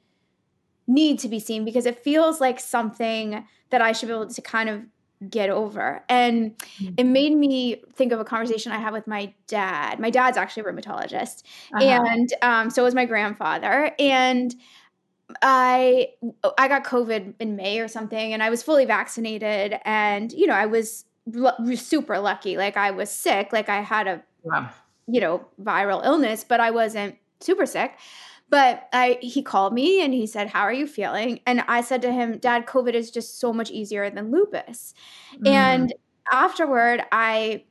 need 0.86 1.18
to 1.18 1.28
be 1.28 1.38
seen 1.38 1.66
because 1.66 1.84
it 1.84 2.02
feels 2.02 2.40
like 2.40 2.60
something 2.60 3.44
that 3.68 3.82
I 3.82 3.92
should 3.92 4.08
be 4.08 4.14
able 4.14 4.28
to 4.28 4.42
kind 4.42 4.70
of 4.70 4.82
get 5.30 5.50
over. 5.50 6.02
And 6.08 6.56
mm-hmm. 6.58 6.94
it 6.96 7.04
made 7.04 7.36
me 7.36 7.82
think 7.94 8.12
of 8.12 8.20
a 8.20 8.24
conversation 8.24 8.72
I 8.72 8.78
had 8.78 8.92
with 8.92 9.06
my 9.06 9.32
dad. 9.46 9.98
My 10.00 10.10
dad's 10.10 10.36
actually 10.36 10.62
a 10.62 10.72
rheumatologist, 10.72 11.42
uh-huh. 11.72 11.84
and 11.84 12.32
um, 12.42 12.70
so 12.70 12.84
was 12.84 12.94
my 12.94 13.04
grandfather. 13.04 13.92
And 13.98 14.54
I 15.42 16.08
I 16.58 16.68
got 16.68 16.84
COVID 16.84 17.34
in 17.40 17.56
May 17.56 17.80
or 17.80 17.88
something, 17.88 18.32
and 18.32 18.42
I 18.42 18.50
was 18.50 18.62
fully 18.62 18.84
vaccinated, 18.84 19.78
and 19.84 20.32
you 20.32 20.46
know 20.46 20.54
I 20.54 20.66
was 20.66 21.04
l- 21.34 21.56
super 21.76 22.18
lucky. 22.18 22.56
Like 22.56 22.76
I 22.76 22.90
was 22.90 23.10
sick, 23.10 23.52
like 23.52 23.68
I 23.68 23.80
had 23.80 24.06
a 24.06 24.22
wow. 24.42 24.70
you 25.06 25.20
know 25.20 25.46
viral 25.60 26.04
illness, 26.04 26.44
but 26.44 26.60
I 26.60 26.70
wasn't 26.70 27.16
super 27.40 27.66
sick. 27.66 27.92
But 28.48 28.88
I 28.92 29.18
he 29.20 29.42
called 29.42 29.72
me 29.72 30.04
and 30.04 30.14
he 30.14 30.26
said, 30.26 30.48
"How 30.48 30.62
are 30.62 30.72
you 30.72 30.86
feeling?" 30.86 31.40
And 31.46 31.62
I 31.68 31.80
said 31.80 32.02
to 32.02 32.12
him, 32.12 32.38
"Dad, 32.38 32.66
COVID 32.66 32.94
is 32.94 33.10
just 33.10 33.40
so 33.40 33.52
much 33.52 33.70
easier 33.70 34.08
than 34.08 34.30
lupus." 34.30 34.94
Mm. 35.38 35.48
And 35.48 35.94
afterward, 36.30 37.02
I 37.10 37.64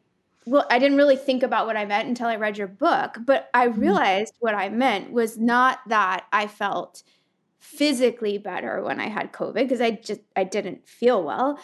well, 0.45 0.65
I 0.69 0.77
didn't 0.79 0.97
really 0.97 1.15
think 1.15 1.43
about 1.43 1.65
what 1.65 1.77
I 1.77 1.85
meant 1.85 2.07
until 2.07 2.27
I 2.27 2.35
read 2.35 2.57
your 2.57 2.67
book, 2.67 3.17
but 3.25 3.49
I 3.53 3.67
mm. 3.67 3.77
realized 3.77 4.35
what 4.39 4.53
I 4.53 4.69
meant 4.69 5.11
was 5.11 5.37
not 5.37 5.79
that 5.87 6.25
I 6.31 6.47
felt 6.47 7.03
physically 7.59 8.37
better 8.37 8.83
when 8.83 8.99
I 8.99 9.07
had 9.07 9.33
COVID 9.33 9.53
because 9.55 9.81
I 9.81 9.91
just 9.91 10.21
I 10.35 10.43
didn't 10.43 10.87
feel 10.87 11.23
well, 11.23 11.59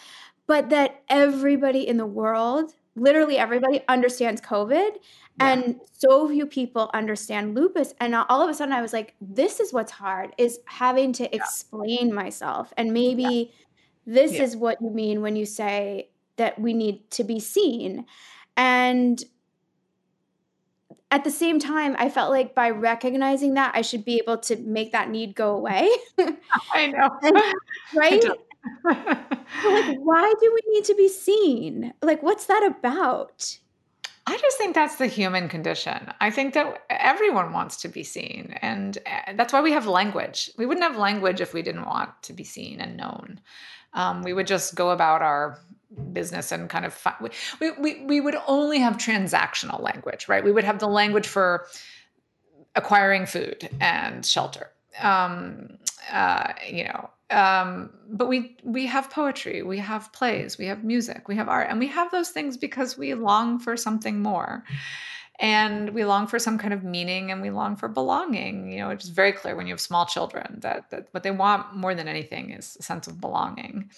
but 0.46 0.70
that 0.70 1.02
everybody 1.08 1.86
in 1.86 1.96
the 1.96 2.06
world, 2.06 2.72
literally 2.94 3.38
everybody 3.38 3.82
understands 3.88 4.40
COVID 4.40 4.90
and 5.40 5.80
so 5.92 6.28
few 6.28 6.46
people 6.46 6.90
understand 6.92 7.54
lupus. 7.54 7.94
And 8.00 8.14
all 8.14 8.42
of 8.42 8.50
a 8.50 8.54
sudden 8.54 8.72
I 8.72 8.82
was 8.82 8.92
like, 8.92 9.14
this 9.20 9.60
is 9.60 9.72
what's 9.72 9.92
hard 9.92 10.32
is 10.38 10.60
having 10.66 11.12
to 11.14 11.34
explain 11.34 12.12
myself. 12.12 12.72
And 12.76 12.92
maybe 12.92 13.22
yeah. 13.24 14.14
this 14.14 14.32
yeah. 14.34 14.42
is 14.42 14.56
what 14.56 14.80
you 14.80 14.90
mean 14.90 15.22
when 15.22 15.36
you 15.36 15.46
say 15.46 16.10
that 16.36 16.58
we 16.58 16.74
need 16.74 17.10
to 17.12 17.24
be 17.24 17.40
seen. 17.40 18.06
And 18.56 19.22
at 21.10 21.24
the 21.24 21.30
same 21.30 21.58
time, 21.58 21.94
I 21.98 22.08
felt 22.08 22.30
like 22.30 22.54
by 22.54 22.70
recognizing 22.70 23.54
that, 23.54 23.72
I 23.74 23.82
should 23.82 24.04
be 24.04 24.18
able 24.18 24.38
to 24.38 24.56
make 24.56 24.92
that 24.92 25.10
need 25.10 25.34
go 25.34 25.54
away. 25.54 25.90
I 26.72 26.86
know. 26.86 27.10
and, 27.22 27.36
right? 27.94 28.24
Like, 28.84 28.96
why 29.98 30.34
do 30.40 30.52
we 30.54 30.74
need 30.74 30.84
to 30.84 30.94
be 30.94 31.08
seen? 31.08 31.92
Like, 32.02 32.22
what's 32.22 32.46
that 32.46 32.64
about? 32.64 33.58
I 34.26 34.36
just 34.38 34.56
think 34.56 34.74
that's 34.74 34.96
the 34.96 35.08
human 35.08 35.48
condition. 35.48 36.12
I 36.20 36.30
think 36.30 36.54
that 36.54 36.84
everyone 36.90 37.52
wants 37.52 37.76
to 37.82 37.88
be 37.88 38.04
seen. 38.04 38.54
And 38.62 38.98
eh, 39.04 39.32
that's 39.34 39.52
why 39.52 39.60
we 39.60 39.72
have 39.72 39.86
language. 39.86 40.50
We 40.56 40.64
wouldn't 40.64 40.84
have 40.84 40.96
language 40.96 41.40
if 41.40 41.52
we 41.52 41.62
didn't 41.62 41.86
want 41.86 42.10
to 42.22 42.32
be 42.32 42.44
seen 42.44 42.80
and 42.80 42.96
known. 42.96 43.40
Um, 43.94 44.22
we 44.22 44.32
would 44.32 44.46
just 44.46 44.76
go 44.76 44.90
about 44.90 45.22
our 45.22 45.58
business 46.12 46.52
and 46.52 46.70
kind 46.70 46.84
of 46.84 46.94
fi- 46.94 47.16
we, 47.60 47.72
we, 47.72 48.04
we 48.04 48.20
would 48.20 48.36
only 48.46 48.78
have 48.78 48.96
transactional 48.96 49.80
language, 49.80 50.28
right? 50.28 50.44
We 50.44 50.52
would 50.52 50.64
have 50.64 50.78
the 50.78 50.88
language 50.88 51.26
for 51.26 51.66
acquiring 52.76 53.26
food 53.26 53.68
and 53.80 54.24
shelter. 54.24 54.70
Um, 55.00 55.78
uh, 56.10 56.52
you 56.70 56.84
know, 56.84 57.10
um, 57.32 57.90
but 58.08 58.28
we 58.28 58.56
we 58.62 58.86
have 58.86 59.10
poetry 59.10 59.62
we 59.62 59.78
have 59.78 60.12
plays 60.12 60.58
we 60.58 60.66
have 60.66 60.84
music 60.84 61.28
we 61.28 61.36
have 61.36 61.48
art 61.48 61.68
and 61.70 61.78
we 61.78 61.86
have 61.86 62.10
those 62.10 62.30
things 62.30 62.56
because 62.56 62.98
we 62.98 63.14
long 63.14 63.58
for 63.58 63.76
something 63.76 64.20
more. 64.22 64.64
And 65.38 65.90
we 65.90 66.04
long 66.04 66.28
for 66.28 66.38
some 66.38 66.56
kind 66.56 66.72
of 66.72 66.84
meaning 66.84 67.32
and 67.32 67.42
we 67.42 67.50
long 67.50 67.74
for 67.74 67.88
belonging. 67.88 68.70
You 68.70 68.78
know 68.78 68.90
it's 68.90 69.08
very 69.08 69.32
clear 69.32 69.56
when 69.56 69.66
you 69.66 69.72
have 69.72 69.80
small 69.80 70.06
children 70.06 70.58
that, 70.60 70.90
that 70.90 71.08
what 71.10 71.22
they 71.24 71.32
want 71.32 71.74
more 71.74 71.94
than 71.94 72.06
anything 72.06 72.50
is 72.50 72.76
a 72.78 72.82
sense 72.82 73.06
of 73.08 73.20
belonging. 73.20 73.90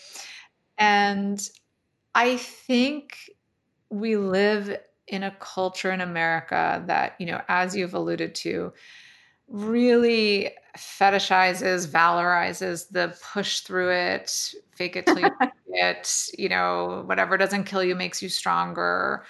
And 0.79 1.41
i 2.15 2.37
think 2.37 3.31
we 3.91 4.17
live 4.17 4.77
in 5.07 5.23
a 5.23 5.31
culture 5.39 5.91
in 5.91 6.01
america 6.01 6.83
that 6.87 7.15
you 7.19 7.27
know 7.27 7.41
as 7.49 7.77
you've 7.77 7.95
alluded 7.95 8.35
to 8.35 8.73
really 9.49 10.51
fetishizes, 10.77 11.87
valorizes 11.87 12.89
the 12.89 13.17
push 13.33 13.61
through 13.61 13.91
it, 13.93 14.55
fake 14.73 14.97
it 14.97 15.07
till 15.07 15.21
you 15.21 15.31
it, 15.69 16.31
you 16.37 16.49
know, 16.49 17.05
whatever 17.07 17.37
doesn't 17.37 17.65
kill 17.65 17.83
you 17.83 17.95
makes 17.95 18.23
you 18.23 18.29
stronger 18.29 19.25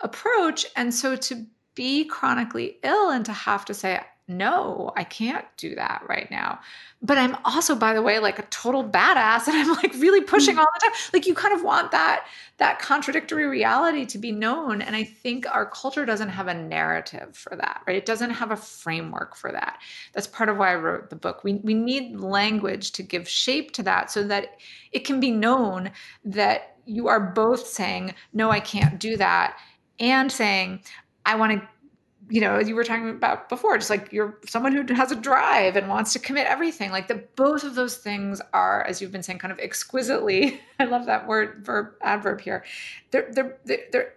approach. 0.00 0.66
And 0.76 0.94
so 0.94 1.16
to 1.16 1.46
be 1.74 2.04
chronically 2.04 2.78
ill 2.82 3.10
and 3.10 3.24
to 3.26 3.32
have 3.32 3.64
to 3.66 3.74
say, 3.74 4.00
no, 4.28 4.92
I 4.96 5.04
can't 5.04 5.44
do 5.56 5.76
that 5.76 6.02
right 6.08 6.28
now. 6.32 6.58
But 7.00 7.16
I'm 7.16 7.36
also, 7.44 7.76
by 7.76 7.94
the 7.94 8.02
way, 8.02 8.18
like 8.18 8.40
a 8.40 8.46
total 8.46 8.82
badass 8.82 9.46
and 9.46 9.56
I'm 9.56 9.72
like 9.74 9.92
really 9.94 10.20
pushing 10.20 10.56
mm. 10.56 10.58
all 10.58 10.66
the 10.74 10.86
time. 10.86 10.92
Like 11.12 11.26
you 11.26 11.34
kind 11.34 11.54
of 11.54 11.62
want 11.62 11.92
that 11.92 12.26
that 12.58 12.80
contradictory 12.80 13.44
reality 13.44 14.04
to 14.06 14.18
be 14.18 14.32
known. 14.32 14.82
And 14.82 14.96
I 14.96 15.04
think 15.04 15.46
our 15.54 15.66
culture 15.66 16.04
doesn't 16.04 16.30
have 16.30 16.48
a 16.48 16.54
narrative 16.54 17.36
for 17.36 17.54
that, 17.54 17.82
right? 17.86 17.96
It 17.96 18.06
doesn't 18.06 18.30
have 18.30 18.50
a 18.50 18.56
framework 18.56 19.36
for 19.36 19.52
that. 19.52 19.78
That's 20.12 20.26
part 20.26 20.48
of 20.48 20.56
why 20.56 20.72
I 20.72 20.76
wrote 20.76 21.10
the 21.10 21.16
book. 21.16 21.44
We 21.44 21.54
we 21.54 21.74
need 21.74 22.16
language 22.16 22.92
to 22.92 23.02
give 23.02 23.28
shape 23.28 23.72
to 23.72 23.82
that 23.84 24.10
so 24.10 24.24
that 24.24 24.56
it 24.90 25.04
can 25.04 25.20
be 25.20 25.30
known 25.30 25.92
that 26.24 26.76
you 26.86 27.08
are 27.08 27.20
both 27.20 27.66
saying, 27.66 28.14
no, 28.32 28.50
I 28.50 28.60
can't 28.60 28.98
do 28.98 29.16
that, 29.16 29.58
and 29.98 30.30
saying, 30.30 30.82
I 31.24 31.34
want 31.34 31.60
to 31.60 31.68
you 32.28 32.40
know, 32.40 32.56
as 32.56 32.68
you 32.68 32.74
were 32.74 32.84
talking 32.84 33.10
about 33.10 33.48
before, 33.48 33.78
just 33.78 33.90
like 33.90 34.12
you're 34.12 34.38
someone 34.46 34.72
who 34.72 34.94
has 34.94 35.12
a 35.12 35.16
drive 35.16 35.76
and 35.76 35.88
wants 35.88 36.12
to 36.12 36.18
commit 36.18 36.46
everything. 36.46 36.90
Like 36.90 37.08
the 37.08 37.22
both 37.36 37.62
of 37.62 37.74
those 37.74 37.96
things 37.96 38.40
are, 38.52 38.82
as 38.84 39.00
you've 39.00 39.12
been 39.12 39.22
saying, 39.22 39.38
kind 39.38 39.52
of 39.52 39.58
exquisitely. 39.58 40.60
I 40.80 40.84
love 40.84 41.06
that 41.06 41.26
word 41.28 41.64
verb 41.64 41.94
adverb 42.02 42.40
here. 42.40 42.64
They're 43.10 43.30
they're 43.32 43.58
they're 43.64 44.14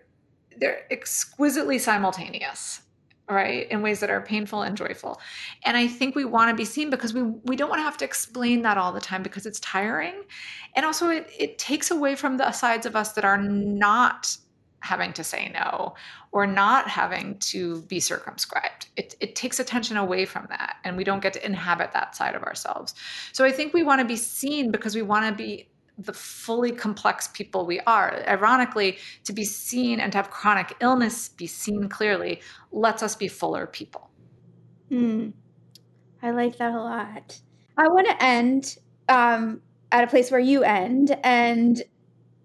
they're 0.57 0.91
exquisitely 0.91 1.77
simultaneous, 1.77 2.81
right? 3.29 3.69
In 3.69 3.83
ways 3.83 3.99
that 3.99 4.09
are 4.09 4.21
painful 4.21 4.63
and 4.63 4.75
joyful. 4.75 5.21
And 5.63 5.77
I 5.77 5.87
think 5.87 6.15
we 6.15 6.25
want 6.25 6.49
to 6.49 6.55
be 6.55 6.65
seen 6.65 6.89
because 6.89 7.13
we 7.13 7.21
we 7.21 7.55
don't 7.55 7.69
want 7.69 7.79
to 7.79 7.83
have 7.83 7.97
to 7.97 8.05
explain 8.05 8.63
that 8.63 8.77
all 8.77 8.91
the 8.91 8.99
time 8.99 9.21
because 9.21 9.45
it's 9.45 9.59
tiring, 9.59 10.23
and 10.75 10.83
also 10.83 11.09
it 11.09 11.29
it 11.37 11.59
takes 11.59 11.91
away 11.91 12.15
from 12.15 12.37
the 12.37 12.51
sides 12.53 12.87
of 12.87 12.95
us 12.95 13.11
that 13.13 13.25
are 13.25 13.37
not 13.37 14.35
having 14.81 15.13
to 15.13 15.23
say 15.23 15.51
no 15.53 15.95
or 16.31 16.47
not 16.47 16.87
having 16.87 17.37
to 17.39 17.81
be 17.83 17.99
circumscribed. 17.99 18.87
It, 18.95 19.15
it 19.19 19.35
takes 19.35 19.59
attention 19.59 19.97
away 19.97 20.25
from 20.25 20.47
that, 20.49 20.77
and 20.83 20.95
we 20.95 21.03
don't 21.03 21.21
get 21.21 21.33
to 21.33 21.45
inhabit 21.45 21.91
that 21.93 22.15
side 22.15 22.35
of 22.35 22.43
ourselves. 22.43 22.93
So 23.33 23.43
I 23.43 23.51
think 23.51 23.73
we 23.73 23.83
want 23.83 23.99
to 23.99 24.05
be 24.05 24.15
seen 24.15 24.71
because 24.71 24.95
we 24.95 25.01
want 25.01 25.25
to 25.25 25.43
be 25.43 25.69
the 25.97 26.13
fully 26.13 26.71
complex 26.71 27.27
people 27.27 27.65
we 27.65 27.79
are. 27.81 28.23
Ironically, 28.27 28.97
to 29.25 29.33
be 29.33 29.43
seen 29.43 29.99
and 29.99 30.11
to 30.13 30.17
have 30.17 30.29
chronic 30.29 30.75
illness 30.79 31.29
be 31.29 31.45
seen 31.45 31.89
clearly 31.89 32.41
lets 32.71 33.03
us 33.03 33.15
be 33.15 33.27
fuller 33.27 33.67
people. 33.67 34.09
Mm, 34.89 35.33
I 36.21 36.31
like 36.31 36.57
that 36.57 36.73
a 36.73 36.79
lot. 36.79 37.39
I 37.77 37.87
want 37.89 38.07
to 38.07 38.23
end 38.23 38.77
um, 39.09 39.61
at 39.91 40.03
a 40.03 40.07
place 40.07 40.31
where 40.31 40.39
you 40.39 40.63
end, 40.63 41.17
and 41.23 41.81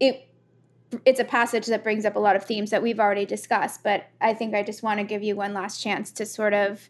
it 0.00 0.28
it's 1.04 1.20
a 1.20 1.24
passage 1.24 1.66
that 1.66 1.84
brings 1.84 2.04
up 2.04 2.16
a 2.16 2.20
lot 2.20 2.36
of 2.36 2.44
themes 2.44 2.70
that 2.70 2.82
we've 2.82 3.00
already 3.00 3.26
discussed. 3.26 3.82
But 3.82 4.08
I 4.20 4.34
think 4.34 4.54
I 4.54 4.62
just 4.62 4.82
want 4.82 5.00
to 5.00 5.04
give 5.04 5.22
you 5.22 5.36
one 5.36 5.54
last 5.54 5.82
chance 5.82 6.10
to 6.12 6.26
sort 6.26 6.54
of 6.54 6.88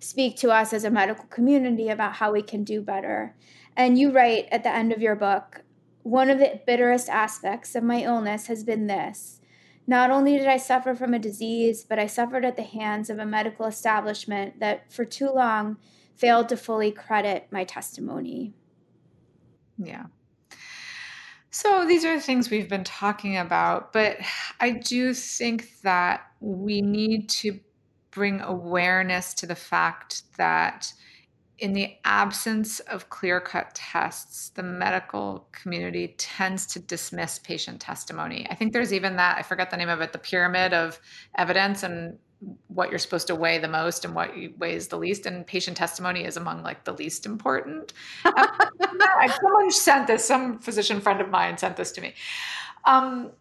speak 0.00 0.36
to 0.36 0.50
us 0.50 0.72
as 0.72 0.84
a 0.84 0.90
medical 0.90 1.24
community 1.26 1.88
about 1.88 2.14
how 2.14 2.32
we 2.32 2.42
can 2.42 2.64
do 2.64 2.80
better. 2.80 3.34
And 3.76 3.98
you 3.98 4.10
write 4.10 4.48
at 4.50 4.62
the 4.62 4.74
end 4.74 4.92
of 4.92 5.02
your 5.02 5.16
book 5.16 5.62
one 6.02 6.30
of 6.30 6.38
the 6.38 6.60
bitterest 6.66 7.08
aspects 7.08 7.74
of 7.74 7.82
my 7.82 8.02
illness 8.02 8.46
has 8.46 8.62
been 8.62 8.86
this. 8.86 9.40
Not 9.88 10.10
only 10.10 10.36
did 10.36 10.46
I 10.46 10.56
suffer 10.56 10.94
from 10.94 11.14
a 11.14 11.18
disease, 11.18 11.84
but 11.84 11.98
I 11.98 12.06
suffered 12.06 12.44
at 12.44 12.56
the 12.56 12.62
hands 12.62 13.10
of 13.10 13.18
a 13.18 13.26
medical 13.26 13.66
establishment 13.66 14.60
that 14.60 14.92
for 14.92 15.04
too 15.04 15.30
long 15.30 15.78
failed 16.14 16.48
to 16.48 16.56
fully 16.56 16.92
credit 16.92 17.48
my 17.50 17.64
testimony. 17.64 18.54
Yeah. 19.78 20.06
So 21.58 21.86
these 21.86 22.04
are 22.04 22.14
the 22.14 22.20
things 22.20 22.50
we've 22.50 22.68
been 22.68 22.84
talking 22.84 23.38
about, 23.38 23.94
but 23.94 24.18
I 24.60 24.72
do 24.72 25.14
think 25.14 25.80
that 25.80 26.20
we 26.38 26.82
need 26.82 27.30
to 27.30 27.58
bring 28.10 28.42
awareness 28.42 29.32
to 29.32 29.46
the 29.46 29.54
fact 29.54 30.24
that 30.36 30.92
in 31.58 31.72
the 31.72 31.96
absence 32.04 32.80
of 32.80 33.08
clear 33.08 33.40
cut 33.40 33.74
tests, 33.74 34.50
the 34.50 34.62
medical 34.62 35.48
community 35.52 36.14
tends 36.18 36.66
to 36.66 36.78
dismiss 36.78 37.38
patient 37.38 37.80
testimony. 37.80 38.46
I 38.50 38.54
think 38.54 38.74
there's 38.74 38.92
even 38.92 39.16
that, 39.16 39.38
I 39.38 39.42
forget 39.42 39.70
the 39.70 39.78
name 39.78 39.88
of 39.88 40.02
it, 40.02 40.12
the 40.12 40.18
pyramid 40.18 40.74
of 40.74 41.00
evidence 41.38 41.82
and 41.82 42.18
what 42.68 42.90
you're 42.90 42.98
supposed 42.98 43.26
to 43.26 43.34
weigh 43.34 43.58
the 43.58 43.68
most 43.68 44.04
and 44.04 44.14
what 44.14 44.30
weighs 44.58 44.88
the 44.88 44.96
least. 44.96 45.26
And 45.26 45.46
patient 45.46 45.76
testimony 45.76 46.24
is 46.24 46.36
among 46.36 46.62
like 46.62 46.84
the 46.84 46.92
least 46.92 47.26
important. 47.26 47.92
Someone 48.24 49.70
sent 49.70 50.06
this, 50.06 50.24
some 50.24 50.58
physician 50.58 51.00
friend 51.00 51.20
of 51.20 51.28
mine 51.28 51.58
sent 51.58 51.76
this 51.76 51.92
to 51.92 52.00
me. 52.00 52.14
Um, 52.84 53.32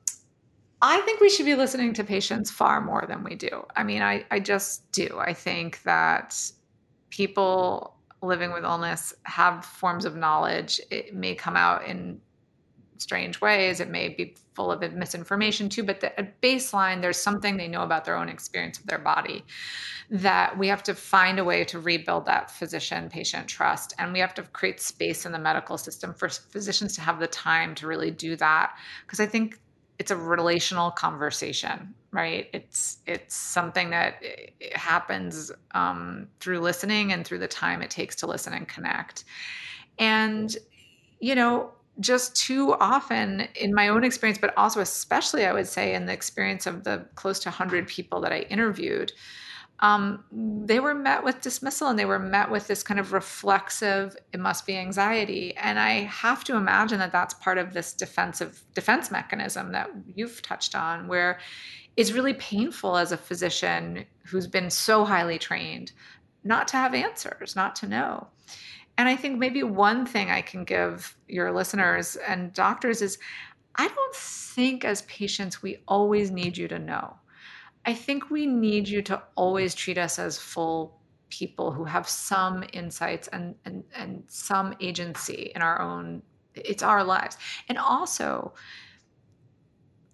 I 0.82 1.02
think 1.02 1.20
we 1.20 1.30
should 1.30 1.46
be 1.46 1.56
listening 1.56 1.94
to 1.94 2.04
patients 2.04 2.52
far 2.52 2.82
more 2.82 3.06
than 3.08 3.24
we 3.24 3.36
do. 3.36 3.66
I 3.76 3.84
mean, 3.84 4.02
I, 4.02 4.26
I 4.30 4.40
just 4.40 4.92
do. 4.92 5.18
I 5.20 5.34
think 5.34 5.82
that 5.84 6.40
people 7.10 7.96
living 8.22 8.52
with 8.52 8.64
illness 8.64 9.14
have 9.24 9.66
forms 9.66 10.06
of 10.06 10.16
knowledge. 10.16 10.82
It 10.92 11.16
may 11.16 11.36
come 11.36 11.56
out 11.56 11.86
in 11.86 12.20
strange 12.98 13.42
ways. 13.42 13.80
It 13.80 13.90
may 13.90 14.10
be 14.10 14.36
full 14.54 14.72
of 14.72 14.94
misinformation 14.94 15.70
too, 15.70 15.84
but 15.84 16.00
the, 16.00 16.18
at 16.20 16.42
baseline, 16.42 17.02
there's 17.02 17.20
something 17.20 17.58
they 17.58 17.68
know 17.68 17.84
about 17.84 18.06
their 18.06 18.18
own 18.18 18.30
experience 18.30 18.80
of 18.80 18.86
their 18.86 19.00
body 19.00 19.44
that 20.10 20.58
we 20.58 20.68
have 20.68 20.84
to 20.84 20.94
find 20.94 21.40
a 21.40 21.44
way 21.44 21.64
to 21.66 21.80
rebuild 21.80 22.26
that 22.26 22.52
physician 22.52 23.10
patient 23.10 23.48
trust. 23.48 23.94
And 23.98 24.14
we 24.14 24.20
have 24.20 24.34
to 24.36 24.44
create 24.44 24.80
space 24.80 25.26
in 25.26 25.32
the 25.32 25.40
medical 25.40 25.78
system 25.78 26.14
for 26.14 26.30
physicians 26.30 26.96
to 26.96 27.02
have 27.02 27.20
the 27.20 27.28
time 27.28 27.76
to 27.76 27.88
really 27.88 28.12
do 28.12 28.36
that. 28.36 28.78
Because 29.06 29.20
I 29.20 29.26
think 29.26 29.60
it's 30.00 30.12
a 30.12 30.16
relational 30.16 30.92
conversation 30.92 31.94
right 32.12 32.50
it's 32.54 32.98
it's 33.06 33.36
something 33.36 33.90
that 33.90 34.22
happens 34.74 35.52
um, 35.72 36.28
through 36.40 36.60
listening 36.60 37.14
and 37.14 37.26
through 37.26 37.40
the 37.40 37.48
time 37.48 37.82
it 37.82 37.90
takes 37.90 38.16
to 38.16 38.28
listen 38.28 38.54
and 38.54 38.68
connect 38.68 39.24
and 40.00 40.58
you 41.20 41.36
know 41.36 41.72
just 42.00 42.36
too 42.36 42.74
often 42.80 43.48
in 43.56 43.74
my 43.74 43.88
own 43.88 44.04
experience 44.04 44.38
but 44.38 44.54
also 44.58 44.82
especially 44.82 45.46
i 45.46 45.54
would 45.54 45.68
say 45.68 45.94
in 45.94 46.06
the 46.06 46.14
experience 46.14 46.66
of 46.66 46.84
the 46.84 47.06
close 47.16 47.40
to 47.40 47.50
100 47.50 47.88
people 47.88 48.22
that 48.22 48.32
i 48.32 48.40
interviewed 48.42 49.12
um, 49.82 50.24
they 50.66 50.80
were 50.80 50.96
met 50.96 51.24
with 51.24 51.42
dismissal 51.42 51.90
and 51.90 52.00
they 52.00 52.06
were 52.06 52.20
met 52.20 52.50
with 52.50 52.68
this 52.68 52.82
kind 52.82 53.00
of 53.00 53.12
reflexive 53.12 54.16
it 54.32 54.40
must 54.40 54.66
be 54.66 54.78
anxiety. 54.78 55.56
And 55.58 55.80
i 55.80 56.04
have 56.04 56.44
to 56.46 56.56
imagine 56.56 57.00
that 57.00 57.12
that's 57.12 57.34
part 57.36 57.58
of 57.58 57.74
this 57.74 57.94
defensive 57.94 58.64
defense 58.74 59.12
mechanism 59.12 59.72
that 59.74 59.90
you've 60.14 60.42
touched 60.42 60.76
on 60.76 61.08
where 61.08 61.40
it's 61.98 62.12
really 62.12 62.34
painful 62.34 62.98
as 62.98 63.12
a 63.12 63.18
physician 63.18 64.06
who's 64.26 64.48
been 64.48 64.70
so 64.70 65.06
highly 65.06 65.38
trained 65.38 65.92
not 66.44 66.68
to 66.70 66.78
have 66.78 66.94
answers 66.94 67.56
not 67.56 67.76
to 67.76 67.88
know 67.88 68.28
and 68.98 69.10
i 69.10 69.16
think 69.16 69.38
maybe 69.38 69.64
one 69.64 70.06
thing 70.06 70.30
i 70.30 70.42
can 70.42 70.64
give 70.64 71.18
your 71.28 71.52
listeners 71.52 72.16
and 72.28 72.54
doctors 72.54 73.02
is 73.02 73.18
i 73.76 73.88
don't 73.88 74.16
think 74.16 74.86
as 74.86 75.02
patients 75.04 75.62
we 75.62 75.78
always 75.88 76.32
need 76.32 76.58
you 76.58 76.68
to 76.68 76.80
know 76.80 77.16
I 77.86 77.94
think 77.94 78.32
we 78.32 78.48
need 78.48 78.88
you 78.88 79.02
to 79.04 79.22
always 79.36 79.76
treat 79.76 79.98
us 79.98 80.18
as 80.18 80.38
full 80.38 81.00
people 81.30 81.72
who 81.72 81.84
have 81.84 82.08
some 82.08 82.64
insights 82.74 83.28
and 83.30 83.56
and 83.66 83.84
and 83.96 84.24
some 84.28 84.74
agency 84.80 85.52
in 85.56 85.62
our 85.62 85.82
own 85.82 86.22
it's 86.56 86.84
our 86.84 87.04
lives. 87.04 87.38
And 87.70 87.78
also 87.78 88.54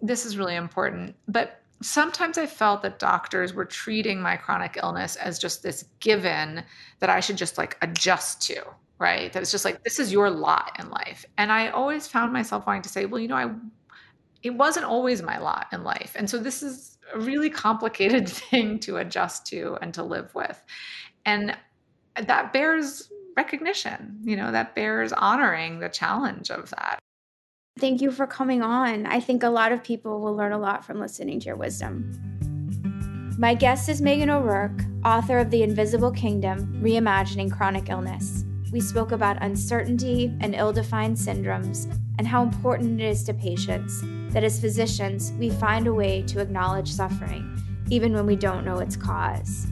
this 0.01 0.25
is 0.25 0.38
really 0.38 0.55
important, 0.55 1.15
but 1.27 1.61
sometimes 1.82 2.38
I 2.38 2.45
felt 2.45 2.82
that 2.84 2.99
doctors 2.99 3.53
were 3.53 3.65
treating 3.65 4.21
my 4.21 4.38
chronic 4.38 4.77
illness 4.82 5.15
as 5.15 5.39
just 5.39 5.63
this 5.63 5.86
given 5.99 6.63
that 6.99 7.09
I 7.09 7.19
should 7.19 7.38
just 7.38 7.57
like 7.57 7.77
adjust 7.82 8.41
to, 8.43 8.63
right? 8.99 9.32
That 9.34 9.41
it's 9.41 9.51
just 9.51 9.65
like 9.65 9.84
this 9.84 9.99
is 9.99 10.11
your 10.11 10.29
lot 10.29 10.75
in 10.79 10.89
life. 10.89 11.25
And 11.38 11.51
I 11.51 11.69
always 11.69 12.07
found 12.07 12.32
myself 12.32 12.65
wanting 12.67 12.84
to 12.84 12.89
say, 12.89 13.05
well, 13.05 13.19
you 13.19 13.27
know, 13.27 13.36
I 13.36 13.51
it 14.43 14.55
wasn't 14.55 14.86
always 14.86 15.21
my 15.21 15.38
lot 15.38 15.67
in 15.71 15.84
life. 15.84 16.13
And 16.15 16.29
so 16.29 16.38
this 16.38 16.63
is 16.63 16.97
a 17.13 17.19
really 17.19 17.49
complicated 17.49 18.27
thing 18.29 18.79
to 18.79 18.97
adjust 18.97 19.45
to 19.47 19.77
and 19.82 19.93
to 19.93 20.03
live 20.03 20.34
with. 20.34 20.63
And 21.25 21.55
that 22.15 22.51
bears 22.53 23.11
recognition, 23.38 24.19
you 24.23 24.36
know, 24.36 24.51
that 24.51 24.75
bears 24.75 25.13
honoring 25.13 25.79
the 25.79 25.89
challenge 25.89 26.49
of 26.51 26.69
that. 26.71 26.99
Thank 27.80 28.01
you 28.01 28.11
for 28.11 28.28
coming 28.28 28.61
on. 28.61 29.07
I 29.07 29.19
think 29.19 29.41
a 29.41 29.49
lot 29.49 29.72
of 29.72 29.84
people 29.84 30.19
will 30.19 30.36
learn 30.36 30.51
a 30.51 30.57
lot 30.59 30.86
from 30.86 30.99
listening 30.99 31.39
to 31.39 31.47
your 31.47 31.55
wisdom. 31.55 32.11
My 33.39 33.55
guest 33.55 33.89
is 33.89 34.01
Meghan 34.01 34.30
O'Rourke, 34.30 34.84
author 35.03 35.39
of 35.39 35.49
The 35.49 35.63
Invisible 35.63 36.11
Kingdom 36.11 36.80
Reimagining 36.84 37.51
Chronic 37.51 37.89
Illness. 37.89 38.43
We 38.72 38.82
spoke 38.82 39.11
about 39.11 39.41
uncertainty 39.41 40.32
and 40.41 40.53
ill 40.53 40.72
defined 40.72 41.17
syndromes 41.17 41.91
and 42.19 42.28
how 42.28 42.43
important 42.43 43.01
it 43.01 43.05
is 43.05 43.24
to 43.24 43.34
patients 43.34 44.03
that 44.32 44.43
as 44.43 44.59
physicians, 44.59 45.34
we 45.39 45.49
find 45.49 45.88
a 45.88 45.93
way 45.93 46.22
to 46.28 46.39
acknowledge 46.39 46.91
suffering, 46.91 47.57
even 47.89 48.13
when 48.13 48.28
we 48.28 48.36
don't 48.36 48.63
know 48.63 48.78
its 48.78 48.95
cause. 48.95 49.65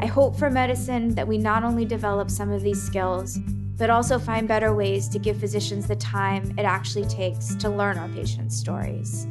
I 0.00 0.06
hope 0.06 0.36
for 0.36 0.50
medicine 0.50 1.14
that 1.14 1.26
we 1.26 1.38
not 1.38 1.64
only 1.64 1.86
develop 1.86 2.30
some 2.30 2.52
of 2.52 2.62
these 2.62 2.82
skills, 2.82 3.38
but 3.78 3.90
also 3.90 4.18
find 4.18 4.46
better 4.48 4.74
ways 4.74 5.08
to 5.08 5.18
give 5.18 5.38
physicians 5.38 5.86
the 5.86 5.96
time 5.96 6.52
it 6.58 6.64
actually 6.64 7.06
takes 7.06 7.54
to 7.54 7.70
learn 7.70 7.96
our 7.96 8.08
patients' 8.08 8.56
stories. 8.56 9.26